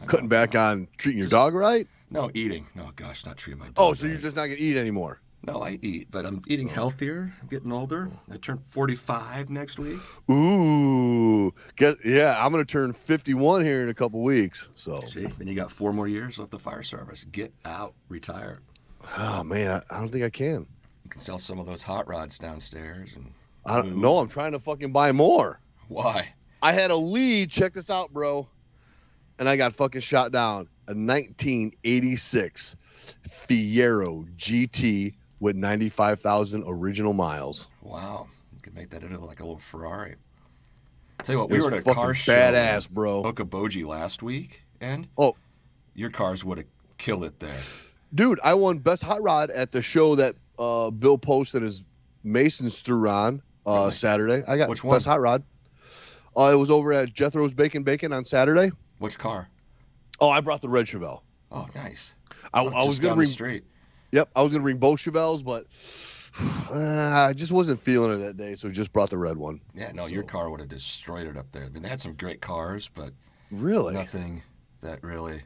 I 0.00 0.06
Cutting 0.06 0.28
back 0.28 0.54
no. 0.54 0.60
on 0.60 0.88
treating 0.96 1.18
your 1.18 1.24
Just- 1.24 1.32
dog 1.34 1.54
right. 1.54 1.86
No, 2.08 2.30
eating. 2.34 2.66
No, 2.74 2.90
gosh, 2.94 3.26
not 3.26 3.36
treating 3.36 3.58
my 3.58 3.66
oh, 3.66 3.70
dog. 3.70 3.74
Oh, 3.78 3.94
so 3.94 4.04
right. 4.04 4.12
you're 4.12 4.20
just 4.20 4.36
not 4.36 4.46
gonna 4.46 4.56
eat 4.58 4.76
anymore. 4.76 5.20
No, 5.42 5.62
I 5.62 5.78
eat, 5.82 6.08
but 6.10 6.26
I'm 6.26 6.42
eating 6.48 6.68
oh. 6.70 6.74
healthier. 6.74 7.32
I'm 7.40 7.48
getting 7.48 7.72
older. 7.72 8.10
Oh. 8.12 8.34
I 8.34 8.36
turn 8.36 8.62
45 8.68 9.48
next 9.50 9.78
week. 9.78 10.00
Ooh, 10.30 11.54
get 11.76 11.98
yeah. 12.04 12.42
I'm 12.44 12.50
gonna 12.50 12.64
turn 12.64 12.92
51 12.92 13.64
here 13.64 13.82
in 13.82 13.88
a 13.88 13.94
couple 13.94 14.22
weeks. 14.22 14.70
So, 14.74 15.00
See, 15.02 15.26
then 15.26 15.46
you 15.46 15.54
got 15.54 15.70
four 15.70 15.92
more 15.92 16.08
years 16.08 16.38
left 16.38 16.50
the 16.50 16.58
fire 16.58 16.82
service. 16.82 17.24
Get 17.24 17.52
out, 17.64 17.94
retire. 18.08 18.60
oh 19.16 19.44
man, 19.44 19.82
I, 19.90 19.94
I 19.94 19.98
don't 19.98 20.08
think 20.08 20.24
I 20.24 20.30
can. 20.30 20.66
You 21.04 21.10
can 21.10 21.20
sell 21.20 21.38
some 21.38 21.60
of 21.60 21.66
those 21.66 21.82
hot 21.82 22.08
rods 22.08 22.38
downstairs. 22.38 23.10
And 23.14 23.32
I 23.64 23.76
don't 23.76 23.98
know. 23.98 24.18
I'm 24.18 24.28
trying 24.28 24.52
to 24.52 24.58
fucking 24.58 24.92
buy 24.92 25.12
more. 25.12 25.60
Why? 25.88 26.34
I 26.62 26.72
had 26.72 26.90
a 26.90 26.96
lead. 26.96 27.50
Check 27.50 27.74
this 27.74 27.90
out, 27.90 28.12
bro. 28.12 28.48
And 29.38 29.48
I 29.48 29.56
got 29.56 29.74
fucking 29.74 30.00
shot 30.00 30.32
down. 30.32 30.68
A 30.88 30.94
1986 30.94 32.76
Fiero 33.28 34.26
GT 34.36 35.14
with 35.40 35.56
95,000 35.56 36.64
original 36.66 37.12
miles. 37.12 37.68
Wow, 37.82 38.28
you 38.54 38.60
could 38.60 38.74
make 38.74 38.90
that 38.90 39.02
into 39.02 39.18
like 39.20 39.40
a 39.40 39.44
little 39.44 39.58
Ferrari. 39.58 40.16
Tell 41.24 41.34
you 41.34 41.38
what, 41.38 41.50
we 41.50 41.60
were 41.60 41.72
at 41.72 41.86
a 41.86 41.94
car 41.94 42.14
show 42.14 42.32
badass, 42.32 42.88
bro. 42.88 43.22
Okoboji 43.22 43.86
last 43.86 44.22
week, 44.22 44.62
and 44.80 45.08
Oh, 45.16 45.36
your 45.94 46.10
cars 46.10 46.44
would 46.44 46.58
have 46.58 46.66
killed 46.98 47.24
it 47.24 47.40
there. 47.40 47.58
dude, 48.14 48.38
I 48.44 48.54
won 48.54 48.78
best 48.78 49.02
hot 49.02 49.22
rod 49.22 49.50
at 49.50 49.72
the 49.72 49.80
show 49.82 50.14
that 50.16 50.36
uh, 50.58 50.90
Bill 50.90 51.18
posted 51.18 51.62
his 51.62 51.82
Masons 52.22 52.78
threw 52.78 53.08
on 53.08 53.42
uh, 53.66 53.72
Really? 53.72 53.92
Saturday. 53.94 54.44
I 54.46 54.56
got 54.58 54.68
Which 54.68 54.84
one? 54.84 54.96
best 54.96 55.06
hot 55.06 55.20
rod. 55.20 55.42
Uh, 56.36 56.50
it 56.52 56.56
was 56.56 56.70
over 56.70 56.92
at 56.92 57.12
Jethro's 57.14 57.54
Bacon 57.54 57.82
Bacon 57.82 58.12
on 58.12 58.24
Saturday. 58.24 58.70
Which 58.98 59.18
car? 59.18 59.48
Oh, 60.20 60.28
I 60.28 60.40
brought 60.40 60.60
the 60.60 60.68
red 60.68 60.86
Chevelle. 60.86 61.20
Oh, 61.50 61.66
nice. 61.74 62.14
I, 62.52 62.60
I 62.62 62.84
was 62.84 62.98
gonna 62.98 63.10
down 63.10 63.16
bring. 63.16 63.62
Yep, 64.16 64.30
I 64.34 64.40
was 64.42 64.50
gonna 64.50 64.62
bring 64.62 64.78
both 64.78 64.98
Chevelles, 65.00 65.44
but 65.44 65.66
uh, 66.72 67.26
I 67.28 67.34
just 67.34 67.52
wasn't 67.52 67.82
feeling 67.82 68.12
it 68.18 68.24
that 68.24 68.38
day, 68.38 68.56
so 68.56 68.70
just 68.70 68.90
brought 68.90 69.10
the 69.10 69.18
red 69.18 69.36
one. 69.36 69.60
Yeah, 69.74 69.92
no, 69.92 70.06
your 70.06 70.22
car 70.22 70.48
would 70.48 70.58
have 70.60 70.70
destroyed 70.70 71.26
it 71.26 71.36
up 71.36 71.52
there. 71.52 71.64
I 71.64 71.68
mean, 71.68 71.82
they 71.82 71.90
had 71.90 72.00
some 72.00 72.14
great 72.14 72.40
cars, 72.40 72.88
but 72.88 73.10
Really? 73.50 73.92
nothing 73.92 74.42
that 74.80 75.02
really. 75.04 75.42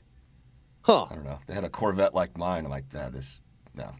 Huh? 0.82 1.06
I 1.10 1.16
don't 1.16 1.24
know. 1.24 1.40
They 1.48 1.54
had 1.54 1.64
a 1.64 1.68
Corvette 1.68 2.14
like 2.14 2.38
mine. 2.38 2.64
I'm 2.64 2.70
like, 2.70 2.88
that 2.90 3.12
is 3.16 3.40
no. 3.74 3.90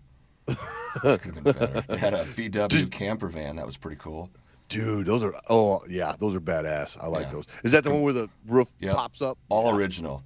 Could 0.47 1.21
have 1.21 1.35
been 1.35 1.43
better. 1.43 1.83
They 1.89 1.97
had 1.99 2.15
a 2.15 2.25
VW 2.25 2.93
camper 2.93 3.27
van 3.27 3.57
that 3.57 3.67
was 3.67 3.77
pretty 3.77 3.97
cool. 3.97 4.31
Dude, 4.69 5.05
those 5.05 5.25
are 5.25 5.35
oh 5.49 5.83
yeah, 5.89 6.15
those 6.21 6.37
are 6.37 6.41
badass. 6.41 6.97
I 7.03 7.09
like 7.09 7.25
Yeah. 7.27 7.33
those. 7.33 7.47
Is 7.65 7.73
that 7.73 7.83
the 7.83 7.91
one 7.91 8.03
where 8.03 8.13
the 8.13 8.31
roof 8.47 8.69
Yep. 8.79 8.95
pops 8.95 9.21
up? 9.21 9.37
All 9.49 9.67
Yeah. 9.73 9.75
original. 9.79 10.23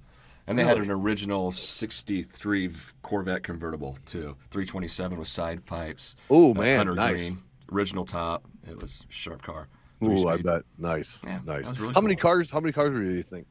And 0.47 0.59
they 0.59 0.63
had 0.63 0.77
an 0.77 0.91
original 0.91 1.51
63 1.51 2.71
Corvette 3.01 3.43
convertible 3.43 3.97
too. 4.05 4.37
327 4.51 5.17
with 5.17 5.27
side 5.27 5.65
pipes. 5.65 6.15
Oh 6.29 6.53
man, 6.53 6.77
hunter 6.77 6.95
nice. 6.95 7.13
green, 7.13 7.43
original 7.71 8.05
top. 8.05 8.45
It 8.67 8.79
was 8.79 9.03
a 9.09 9.11
sharp 9.11 9.41
car. 9.41 9.67
Ooh, 10.03 10.27
I 10.27 10.37
bet. 10.37 10.63
Nice. 10.77 11.17
Yeah, 11.23 11.39
nice. 11.45 11.65
really 11.79 11.93
how 11.93 12.01
many 12.01 12.15
cars? 12.15 12.49
How 12.49 12.59
many 12.59 12.73
cars 12.73 12.91
were 12.91 13.01
you, 13.01 13.11
you 13.11 13.23
think? 13.23 13.47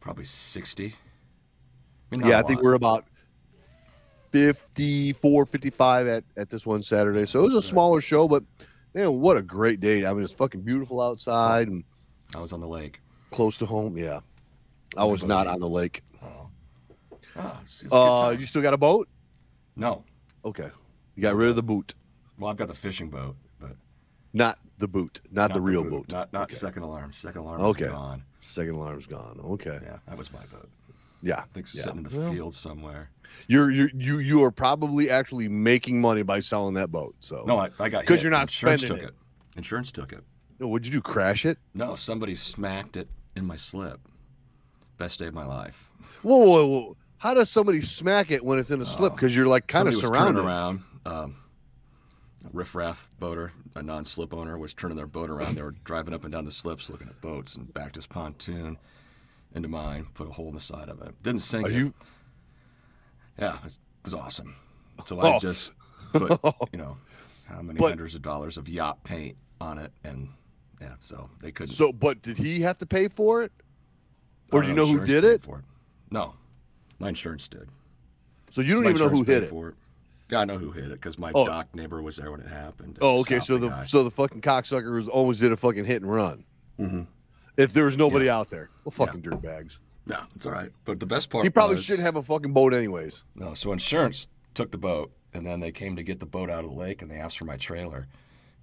Probably 0.00 0.24
60. 0.24 0.94
I 2.10 2.16
mean, 2.16 2.26
yeah, 2.26 2.38
I 2.38 2.42
think 2.42 2.62
we're 2.62 2.74
about 2.74 3.04
54, 4.32 5.46
55 5.46 6.06
at, 6.06 6.24
at 6.36 6.48
this 6.48 6.66
one 6.66 6.82
Saturday. 6.82 7.26
So 7.26 7.40
it 7.40 7.44
was 7.44 7.54
a 7.54 7.62
smaller 7.62 8.00
show, 8.00 8.26
but 8.28 8.44
man, 8.94 9.20
what 9.20 9.36
a 9.36 9.42
great 9.42 9.80
day. 9.80 10.04
I 10.04 10.12
mean, 10.12 10.24
it's 10.24 10.32
fucking 10.32 10.62
beautiful 10.62 11.00
outside 11.00 11.68
and 11.68 11.84
I 12.34 12.40
was 12.40 12.52
on 12.52 12.60
the 12.60 12.68
lake. 12.68 13.00
close 13.30 13.56
to 13.58 13.66
home. 13.66 13.96
Yeah. 13.96 14.20
I 14.96 15.04
was 15.04 15.22
not 15.22 15.46
on 15.46 15.60
the 15.60 15.68
lake. 15.68 16.02
Oh. 16.22 16.48
Ah, 17.36 17.60
it's- 17.60 17.64
it's 17.66 17.80
a 17.82 17.88
good 17.88 17.92
Uh, 17.96 18.30
time. 18.30 18.40
you 18.40 18.46
still 18.46 18.62
got 18.62 18.74
a 18.74 18.78
boat? 18.78 19.08
no. 19.76 20.04
Okay. 20.44 20.70
You 21.16 21.22
got 21.22 21.34
rid 21.34 21.48
of 21.50 21.56
the 21.56 21.62
boot. 21.64 21.94
Well, 22.38 22.48
I've 22.50 22.56
got 22.56 22.68
the 22.68 22.74
fishing 22.74 23.10
boat, 23.10 23.36
but 23.60 23.76
Not 24.32 24.58
the 24.78 24.86
boot, 24.86 25.20
not, 25.32 25.52
the 25.52 25.60
real 25.60 25.82
boat. 25.82 26.10
Not 26.12 26.32
not 26.32 26.44
Okay. 26.44 26.54
second 26.54 26.84
alarm. 26.84 27.12
Second 27.12 27.40
alarm 27.40 27.60
Okay. 27.60 27.86
is 27.86 27.90
gone. 27.90 28.22
Second 28.40 28.74
alarm's 28.76 29.06
gone. 29.06 29.40
Okay. 29.42 29.80
Yeah, 29.82 29.98
that 30.06 30.16
was 30.16 30.32
my 30.32 30.44
boat. 30.46 30.70
Yeah. 31.22 31.40
I 31.40 31.44
think 31.52 31.66
it's 31.66 31.74
Yeah. 31.74 31.82
sitting 31.82 31.98
in 31.98 32.04
the 32.04 32.16
Well, 32.16 32.32
field 32.32 32.54
somewhere. 32.54 33.10
You're 33.48 33.70
you 33.70 33.90
you 33.94 34.18
you 34.18 34.44
are 34.44 34.52
probably 34.52 35.10
actually 35.10 35.48
making 35.48 36.00
money 36.00 36.22
by 36.22 36.38
selling 36.40 36.74
that 36.74 36.92
boat. 36.92 37.16
So 37.20 37.44
No, 37.46 37.56
I, 37.58 37.70
I 37.80 37.88
got 37.88 38.06
'Cause 38.06 38.16
hit. 38.18 38.22
you're 38.22 38.30
not 38.30 38.42
Insurance 38.42 38.82
spending 38.82 38.98
took 39.06 39.08
it. 39.12 39.14
it. 39.52 39.56
Insurance 39.58 39.90
took 39.90 40.12
it. 40.12 40.24
No, 40.60 40.68
what'd 40.68 40.86
you 40.86 40.92
do? 40.92 41.00
Crash 41.00 41.44
it? 41.44 41.58
No, 41.74 41.96
somebody 41.96 42.36
smacked 42.36 42.96
it 42.96 43.08
in 43.34 43.44
my 43.44 43.56
slip. 43.56 44.00
Best 44.98 45.18
day 45.18 45.26
of 45.26 45.34
my 45.34 45.46
life. 45.46 45.88
Whoa, 46.22 46.38
whoa, 46.38 46.66
whoa. 46.66 46.96
How 47.18 47.34
does 47.34 47.48
somebody 47.50 47.80
smack 47.80 48.30
it 48.30 48.44
when 48.44 48.58
it's 48.58 48.70
in 48.70 48.80
a 48.80 48.86
slip? 48.86 49.12
Oh. 49.12 49.14
Because 49.16 49.34
you're 49.34 49.46
like 49.46 49.66
kind 49.66 49.88
of 49.88 49.94
Somebody 49.94 50.12
was 50.12 50.18
turning 50.20 50.36
surrounded. 50.36 50.44
around. 50.44 50.82
Um, 51.06 51.36
riffraff 52.52 53.08
boater, 53.18 53.52
a 53.74 53.82
non-slip 53.82 54.32
owner, 54.32 54.58
was 54.58 54.74
turning 54.74 54.96
their 54.96 55.06
boat 55.06 55.30
around. 55.30 55.56
They 55.56 55.62
were 55.62 55.70
driving 55.84 56.14
up 56.14 56.24
and 56.24 56.32
down 56.32 56.44
the 56.44 56.52
slips, 56.52 56.90
looking 56.90 57.08
at 57.08 57.20
boats, 57.20 57.54
and 57.56 57.72
backed 57.72 57.96
his 57.96 58.06
pontoon 58.06 58.78
into 59.54 59.68
mine. 59.68 60.06
Put 60.14 60.28
a 60.28 60.32
hole 60.32 60.48
in 60.48 60.54
the 60.54 60.60
side 60.60 60.88
of 60.88 61.00
it. 61.02 61.20
Didn't 61.22 61.40
sink 61.40 61.66
Are 61.66 61.70
it. 61.70 61.74
you? 61.76 61.94
Yeah, 63.38 63.56
it 63.64 63.78
was, 64.04 64.14
awesome. 64.14 64.56
So 65.06 65.20
I 65.20 65.36
Oh. 65.36 65.38
just 65.38 65.72
put, 66.12 66.40
you 66.72 66.78
know, 66.78 66.96
how 67.46 67.62
many 67.62 67.78
But- 67.78 67.90
hundreds 67.90 68.14
of 68.14 68.22
dollars 68.22 68.56
of 68.56 68.68
yacht 68.68 69.04
paint 69.04 69.36
on 69.60 69.78
it, 69.78 69.92
and 70.04 70.30
yeah, 70.80 70.94
so 70.98 71.30
they 71.40 71.52
couldn't. 71.52 71.74
So, 71.74 71.92
but 71.92 72.22
did 72.22 72.36
he 72.38 72.60
have 72.62 72.78
to 72.78 72.86
pay 72.86 73.06
for 73.08 73.42
it? 73.42 73.52
Or 74.52 74.62
do 74.62 74.68
you 74.68 74.74
know 74.74 74.86
who 74.86 75.04
did 75.04 75.24
it? 75.24 75.42
For 75.42 75.58
it? 75.58 75.64
No, 76.10 76.34
my 76.98 77.08
insurance 77.10 77.48
did. 77.48 77.68
So 78.50 78.60
you 78.62 78.74
don't 78.74 78.84
My 78.84 78.90
even 78.90 79.02
know 79.02 79.08
who 79.10 79.22
hit 79.24 79.42
it. 79.44 79.48
For 79.50 79.68
it. 79.70 79.74
Yeah, 80.30 80.40
I 80.40 80.44
know 80.44 80.58
who 80.58 80.72
hit 80.72 80.84
it 80.84 80.92
because 80.92 81.18
my 81.18 81.32
Oh. 81.34 81.46
dock 81.46 81.74
neighbor 81.74 82.00
was 82.02 82.16
there 82.16 82.30
when 82.30 82.40
it 82.40 82.48
happened. 82.48 82.98
Oh, 83.00 83.20
okay. 83.20 83.40
So 83.40 83.58
the 83.58 83.68
guy. 83.68 83.84
so 83.86 84.04
the 84.04 84.10
fucking 84.10 84.40
cocksucker 84.42 84.92
was 84.94 85.08
almost 85.08 85.40
did 85.40 85.52
a 85.52 85.56
fucking 85.56 85.84
hit 85.84 86.02
and 86.02 86.10
run. 86.10 86.44
Mhm. 86.78 87.06
If 87.56 87.72
there 87.72 87.84
was 87.84 87.96
nobody 87.96 88.28
out 88.28 88.50
there, 88.50 88.70
well, 88.84 88.92
fucking 88.92 89.22
dirtbags. 89.22 89.78
No, 90.06 90.20
it's 90.34 90.46
all 90.46 90.52
right. 90.52 90.70
But 90.84 91.00
the 91.00 91.06
best 91.06 91.28
part 91.28 91.44
He 91.44 91.50
probably 91.50 91.76
was- 91.76 91.84
shouldn't 91.84 92.04
have 92.04 92.16
a 92.16 92.22
fucking 92.22 92.52
boat 92.52 92.72
anyways. 92.72 93.24
No, 93.36 93.52
so 93.54 93.72
insurance 93.72 94.26
took 94.54 94.70
the 94.70 94.78
boat, 94.78 95.12
and 95.34 95.44
then 95.46 95.60
they 95.60 95.72
came 95.72 95.96
to 95.96 96.02
get 96.02 96.18
the 96.20 96.26
boat 96.26 96.48
out 96.50 96.64
of 96.64 96.70
the 96.70 96.76
lake, 96.76 97.02
and 97.02 97.10
they 97.10 97.16
asked 97.16 97.38
for 97.38 97.44
my 97.44 97.56
trailer, 97.56 98.06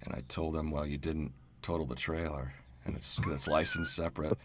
and 0.02 0.14
I 0.14 0.22
told 0.28 0.54
them, 0.54 0.70
well, 0.70 0.86
you 0.86 0.98
didn't 0.98 1.32
total 1.62 1.86
the 1.86 1.94
trailer, 1.94 2.54
and 2.86 2.96
it's 2.96 3.18
it's 3.26 3.48
licensed 3.48 3.94
separate. 3.94 4.38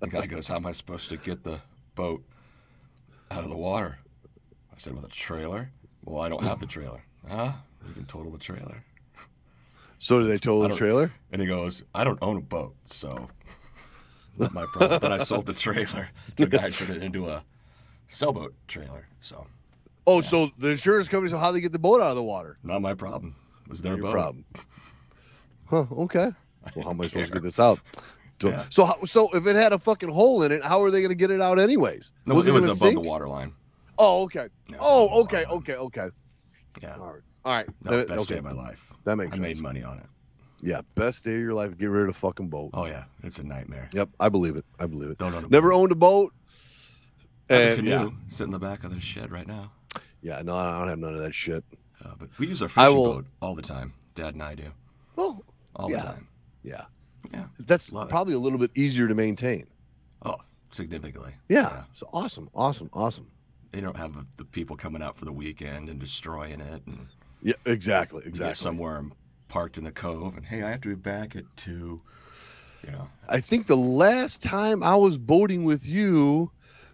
the 0.00 0.06
guy 0.08 0.26
goes, 0.26 0.48
how 0.48 0.56
am 0.56 0.66
I 0.66 0.72
supposed 0.72 1.08
to 1.08 1.16
get 1.16 1.42
the 1.44 1.60
boat 1.94 2.22
out 3.30 3.42
of 3.44 3.50
the 3.50 3.56
water? 3.56 3.98
I 4.72 4.78
said, 4.78 4.94
with 4.94 5.04
a 5.04 5.08
trailer. 5.08 5.70
Well, 6.04 6.22
I 6.22 6.28
don't 6.28 6.44
have 6.44 6.60
the 6.60 6.66
trailer. 6.66 7.02
Huh? 7.28 7.52
You 7.86 7.94
can 7.94 8.04
total 8.04 8.30
the 8.30 8.38
trailer. 8.38 8.84
So 9.98 10.20
did 10.20 10.28
they 10.28 10.38
total 10.38 10.68
the 10.68 10.76
trailer? 10.76 11.12
And 11.32 11.40
he 11.40 11.48
goes, 11.48 11.82
I 11.94 12.04
don't 12.04 12.18
own 12.22 12.36
a 12.36 12.40
boat, 12.40 12.74
so 12.84 13.28
not 14.38 14.52
my 14.52 14.66
problem. 14.66 15.00
then 15.00 15.12
I 15.12 15.18
sold 15.18 15.46
the 15.46 15.54
trailer 15.54 16.10
to 16.36 16.42
a 16.44 16.46
guy 16.46 16.68
turned 16.70 16.90
it 16.90 17.02
into 17.02 17.28
a 17.28 17.42
sailboat 18.08 18.54
trailer. 18.68 19.08
So 19.22 19.46
Oh, 20.06 20.20
so 20.20 20.50
the 20.58 20.68
insurance 20.70 21.08
company. 21.08 21.30
So 21.30 21.38
how 21.38 21.48
do 21.48 21.54
they 21.54 21.60
get 21.60 21.72
the 21.72 21.78
boat 21.80 22.00
out 22.00 22.10
of 22.10 22.16
the 22.16 22.22
water? 22.22 22.58
not 22.62 22.82
my 22.82 22.94
problem. 22.94 23.34
It 23.64 23.70
was 23.70 23.82
their 23.82 23.94
Your 23.94 24.02
boat. 24.02 24.12
problem. 24.12 24.44
Huh? 25.64 25.86
Okay. 25.90 26.32
Well, 26.74 26.84
how 26.84 26.90
am 26.90 27.00
I 27.00 27.04
supposed 27.06 27.28
to 27.28 27.32
get 27.34 27.42
this 27.42 27.58
out? 27.60 27.80
So, 28.40 28.48
Yeah. 28.48 28.64
so, 28.70 28.94
so 29.06 29.30
if 29.32 29.46
it 29.46 29.56
had 29.56 29.72
a 29.72 29.78
fucking 29.78 30.10
hole 30.10 30.42
in 30.42 30.52
it, 30.52 30.62
how 30.62 30.82
are 30.82 30.90
they 30.90 31.00
going 31.00 31.10
to 31.10 31.14
get 31.14 31.30
it 31.30 31.40
out 31.40 31.58
anyways? 31.58 32.12
No, 32.26 32.40
it 32.40 32.50
was 32.52 32.64
above 32.64 32.78
sink? 32.78 32.94
the 32.94 33.00
water 33.00 33.28
line. 33.28 33.52
Oh, 33.98 34.22
okay. 34.24 34.48
Yeah, 34.68 34.76
it 34.76 34.80
was 34.80 34.88
Oh, 34.90 35.20
okay, 35.22 35.44
okay, 35.46 35.74
okay. 35.76 36.08
Yeah. 36.82 36.96
All 36.96 37.12
right, 37.12 37.22
all 37.46 37.52
right. 37.54 37.66
No, 37.82 37.96
That- 37.96 38.08
best 38.08 38.20
okay. 38.22 38.34
day 38.34 38.38
of 38.38 38.44
my 38.44 38.52
life. 38.52 38.92
That 39.04 39.16
makes 39.16 39.28
I 39.32 39.36
sense. 39.36 39.42
made 39.42 39.58
money 39.58 39.82
on 39.82 39.98
it. 39.98 40.06
Yeah, 40.62 40.80
best 40.96 41.24
day 41.24 41.34
of 41.34 41.40
your 41.40 41.54
life. 41.54 41.76
Get 41.78 41.86
rid 41.86 42.02
of 42.08 42.14
the 42.14 42.18
fucking 42.20 42.48
boat. 42.48 42.70
Oh 42.74 42.86
yeah, 42.86 43.04
it's 43.22 43.38
a 43.38 43.42
nightmare. 43.44 43.88
Yep, 43.94 44.08
I 44.18 44.28
believe 44.28 44.56
it. 44.56 44.64
I 44.80 44.86
believe 44.86 45.10
it. 45.10 45.18
Don't 45.18 45.34
own 45.34 45.44
a 45.44 45.48
Never 45.48 45.68
boat. 45.70 45.76
owned 45.76 45.92
a 45.92 45.94
boat. 45.94 46.32
I 47.48 47.54
have 47.54 47.62
a 47.62 47.66
And 47.68 47.76
canoe 47.76 47.90
yeah, 47.90 48.08
sit 48.28 48.44
in 48.44 48.50
the 48.50 48.58
back 48.58 48.82
of 48.84 48.92
the 48.92 48.98
shed 49.00 49.30
right 49.30 49.46
now. 49.46 49.70
yeah, 50.22 50.42
no, 50.42 50.56
I 50.56 50.78
don't 50.78 50.88
have 50.88 50.98
none 50.98 51.14
of 51.14 51.20
that 51.20 51.34
shit. 51.34 51.62
Uh, 52.04 52.10
but 52.18 52.28
we 52.38 52.48
use 52.48 52.60
our 52.62 52.68
fishing 52.68 52.94
will- 52.94 53.04
boat 53.14 53.26
all 53.40 53.54
the 53.54 53.62
time. 53.62 53.92
Dad 54.14 54.34
and 54.34 54.42
I 54.42 54.54
do 54.54 54.72
Well, 55.14 55.42
all 55.76 55.90
Yeah. 55.90 55.98
the 55.98 56.02
time. 56.04 56.28
Yeah, 56.66 56.84
Yeah. 57.32 57.44
that's 57.60 57.90
Love 57.92 58.08
it. 58.08 58.10
probably 58.10 58.34
a 58.34 58.38
little 58.38 58.58
bit 58.58 58.70
easier 58.74 59.08
to 59.08 59.14
maintain. 59.14 59.66
Oh, 60.24 60.36
significantly. 60.70 61.32
Yeah. 61.48 61.84
So 61.94 62.08
awesome, 62.12 62.50
awesome, 62.54 62.90
awesome. 62.92 63.28
You 63.72 63.80
don't 63.80 63.96
have 63.96 64.26
the 64.36 64.44
people 64.44 64.76
coming 64.76 65.00
out 65.02 65.16
for 65.16 65.24
the 65.24 65.32
weekend 65.32 65.88
and 65.88 65.98
destroying 66.00 66.60
it, 66.60 66.82
and 66.86 67.06
Yeah, 67.42 67.54
exactly, 67.64 68.22
exactly. 68.26 68.54
somewhere 68.54 68.96
and 68.96 69.12
parked 69.48 69.78
in 69.78 69.84
the 69.84 69.92
cove, 69.92 70.36
and 70.36 70.44
hey, 70.46 70.62
I 70.62 70.70
have 70.70 70.80
to 70.82 70.88
be 70.88 70.94
back 70.94 71.36
at 71.36 71.44
two. 71.56 72.02
You 72.84 72.92
know, 72.92 73.08
I 73.28 73.40
think 73.40 73.66
the 73.66 73.76
last 73.76 74.42
time 74.42 74.82
I 74.82 74.94
was 74.96 75.18
boating 75.18 75.64
with 75.64 75.86
you, 75.86 76.50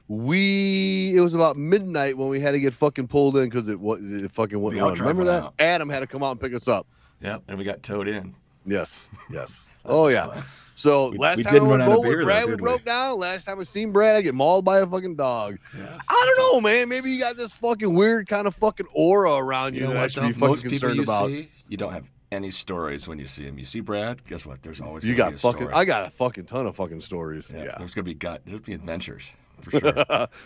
we 0.08 1.14
it 1.16 1.20
was 1.20 1.35
about 1.35 1.56
midnight 1.56 2.16
when 2.16 2.28
we 2.28 2.40
had 2.40 2.52
to 2.52 2.61
get 2.61 2.74
fucking 2.74 3.08
pulled 3.08 3.37
in 3.37 3.44
because 3.48 3.68
it 3.68 3.78
wa- 3.80 3.98
it 4.00 4.30
fucking 4.32 4.61
The 4.62 4.80
Remember 5.00 5.24
that? 5.24 5.42
out. 5.44 5.54
Adam 5.58 5.88
had 5.88 6.00
to 6.00 6.06
come 6.06 6.22
out 6.22 6.32
and 6.32 6.40
pick 6.40 6.54
us 6.54 6.68
up. 6.68 6.87
yeah, 7.20 7.38
and 7.48 7.58
we 7.58 7.64
got 7.64 7.82
towed 7.82 8.08
in. 8.08 8.35
Yes, 8.66 9.09
yes. 9.31 9.68
Oh 9.85 10.07
yeah. 10.09 10.29
fun. 10.29 10.44
So 10.77 11.11
We- 11.11 11.18
last 11.18 11.37
we 11.38 11.42
time 11.42 11.53
didn't 11.55 11.68
I 11.68 11.70
run 11.72 11.81
out 11.83 11.92
of 11.98 12.03
beer, 12.03 12.18
though, 12.20 12.25
Brad, 12.25 12.44
we 12.46 12.51
we? 12.53 12.57
broke 12.57 12.85
down. 12.85 13.18
Last 13.18 13.44
time 13.46 13.59
I 13.61 13.64
seen 13.64 13.90
Brad, 13.92 14.14
I 14.16 14.20
get 14.22 14.35
mauled 14.35 14.64
by 14.64 14.79
a 14.79 14.87
fucking 14.87 15.16
dog. 15.16 15.59
Yeah. 15.77 15.98
I 16.09 16.35
don't 16.38 16.55
know, 16.55 16.61
man. 16.61 16.88
Maybe 16.88 17.11
you 17.11 17.18
got 17.18 17.37
this 17.37 17.51
fucking 17.53 17.92
weird 17.92 18.29
kind 18.29 18.46
of 18.46 18.55
fucking 18.55 18.87
aura 18.94 19.35
around 19.35 19.75
you, 19.75 19.81
You 19.83 19.87
know 19.88 19.92
that 19.94 20.03
I 20.05 20.09
should 20.09 20.22
be 20.22 20.33
fucking 20.33 20.70
concerned 20.70 20.96
you 20.96 21.03
about. 21.03 21.29
see, 21.31 21.51
you 21.68 21.77
don't 21.77 21.92
have 21.92 22.07
any 22.31 22.51
stories 22.53 23.07
when 23.09 23.18
you 23.18 23.27
see 23.27 23.42
him. 23.42 23.59
You 23.59 23.64
see 23.64 23.81
Brad, 23.81 24.25
guess 24.25 24.46
what? 24.46 24.62
There's 24.62 24.81
always 24.81 25.05
You 25.05 25.14
got 25.16 25.33
fucking. 25.38 25.62
story. 25.62 25.75
I 25.75 25.85
got 25.85 26.07
a 26.07 26.11
fucking 26.11 26.46
ton 26.46 26.66
of 26.66 26.77
fucking 26.77 27.01
stories. 27.01 27.51
yeah, 27.53 27.64
Yeah. 27.64 27.75
there's 27.79 27.90
gonna 27.92 28.05
be 28.05 28.14
gut. 28.14 28.42
There'll 28.46 28.61
be 28.61 28.72
adventures 28.72 29.33
for 29.62 29.70
sure. 29.81 29.88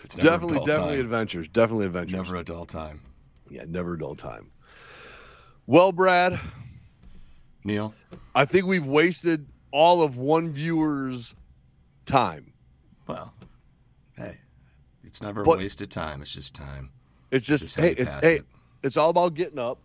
It's 0.03 0.15
definitely, 0.15 0.57
definitely 0.65 0.95
time. 0.95 0.99
adventures. 1.01 1.47
Definitely 1.47 1.85
adventures. 1.85 2.13
Never 2.15 2.35
a 2.35 2.43
dull 2.43 2.65
time. 2.65 3.01
Yeah, 3.49 3.63
never 3.67 3.93
a 3.93 3.99
dull 3.99 4.15
time. 4.15 4.49
Well, 5.67 5.91
Brad, 5.91 6.39
Neil, 7.67 7.93
I 8.33 8.45
think 8.45 8.65
we've 8.65 8.85
wasted 8.85 9.45
all 9.71 10.01
of 10.01 10.15
one 10.17 10.51
viewer's 10.51 11.35
time. 12.05 12.53
well, 13.07 13.33
hey, 14.15 14.37
it's 15.03 15.21
never 15.21 15.43
But- 15.43 15.57
wasted 15.59 15.91
time. 15.91 16.21
It's 16.21 16.31
just 16.33 16.55
time. 16.55 16.91
It's 17.29 17.45
just, 17.45 17.63
Just 17.65 17.75
hey, 17.75 17.91
it's 17.91 18.13
hey, 18.21 18.35
it. 18.37 18.45
it's 18.83 18.95
all 18.95 19.09
about 19.09 19.33
getting 19.33 19.59
up. 19.59 19.79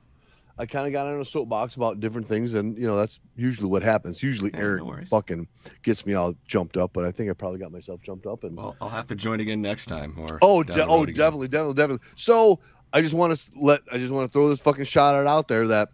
I 0.58 0.66
kind 0.66 0.86
of 0.86 0.92
got 0.92 1.06
on 1.08 1.20
a 1.20 1.24
soapbox 1.24 1.74
about 1.74 1.98
different 1.98 2.28
things, 2.28 2.54
and 2.54 2.76
you 2.78 2.86
know 2.86 2.96
that's 2.96 3.18
usually 3.36 3.66
what 3.68 3.82
happens. 3.82 4.22
Usually, 4.22 4.50
Yeah, 4.54 4.60
Eric 4.60 4.84
worries. 4.84 5.08
fucking 5.08 5.48
gets 5.82 6.06
me 6.06 6.14
all 6.14 6.34
jumped 6.46 6.76
up, 6.76 6.92
but 6.92 7.04
I 7.04 7.10
think 7.10 7.30
I 7.30 7.32
probably 7.32 7.58
got 7.58 7.72
myself 7.72 8.00
jumped 8.02 8.26
up. 8.26 8.44
And 8.44 8.56
Well, 8.56 8.76
I'll 8.80 8.90
have 8.90 9.08
to 9.08 9.16
join 9.16 9.40
again 9.40 9.60
next 9.60 9.86
time. 9.86 10.14
Or 10.18 10.38
oh, 10.40 10.62
de- 10.62 10.86
oh, 10.86 11.02
again. 11.02 11.14
definitely, 11.16 11.48
definitely, 11.48 11.74
definitely. 11.74 12.06
So 12.14 12.60
I 12.92 13.00
just 13.00 13.14
want 13.14 13.36
to 13.36 13.50
let, 13.60 13.80
I 13.90 13.98
just 13.98 14.12
want 14.12 14.28
to 14.28 14.32
throw 14.32 14.48
this 14.50 14.60
fucking 14.60 14.84
shot 14.84 15.16
out 15.16 15.26
out 15.26 15.48
there 15.48 15.66
that 15.68 15.88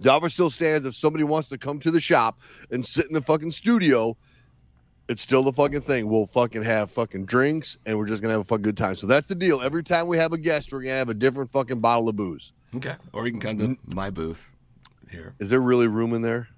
the 0.00 0.10
offer 0.10 0.28
still 0.28 0.50
stands. 0.50 0.86
If 0.86 0.94
somebody 0.94 1.24
wants 1.24 1.48
to 1.48 1.58
come 1.58 1.80
to 1.80 1.90
the 1.90 2.00
shop 2.00 2.38
and 2.70 2.84
sit 2.84 3.06
in 3.06 3.14
the 3.14 3.22
fucking 3.22 3.50
studio, 3.52 4.16
it's 5.08 5.22
still 5.22 5.42
the 5.42 5.52
fucking 5.52 5.80
thing. 5.82 6.08
We'll 6.08 6.26
fucking 6.28 6.62
have 6.62 6.90
fucking 6.90 7.26
drinks 7.26 7.76
and 7.86 7.98
we're 7.98 8.06
just 8.06 8.22
gonna 8.22 8.34
have 8.34 8.42
a 8.42 8.44
fucking 8.44 8.62
good 8.62 8.76
time. 8.76 8.96
So 8.96 9.06
that's 9.06 9.26
the 9.26 9.34
deal. 9.34 9.60
Every 9.60 9.82
time 9.82 10.06
we 10.06 10.16
have 10.18 10.32
a 10.32 10.38
guest, 10.38 10.72
we're 10.72 10.82
gonna 10.82 10.94
have 10.94 11.08
a 11.08 11.14
different 11.14 11.50
fucking 11.50 11.80
bottle 11.80 12.08
of 12.08 12.16
booze. 12.16 12.52
Okay, 12.76 12.94
or 13.12 13.26
you 13.26 13.32
can 13.32 13.40
come 13.40 13.58
to 13.58 13.94
my 13.96 14.10
booth 14.10 14.48
here. 15.10 15.34
Is 15.40 15.50
there 15.50 15.60
really 15.60 15.88
room 15.88 16.14
in 16.14 16.22
there? 16.22 16.48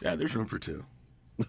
Yeah, 0.00 0.14
there's 0.14 0.36
room 0.36 0.46
for 0.46 0.58
two. 0.60 0.84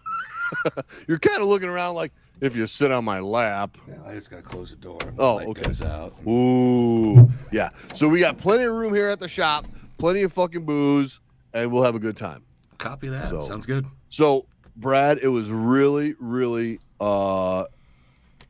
You're 1.07 1.19
kind 1.19 1.41
of 1.41 1.47
looking 1.47 1.69
around 1.69 1.95
like 1.95 2.11
if 2.41 2.55
you 2.55 2.65
sit 2.67 2.91
on 2.91 3.05
my 3.05 3.19
lap. 3.19 3.78
Yeah, 3.88 3.95
I 4.05 4.15
just 4.15 4.30
gotta 4.32 4.41
close 4.41 4.72
the 4.72 4.76
door. 4.78 4.97
and 5.05 5.19
Oh, 5.19 5.36
light 5.36 5.47
okay. 5.49 5.61
Goes 5.61 5.82
out. 5.82 6.13
Ooh, 6.28 7.30
yeah. 7.51 7.69
So 7.93 8.07
we 8.09 8.19
got 8.19 8.38
plenty 8.38 8.63
of 8.63 8.74
room 8.74 8.93
here 8.93 9.07
at 9.09 9.19
the 9.19 9.28
shop, 9.28 9.65
plenty 10.02 10.24
of 10.24 10.34
fucking 10.34 10.66
booze, 10.66 11.22
and 11.54 11.72
we'll 11.72 11.84
have 11.84 11.95
a 11.95 11.99
good 11.99 12.18
time. 12.18 12.43
Copy 12.78 13.08
that. 13.10 13.30
So- 13.30 13.39
Sounds 13.39 13.66
good. 13.66 13.86
So, 14.10 14.45
Brad, 14.76 15.20
it 15.22 15.28
was 15.30 15.49
really, 15.49 16.16
really 16.20 16.80
uh 16.99 17.66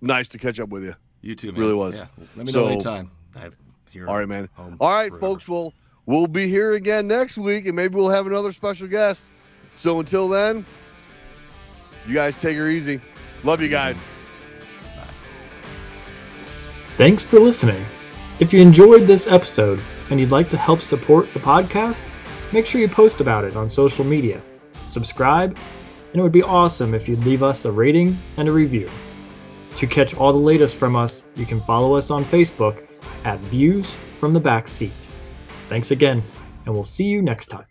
nice 0.01 0.27
to 0.29 0.37
catch 0.37 0.59
up 0.59 0.69
with 0.69 0.83
you. 0.83 0.95
You 1.21 1.35
too, 1.35 1.51
man. 1.51 1.61
Really 1.61 1.73
was. 1.73 1.95
Yeah. 1.95 2.07
Let 2.35 2.45
me 2.45 2.51
So- 2.51 2.61
know 2.65 2.67
anytime. 2.71 3.11
I'm 3.35 3.53
here. 3.91 4.07
All 4.07 4.17
right, 4.17 4.27
man. 4.27 4.49
home 4.53 4.77
All 4.79 4.89
right, 4.89 5.09
forever. 5.09 5.19
folks. 5.19 5.47
Well, 5.47 5.73
we'll 6.05 6.27
be 6.27 6.47
here 6.47 6.73
again 6.73 7.07
next 7.07 7.37
week, 7.37 7.65
and 7.67 7.75
maybe 7.75 7.95
we'll 7.95 8.09
have 8.09 8.25
another 8.27 8.51
special 8.51 8.87
guest. 8.87 9.27
So 9.77 9.99
until 9.99 10.27
then, 10.27 10.65
you 12.07 12.13
guys 12.13 12.39
take 12.39 12.55
her 12.57 12.69
easy. 12.69 12.99
Love 13.43 13.61
you 13.61 13.69
guys. 13.69 13.97
Thanks 16.97 17.23
for 17.25 17.39
listening. 17.39 17.83
If 18.39 18.53
you 18.53 18.61
enjoyed 18.61 19.03
this 19.07 19.27
episode 19.27 19.79
and 20.11 20.19
you'd 20.19 20.31
like 20.31 20.49
to 20.49 20.57
help 20.57 20.81
support 20.81 21.33
the 21.33 21.39
podcast, 21.39 22.11
make 22.53 22.65
sure 22.65 22.79
you 22.79 22.87
post 22.87 23.21
about 23.21 23.45
it 23.45 23.55
on 23.55 23.67
social 23.67 24.05
media, 24.05 24.39
subscribe, 24.85 25.57
and 26.11 26.19
it 26.19 26.21
would 26.21 26.31
be 26.31 26.43
awesome 26.43 26.93
if 26.93 27.07
you'd 27.09 27.25
leave 27.25 27.41
us 27.41 27.65
a 27.65 27.71
rating 27.71 28.17
and 28.37 28.47
a 28.47 28.51
review. 28.51 28.89
To 29.77 29.87
catch 29.87 30.15
all 30.15 30.33
the 30.33 30.37
latest 30.37 30.75
from 30.75 30.95
us, 30.95 31.29
you 31.35 31.45
can 31.45 31.61
follow 31.61 31.95
us 31.95 32.11
on 32.11 32.25
Facebook 32.25 32.85
at 33.23 33.39
Views 33.39 33.95
from 34.15 34.33
the 34.33 34.39
Back 34.39 34.67
Seat. 34.67 35.07
Thanks 35.69 35.91
again, 35.91 36.21
and 36.65 36.75
we'll 36.75 36.83
see 36.83 37.05
you 37.05 37.21
next 37.21 37.47
time. 37.47 37.70